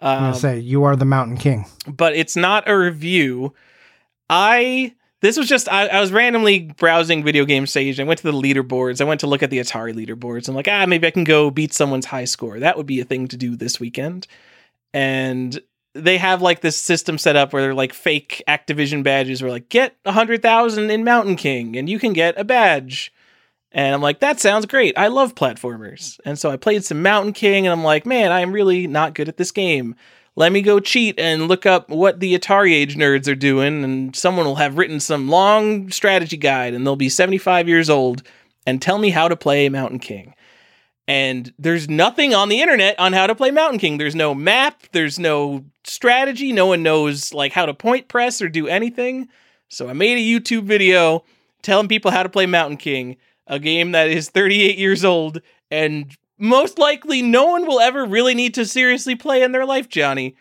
[0.00, 1.64] I'm Um, gonna say you are the Mountain King.
[1.86, 3.54] but it's not a review.
[4.28, 4.94] I
[5.26, 7.98] this was just I, I was randomly browsing video game Sage.
[7.98, 9.00] I went to the leaderboards.
[9.00, 10.48] I went to look at the Atari leaderboards.
[10.48, 12.60] I'm like, ah, maybe I can go beat someone's high score.
[12.60, 14.28] That would be a thing to do this weekend.
[14.94, 15.60] And
[15.94, 19.68] they have like this system set up where they're like fake Activision badges where like
[19.68, 23.12] get a hundred thousand in Mountain King and you can get a badge.
[23.72, 24.96] And I'm like, that sounds great.
[24.96, 26.20] I love platformers.
[26.24, 29.28] And so I played some Mountain King and I'm like, man, I'm really not good
[29.28, 29.96] at this game
[30.36, 34.44] let me go cheat and look up what the AtariAge nerds are doing, and someone
[34.44, 38.22] will have written some long strategy guide, and they'll be 75 years old
[38.66, 40.34] and tell me how to play Mountain King.
[41.08, 43.96] And there's nothing on the internet on how to play Mountain King.
[43.96, 48.48] There's no map, there's no strategy, no one knows like how to point press or
[48.48, 49.28] do anything.
[49.68, 51.24] So I made a YouTube video
[51.62, 55.40] telling people how to play Mountain King, a game that is 38 years old
[55.70, 59.88] and most likely no one will ever really need to seriously play in their life,
[59.88, 60.36] Johnny.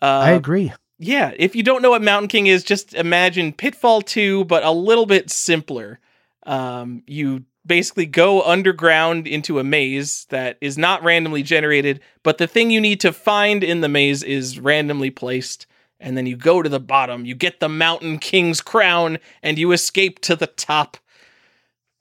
[0.00, 0.72] Uh, I agree.
[0.98, 4.70] yeah, if you don't know what Mountain King is, just imagine Pitfall 2, but a
[4.70, 6.00] little bit simpler.
[6.44, 12.46] Um, you basically go underground into a maze that is not randomly generated, but the
[12.46, 15.66] thing you need to find in the maze is randomly placed.
[16.00, 19.70] And then you go to the bottom, you get the Mountain King's crown, and you
[19.70, 20.96] escape to the top.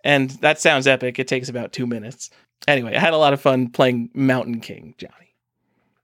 [0.04, 1.20] And that sounds epic.
[1.20, 2.32] It takes about two minutes.
[2.68, 5.14] Anyway, I had a lot of fun playing Mountain King, Johnny.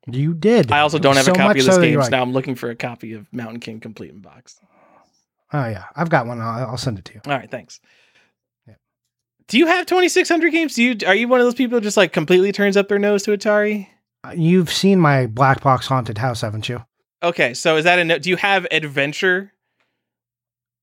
[0.09, 0.71] You did.
[0.71, 2.55] I also don't have So a copy of this so game, so now I'm looking
[2.55, 4.59] for a copy of Mountain King Complete in Box.
[5.53, 6.39] Oh yeah, I've got one.
[6.41, 7.21] I'll, I'll send it to you.
[7.25, 7.79] All right, thanks.
[8.67, 8.75] Yeah.
[9.47, 10.75] Do you have 2600 games?
[10.75, 12.99] Do you are you one of those people who just like completely turns up their
[12.99, 13.87] nose to Atari?
[14.23, 16.83] Uh, You've seen my black box haunted house, haven't you?
[17.23, 19.51] Okay, so is that a no- do you have Adventure?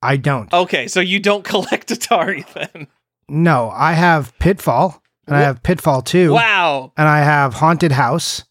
[0.02, 0.52] I don't.
[0.52, 2.88] Okay, so you don't collect Atari then.
[3.28, 6.92] No, I have Pitfall, and I have Pitfall Two, Wow.
[6.96, 8.44] and I have Haunted House,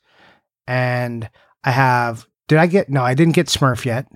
[0.67, 1.29] and
[1.63, 2.27] I have.
[2.47, 2.89] Did I get?
[2.89, 4.07] No, I didn't get Smurf yet.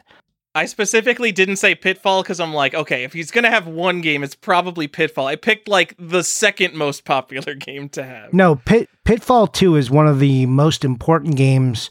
[0.56, 4.24] I specifically didn't say Pitfall because I'm like, okay, if he's gonna have one game,
[4.24, 5.28] it's probably Pitfall.
[5.28, 8.34] I picked like the second most popular game to have.
[8.34, 11.90] No, Pit Pitfall Two is one of the most important games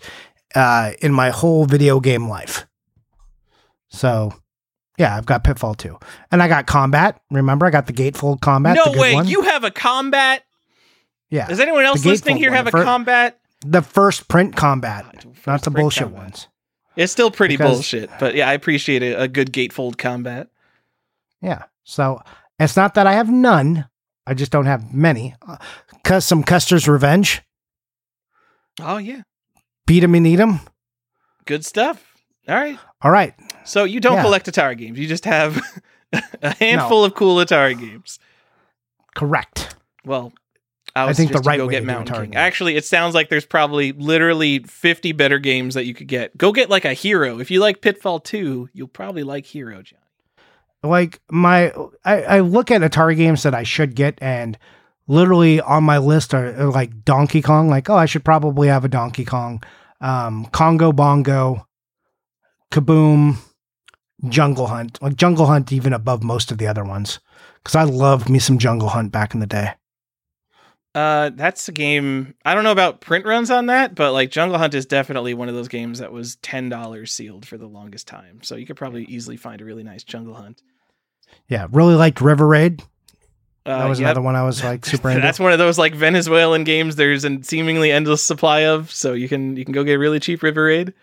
[0.55, 2.67] uh, in my whole video game life.
[3.89, 4.33] So,
[4.99, 5.99] yeah, I've got Pitfall Two,
[6.33, 7.21] and I got Combat.
[7.31, 8.79] Remember, I got the Gatefold Combat.
[8.85, 9.29] no way, one.
[9.29, 10.43] you have a combat.
[11.31, 13.39] Yeah, Does anyone else listening here one, have a fir- combat?
[13.65, 15.05] the first print Combat,
[15.35, 16.23] First not the bullshit combat.
[16.23, 16.48] ones.
[16.97, 19.20] It's still pretty Because- bullshit, but yeah, I appreciate it.
[19.20, 20.48] A good gatefold combat.
[21.43, 21.65] Yeah.
[21.85, 22.20] So
[22.59, 23.89] it's not that I have none.
[24.27, 25.35] I just don't have many.
[25.47, 27.43] Uh, some Custer's Revenge.
[28.81, 29.23] Oh yeah,
[29.86, 30.61] Beat 'em and eat 'em.
[31.44, 32.15] good stuff.
[32.48, 32.78] All right.
[33.03, 33.35] All right.
[33.65, 34.23] So you don't Yeah.
[34.23, 34.98] collect Atari games.
[34.98, 35.61] You just have
[36.43, 38.19] a handful of cool Atari games.
[39.15, 39.74] Correct.
[40.05, 40.32] Well,
[40.97, 42.24] I, I think the right go way get Mountain King.
[42.24, 42.36] games.
[42.36, 46.36] Actually, it sounds like there's probably literally 50 better games that you could get.
[46.39, 47.39] Go get like a Hero.
[47.39, 49.98] If you like Pitfall 2, you'll probably like Hero, John.
[50.82, 51.70] Like my,
[52.02, 54.56] I, I look at Atari games that I should get, and
[55.06, 57.68] literally on my list are, are like Donkey Kong.
[57.68, 59.62] Like, oh, I should probably have a Donkey Kong.
[60.01, 61.66] Um, Congo Bongo,
[62.73, 63.36] Kaboom,
[64.31, 65.02] Jungle Hunt.
[65.02, 67.20] Like Jungle Hunt, even above most of the other ones,
[67.62, 69.74] because I loved me some Jungle Hunt back in the day.
[70.97, 72.32] Uh, that's a game.
[72.47, 75.51] I don't know about print runs on that, but like Jungle Hunt is definitely one
[75.51, 78.40] of those games that was ten dollars sealed for the longest time.
[78.43, 80.62] So you could probably easily find a really nice Jungle Hunt.
[81.48, 82.82] Yeah, really liked River Raid.
[83.66, 84.06] Uh, That was yep.
[84.06, 85.20] another one I was like super into.
[85.23, 86.97] That's one of those like Venezuelan games.
[86.97, 90.18] There's a seemingly endless supply of, so you can you can go get a really
[90.18, 90.94] cheap River Raid.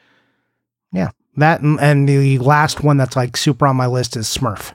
[0.91, 4.73] Yeah, that and, and the last one that's like super on my list is Smurf.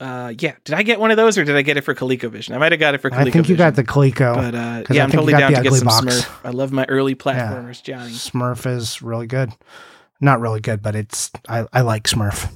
[0.00, 0.54] Uh, yeah.
[0.64, 2.54] Did I get one of those, or did I get it for ColecoVision?
[2.54, 3.26] I might have got it for ColecoVision.
[3.28, 4.34] I think you got the Coleco.
[4.34, 6.22] But uh, yeah, I I'm totally down to get some box.
[6.22, 6.46] Smurf.
[6.46, 8.12] I love my early platformers, Johnny.
[8.12, 9.52] Smurf is really good.
[10.20, 12.50] Not really good, but it's I, I like Smurf.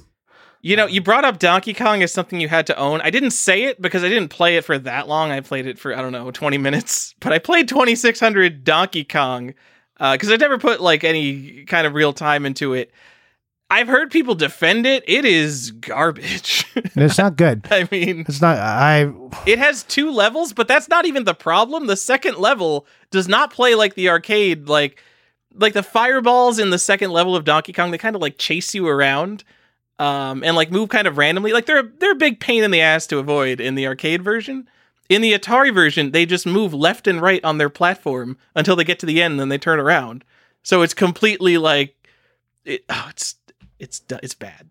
[0.63, 3.03] You know, you brought up Donkey Kong as something you had to own.
[3.03, 5.31] I didn't say it because I didn't play it for that long.
[5.31, 9.53] I played it for I don't know 20 minutes, but I played 2600 Donkey Kong
[9.99, 12.91] because I never put like any kind of real time into it.
[13.75, 15.03] I've heard people defend it.
[15.09, 16.65] It is garbage.
[16.77, 17.67] It's not good.
[17.73, 18.57] I mean, It's not.
[18.57, 19.13] I
[19.47, 21.89] it has two levels, but that's not even the problem.
[21.89, 24.69] The second level does not play like the arcade.
[24.69, 25.03] Like,
[25.53, 28.77] like the fireballs in the second level of Donkey Kong, they kind of like chase
[28.77, 29.43] you around,
[29.99, 31.53] um, and like move kind of randomly.
[31.53, 34.69] Like they're they're a big pain in the ass to avoid in the arcade version.
[35.09, 38.85] In the Atari version, they just move left and right on their platform until they
[38.85, 40.25] get to the end, and then they turn around.
[40.63, 42.09] So it's completely like,
[42.65, 43.35] it, oh, it's
[43.79, 44.69] it's it's bad.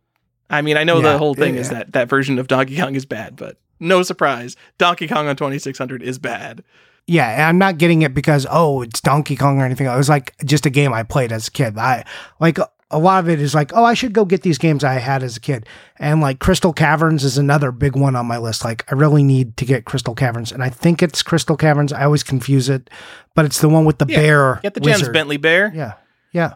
[0.49, 2.95] I mean, I know Yeah, the whole thing is that that version of Donkey Kong
[2.95, 6.63] is bad, but no surprise, Donkey Kong on 2600 is bad.
[7.05, 9.87] Yeah, and I'm not getting it because oh, it's Donkey Kong or anything.
[9.87, 11.77] It was like just a game I played as a kid.
[11.77, 12.05] I
[12.39, 12.57] like
[12.93, 15.23] a lot of it is like, oh, I should go get these games I had
[15.23, 15.67] as a kid.
[15.97, 18.63] And like Crystal Caverns is another big one on my list.
[18.63, 21.91] Like I really need to get Crystal Caverns, and I think it's Crystal Caverns.
[21.91, 22.89] I always confuse it,
[23.35, 24.59] but it's the one with the Yeah, bear.
[24.61, 25.09] Get the Gems.
[25.09, 25.73] Bentley Bear.
[25.75, 25.93] Yeah.
[26.31, 26.53] Yeah.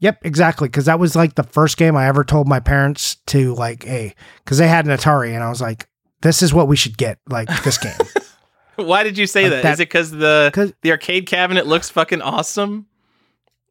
[0.00, 0.68] Yep, exactly.
[0.68, 4.14] Because that was like the first game I ever told my parents to like, hey,
[4.44, 5.88] because they had an Atari, and I was like,
[6.22, 7.92] this is what we should get, like this game.
[8.76, 9.62] Why did you say Like that?
[9.62, 12.86] that- Is it because the the arcade cabinet looks fucking awesome?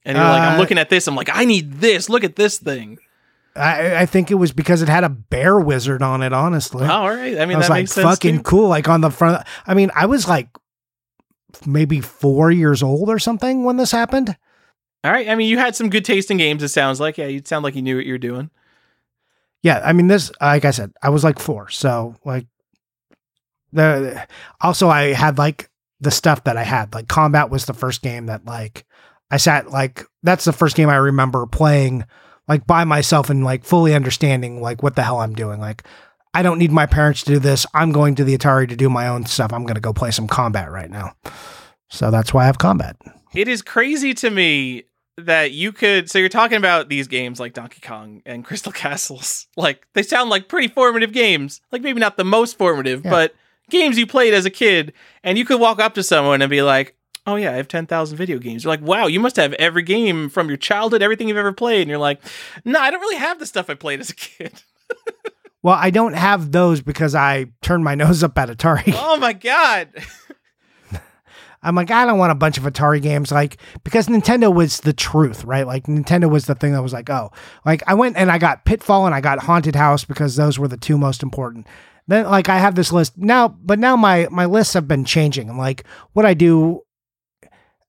[0.06, 1.08] And you're like, I'm Uh, looking at this.
[1.08, 2.10] I'm like, I need this.
[2.10, 3.00] Look at this thing.
[3.56, 6.32] I, I think it was because it had a bear wizard on it.
[6.32, 7.38] Honestly, Oh, all right.
[7.40, 8.06] I mean, I was that like makes sense.
[8.08, 8.44] fucking too.
[8.44, 8.70] cool.
[8.70, 9.46] Like on the front.
[9.68, 10.48] I mean, I was like
[11.66, 14.38] maybe four years old or something when this happened.
[15.04, 15.30] All right.
[15.30, 16.62] I mean, you had some good taste in games.
[16.62, 17.18] It sounds like.
[17.18, 18.50] Yeah, you sound like you knew what you were doing.
[19.62, 20.32] Yeah, I mean this.
[20.42, 22.48] Like I said, I was like four, so like
[23.72, 24.28] the.
[24.62, 25.70] Also, I had like
[26.00, 26.94] the stuff that I had.
[26.94, 28.86] Like combat was the first game that like
[29.32, 32.06] I sat like that's the first game I remember playing
[32.48, 35.60] like by myself and like fully understanding like what the hell I'm doing.
[35.60, 35.84] Like
[36.34, 37.66] I don't need my parents to do this.
[37.74, 39.54] I'm going to the Atari to do my own stuff.
[39.54, 41.14] I'm going to go play some combat right now.
[41.90, 42.98] So that's why I have combat.
[43.34, 44.84] It is crazy to me
[45.28, 46.10] that you could.
[46.10, 49.48] So you're talking about these games like Donkey Kong and Crystal Castles.
[49.58, 51.62] Like they sound like pretty formative games.
[51.72, 53.12] Like maybe not the most formative, Yeah.
[53.12, 53.36] but
[53.70, 54.94] games you played as a kid.
[55.24, 56.96] And you could walk up to someone and be like,
[57.28, 59.84] "Oh yeah, I have ten thousand video games." You're like, "Wow, you must have every
[59.84, 62.22] game from your childhood, everything you've ever played." And you're like,
[62.66, 64.62] "No, I don't really have the stuff I played as a kid."
[65.62, 68.94] Well, I don't have those because I turned my nose up at Atari.
[68.98, 69.90] oh my god.
[71.62, 74.94] I'm like, I don't want a bunch of Atari games, like because Nintendo was the
[74.94, 75.68] truth, right?
[75.68, 77.32] Like Nintendo was the thing that was like, oh,
[77.66, 80.68] like I went and I got Pitfall and I got Haunted House because those were
[80.68, 81.68] the two most important.
[82.08, 85.50] Then like I have this list now, but now my my lists have been changing.
[85.50, 85.84] And like
[86.14, 86.84] what I do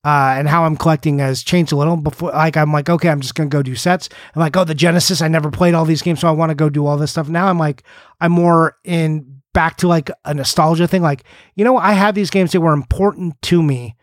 [0.02, 1.96] uh, and how I'm collecting has changed a little.
[1.96, 4.08] Before, like I'm like, okay, I'm just gonna go do sets.
[4.34, 6.54] I'm like, oh, the Genesis, I never played all these games, so I want to
[6.54, 7.28] go do all this stuff.
[7.28, 7.82] Now I'm like,
[8.20, 11.02] I'm more in back to like a nostalgia thing.
[11.02, 11.24] Like,
[11.54, 13.96] you know, I have these games that were important to me.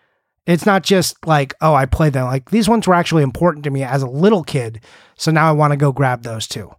[0.45, 2.25] It's not just like, oh, I played them.
[2.25, 4.81] Like these ones were actually important to me as a little kid.
[5.15, 6.71] So now I want to go grab those too.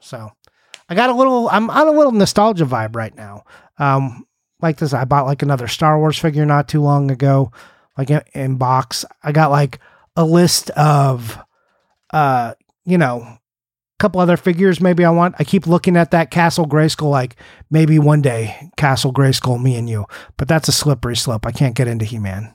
[0.00, 0.30] So
[0.88, 3.44] I got a little, I'm on a little nostalgia vibe right now.
[3.78, 4.26] Um,
[4.62, 7.52] like this, I bought like another Star Wars figure not too long ago,
[7.96, 9.04] like in, in box.
[9.22, 9.80] I got like
[10.16, 11.38] a list of,
[12.12, 13.38] uh, you know,
[14.00, 15.36] couple other figures maybe I want.
[15.38, 17.36] I keep looking at that Castle Grayskull, like
[17.70, 20.06] maybe one day Castle Grayskull, me and you.
[20.36, 21.46] But that's a slippery slope.
[21.46, 22.54] I can't get into He Man.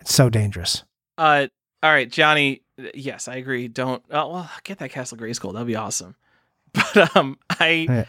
[0.00, 0.84] It's so dangerous.
[1.16, 1.48] Uh,
[1.82, 2.62] all right, Johnny.
[2.94, 3.66] Yes, I agree.
[3.68, 4.02] Don't.
[4.10, 5.52] Oh, well, get that Castle Grayskull.
[5.52, 6.14] That'd be awesome.
[6.94, 8.04] But um, I Yeah.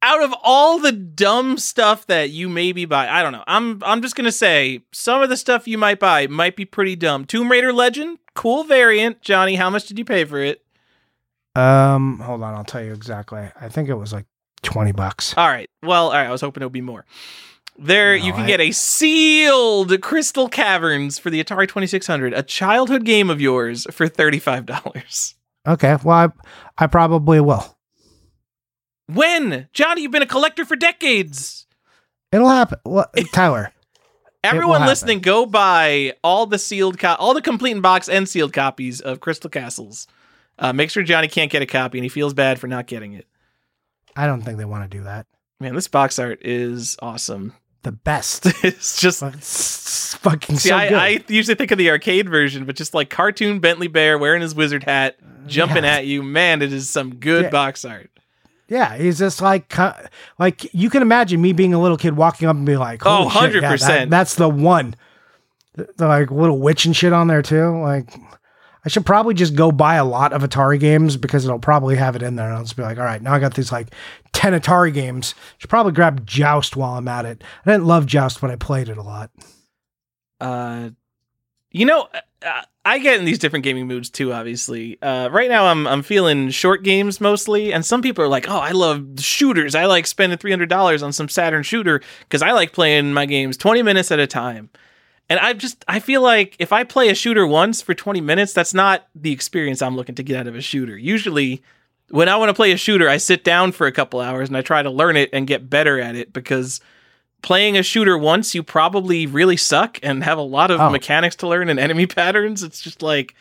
[0.00, 3.44] out of all the dumb stuff that you maybe buy, I don't know.
[3.46, 6.96] I'm I'm just gonna say some of the stuff you might buy might be pretty
[6.96, 7.26] dumb.
[7.26, 9.20] Tomb Raider Legend, cool variant.
[9.20, 10.61] Johnny, how much did you pay for it?
[11.54, 13.48] Um, hold on, I'll tell you exactly.
[13.60, 14.26] I think it was like
[14.62, 15.34] twenty bucks.
[15.36, 15.68] All right.
[15.82, 16.26] Well, all right.
[16.26, 17.04] I was hoping it would be more.
[17.78, 22.42] There, No, you can I- get a sealed Crystal Caverns for the Atari 2600, a
[22.42, 25.34] childhood game of yours for $35.
[25.66, 26.16] Okay, well,
[26.78, 27.76] I, I probably will.
[29.06, 29.68] When?
[29.72, 31.66] Johnny, you've been a collector for decades.
[32.30, 32.78] It'll happen.
[32.84, 33.72] Well, Tyler,
[34.44, 34.88] Everyone happen.
[34.88, 39.00] listening, go buy all the sealed, co- all the complete in box and sealed copies
[39.00, 40.06] of Crystal Castles.
[40.58, 43.14] Uh, make sure Johnny can't get a copy, and he feels bad for not getting
[43.14, 43.26] it.
[44.14, 45.26] I don't think they want to do that.
[45.60, 47.54] Man, this box art is awesome.
[47.82, 48.46] The best.
[48.64, 50.92] it's just it's fucking See, so good.
[50.92, 54.42] I, I usually think of the arcade version, but just like cartoon Bentley Bear wearing
[54.42, 55.16] his wizard hat,
[55.46, 55.94] jumping Yeah.
[55.96, 57.50] at you, man, it is some good Yeah.
[57.50, 58.10] box art.
[58.68, 59.74] Yeah, he's just like,
[60.38, 63.28] like you can imagine me being a little kid walking up and be like, Oh,
[63.28, 63.86] "Holy shit, yeah, 100%.
[63.88, 64.94] that- that's the one."
[65.74, 67.80] The, the, like little witch and shit on there too.
[67.80, 68.10] Like,
[68.84, 72.16] I should probably just go buy a lot of Atari games because it'll probably have
[72.16, 72.48] it in there.
[72.48, 73.94] And I'll just be like, "All right, now I got these like
[74.32, 75.34] ten Atari games.
[75.58, 78.88] Should probably grab Joust while I'm at it." I didn't love Joust, but I played
[78.88, 79.30] it a lot.
[80.40, 80.90] Uh,
[81.70, 82.08] you know,
[82.44, 84.32] uh, I get in these different gaming moods too.
[84.32, 88.48] Obviously, uh, right now I'm I'm feeling short games mostly, and some people are like,
[88.48, 89.76] "Oh, I love shooters.
[89.76, 93.26] I like spending three hundred dollars on some Saturn shooter because I like playing my
[93.26, 94.70] games twenty minutes at a time."
[95.32, 98.52] And I just I feel like if I play a shooter once for 20 minutes,
[98.52, 100.94] that's not the experience I'm looking to get out of a shooter.
[100.98, 101.62] Usually
[102.10, 104.56] when I want to play a shooter, I sit down for a couple hours and
[104.58, 106.82] I try to learn it and get better at it because
[107.40, 110.90] playing a shooter once you probably really suck and have a lot of Oh.
[110.90, 112.62] mechanics to learn and enemy patterns.
[112.62, 113.34] It's just like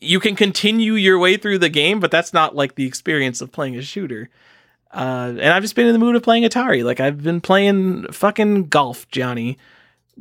[0.00, 3.52] you can continue your way through the game, but that's not like the experience of
[3.52, 4.30] playing a shooter.
[4.94, 6.82] Uh, and I've just been in the mood of playing Atari.
[6.82, 9.58] Like I've been playing fucking golf, Johnny.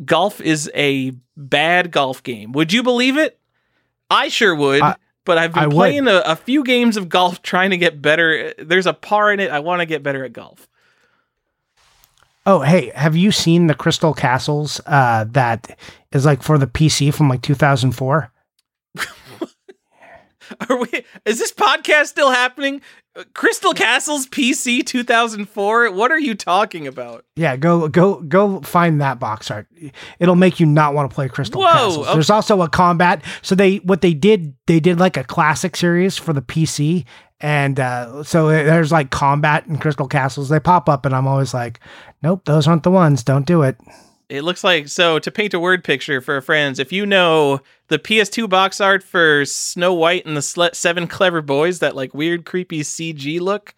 [0.03, 2.51] Golf is a bad golf game.
[2.53, 3.39] Would you believe it?
[4.09, 4.81] I sure would.
[4.81, 4.95] I-
[5.25, 8.51] but I've been I playing a, a few games of golf trying to get better.
[8.57, 9.51] There's a par in it.
[9.51, 10.67] I want to get better at golf.
[12.47, 15.77] Oh, hey, have you seen the Crystal Castles uh, that
[16.11, 18.31] is like for the PC from like 2004?
[20.69, 21.05] Are we?
[21.25, 22.81] Is this podcast still happening?
[23.33, 25.91] Crystal Castles PC 2004.
[25.91, 27.25] What are you talking about?
[27.35, 29.67] Yeah, go go go find that box art.
[30.19, 32.05] It'll make you not want to play Crystal Whoa, Castles.
[32.05, 32.13] okay.
[32.13, 33.23] There's also a combat.
[33.41, 37.05] So they what they did they did like a classic series for the PC,
[37.39, 40.49] and uh, so there's like combat and Crystal Castles.
[40.49, 41.79] They pop up, and I'm always like,
[42.21, 43.23] nope, those aren't the ones.
[43.23, 43.77] Don't do it.
[44.29, 46.77] It looks like so to paint a word picture for friends.
[46.77, 51.41] If you know the PS2 box art for Snow White and the Sle- Seven Clever
[51.41, 53.73] Boys, that like weird, creepy CG look,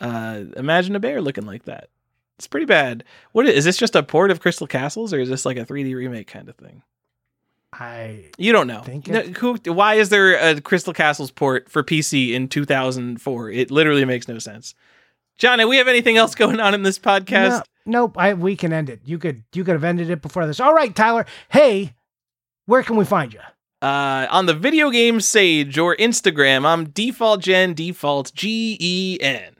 [0.00, 1.88] uh, imagine a bear looking like that.
[2.38, 3.04] It's pretty bad.
[3.32, 3.78] What is, is this?
[3.78, 6.56] Just a port of Crystal Castles, or is this like a 3D remake kind of
[6.56, 6.82] thing?
[7.72, 8.82] I You don't know.
[9.14, 13.50] No, who, why is there a Crystal Castles port for PC in 2004?
[13.50, 14.74] It literally makes no sense.
[15.38, 17.62] John, do we have anything else going on in this podcast?
[17.84, 18.16] No, nope.
[18.18, 19.00] I we can end it.
[19.04, 20.60] You could you could have ended it before this.
[20.60, 21.26] All right, Tyler.
[21.50, 21.94] Hey,
[22.64, 23.40] where can we find you?
[23.82, 29.56] Uh, on the video game Sage or Instagram, I'm default gen default G E N.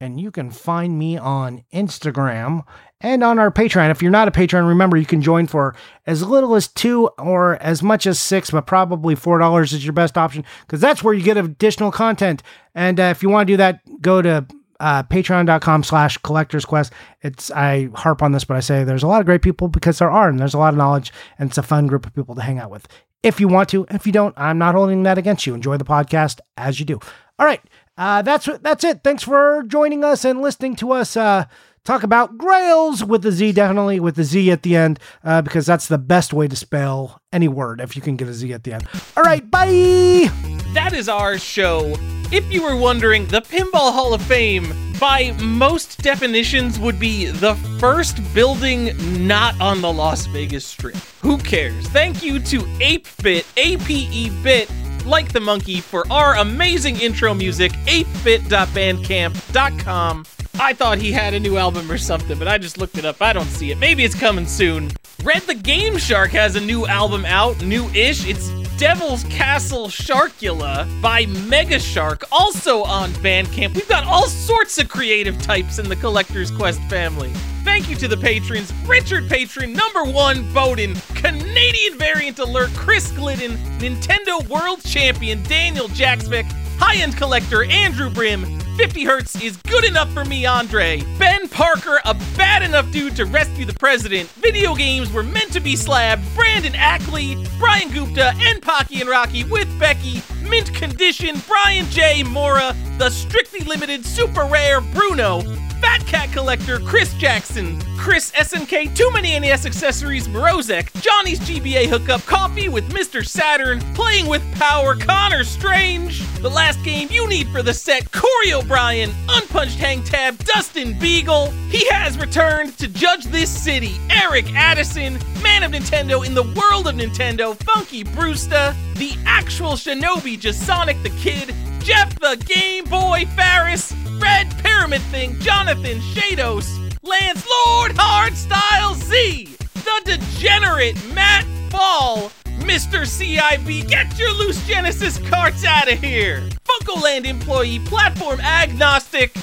[0.00, 2.62] and you can find me on Instagram
[3.00, 3.90] and on our Patreon.
[3.90, 5.74] If you're not a patron, remember you can join for
[6.06, 9.92] as little as two or as much as six, but probably four dollars is your
[9.92, 12.42] best option because that's where you get additional content.
[12.74, 14.46] And uh, if you want to do that, go to
[14.80, 16.92] uh, patreon.com slash collectors quest.
[17.22, 19.98] It's i harp on this but i say there's a lot of great people because
[19.98, 22.34] there are and there's a lot of knowledge and it's a fun group of people
[22.34, 22.86] to hang out with.
[23.22, 25.54] If you want to if you don't i'm not holding that against you.
[25.54, 27.00] Enjoy the podcast as you do.
[27.38, 27.62] All right
[27.98, 29.02] uh, that's that's it.
[29.02, 31.46] Thanks for joining us and listening to us uh,
[31.86, 35.64] talk about Grails with the Z, definitely with the Z at the end, uh, because
[35.64, 38.64] that's the best way to spell any word if you can get a Z at
[38.64, 38.86] the end.
[39.16, 40.28] All right, bye.
[40.74, 41.94] That is our show.
[42.32, 47.54] If you were wondering, the Pinball Hall of Fame, by most definitions, would be the
[47.78, 48.90] first building
[49.26, 50.96] not on the Las Vegas Strip.
[51.22, 51.86] Who cares?
[51.88, 54.68] Thank you to ApeBit, A-P-E Bit,
[55.06, 60.24] like the monkey, for our amazing intro music, apebit.bandcamp.com.
[60.58, 63.20] I thought he had a new album or something, but I just looked it up.
[63.20, 63.78] I don't see it.
[63.78, 64.90] Maybe it's coming soon.
[65.22, 68.26] Red the Game Shark has a new album out, new-ish.
[68.26, 73.74] It's Devil's Castle Sharkula by Mega Shark, also on Bandcamp.
[73.74, 77.32] We've got all sorts of creative types in the Collector's Quest family.
[77.64, 83.56] Thank you to the patrons Richard Patron, number one Bowden, Canadian variant alert Chris Glidden,
[83.78, 86.44] Nintendo World Champion Daniel Jacksvik,
[86.78, 88.44] high end collector Andrew Brim,
[88.76, 91.02] 50 Hertz is good enough for me, Andre.
[91.18, 94.28] Ben Parker, a bad enough dude to rescue the president.
[94.32, 96.22] Video games were meant to be slabbed.
[96.34, 100.20] Brandon Ackley, Brian Gupta, and Pocky and Rocky with Becky.
[100.42, 102.24] Mint Condition, Brian J.
[102.24, 105.40] Mora, the strictly limited super rare Bruno.
[105.80, 112.22] Fat Cat Collector, Chris Jackson, Chris SNK, Too Many NES Accessories, Morozek, Johnny's GBA Hookup,
[112.22, 113.26] Coffee with Mr.
[113.26, 118.52] Saturn, Playing with Power, Connor Strange, the last game you need for the set, Corey
[118.52, 121.50] O'Brien, Unpunched Hang Tab, Dustin Beagle.
[121.68, 126.86] He has returned to judge this city, Eric Addison, Man of Nintendo in the world
[126.86, 133.92] of Nintendo, Funky Brewster, the actual Shinobi Jasonic the Kid, Jeff the Game Boy Ferris,
[134.18, 142.30] Red Pyramid Thing, Jonathan Shados, Lance Lord Hardstyle Z, the Degenerate Matt Fall,
[142.60, 143.06] Mr.
[143.06, 146.42] CIB, get your loose Genesis carts out of here!
[146.64, 149.34] Funko Land employee, platform agnostic,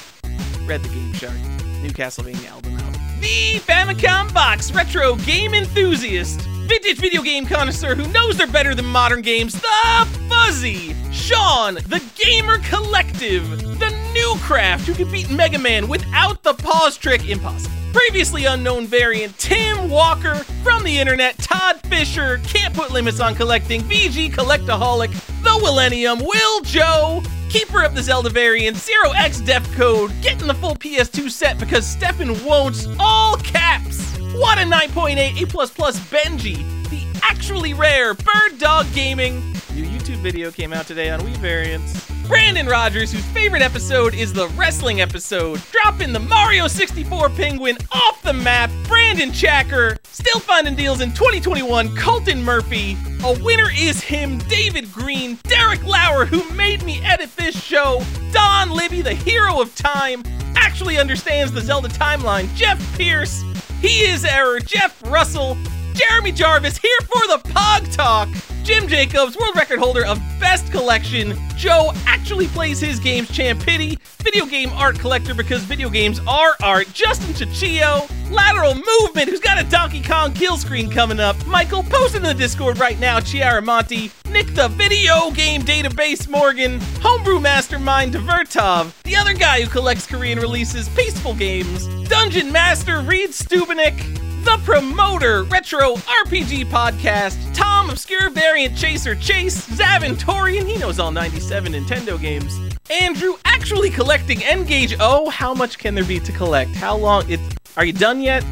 [0.66, 1.34] Read the Game Shark,
[1.82, 2.92] new Castlevania album out.
[3.20, 8.86] The Famicom Box Retro Game Enthusiast, vintage video game connoisseur who knows they're better than
[8.86, 13.73] modern games, the Fuzzy, Sean, the Gamer Collective,
[14.14, 17.74] New Craft who can beat Mega Man without the pause trick, impossible.
[17.92, 23.82] Previously unknown variant Tim Walker from the internet, Todd Fisher, can't put limits on collecting,
[23.82, 25.10] VG Collectaholic,
[25.42, 30.54] the Millennium, Will Joe, Keeper of the Zelda variant, Zero X Def Code, getting the
[30.54, 34.16] full PS2 set because Stefan won't, all caps.
[34.34, 36.83] What a 9.8 A++ Benji,
[37.28, 39.40] actually rare Bird Dog Gaming.
[39.74, 42.10] New YouTube video came out today on Wii variants.
[42.26, 48.22] Brandon Rogers, whose favorite episode is the wrestling episode, dropping the Mario 64 penguin off
[48.22, 54.38] the map, Brandon Chacker, still finding deals in 2021, Colton Murphy, a winner is him,
[54.38, 58.02] David Green, Derek Lauer, who made me edit this show,
[58.32, 60.22] Don Libby, the hero of time,
[60.56, 63.42] actually understands the Zelda timeline, Jeff Pierce,
[63.80, 65.58] he is Error, Jeff Russell,
[65.94, 68.28] Jeremy Jarvis here for the Pog Talk.
[68.64, 71.38] Jim Jacobs, world record holder of Best Collection.
[71.54, 73.30] Joe actually plays his games.
[73.30, 76.90] Champ Pity, video game art collector because video games are art.
[76.92, 81.36] Justin Chichio, Lateral Movement, who's got a Donkey Kong kill screen coming up.
[81.46, 83.20] Michael, post in the Discord right now.
[83.20, 89.68] Chiara Monty, Nick the Video Game Database Morgan, Homebrew Mastermind Divertov, the other guy who
[89.68, 97.88] collects Korean releases, Peaceful Games, Dungeon Master Reed Stubenik, the Promoter Retro RPG Podcast, Tom
[97.88, 102.58] Obscure Variant Chaser Chase, Zavin Torian, he knows all 97 Nintendo games,
[102.90, 104.96] Andrew actually collecting N-Gage.
[105.00, 106.74] Oh, how much can there be to collect?
[106.74, 107.28] How long?
[107.30, 107.40] It,
[107.78, 108.42] are you done yet?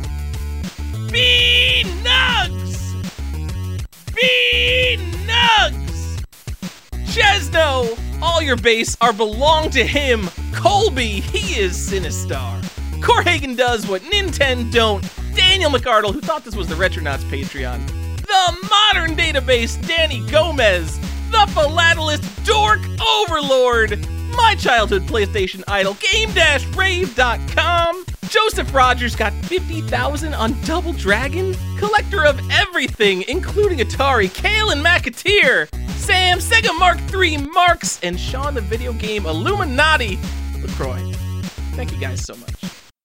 [1.10, 2.94] B Nugs!
[4.14, 4.96] B
[5.26, 6.24] Nugs!
[7.12, 7.98] Chesno!
[8.22, 10.28] All your base are belong to him.
[10.52, 12.62] Colby, he is Sinistar.
[13.00, 15.21] Corhagen does what Nintendo don't.
[15.34, 17.86] Daniel McArdle, who thought this was the Retronauts Patreon.
[18.16, 20.98] The modern database, Danny Gomez.
[21.30, 24.06] The philatelist, Dork Overlord.
[24.36, 28.04] My childhood PlayStation idol, Game-Rave.com.
[28.28, 31.54] Joseph Rogers got 50,000 on Double Dragon.
[31.78, 35.68] Collector of everything, including Atari, Kalen McAteer.
[35.96, 40.18] Sam, Sega Mark III Marks, and Sean the video game Illuminati
[40.60, 41.12] LaCroix.
[41.74, 42.81] Thank you guys so much.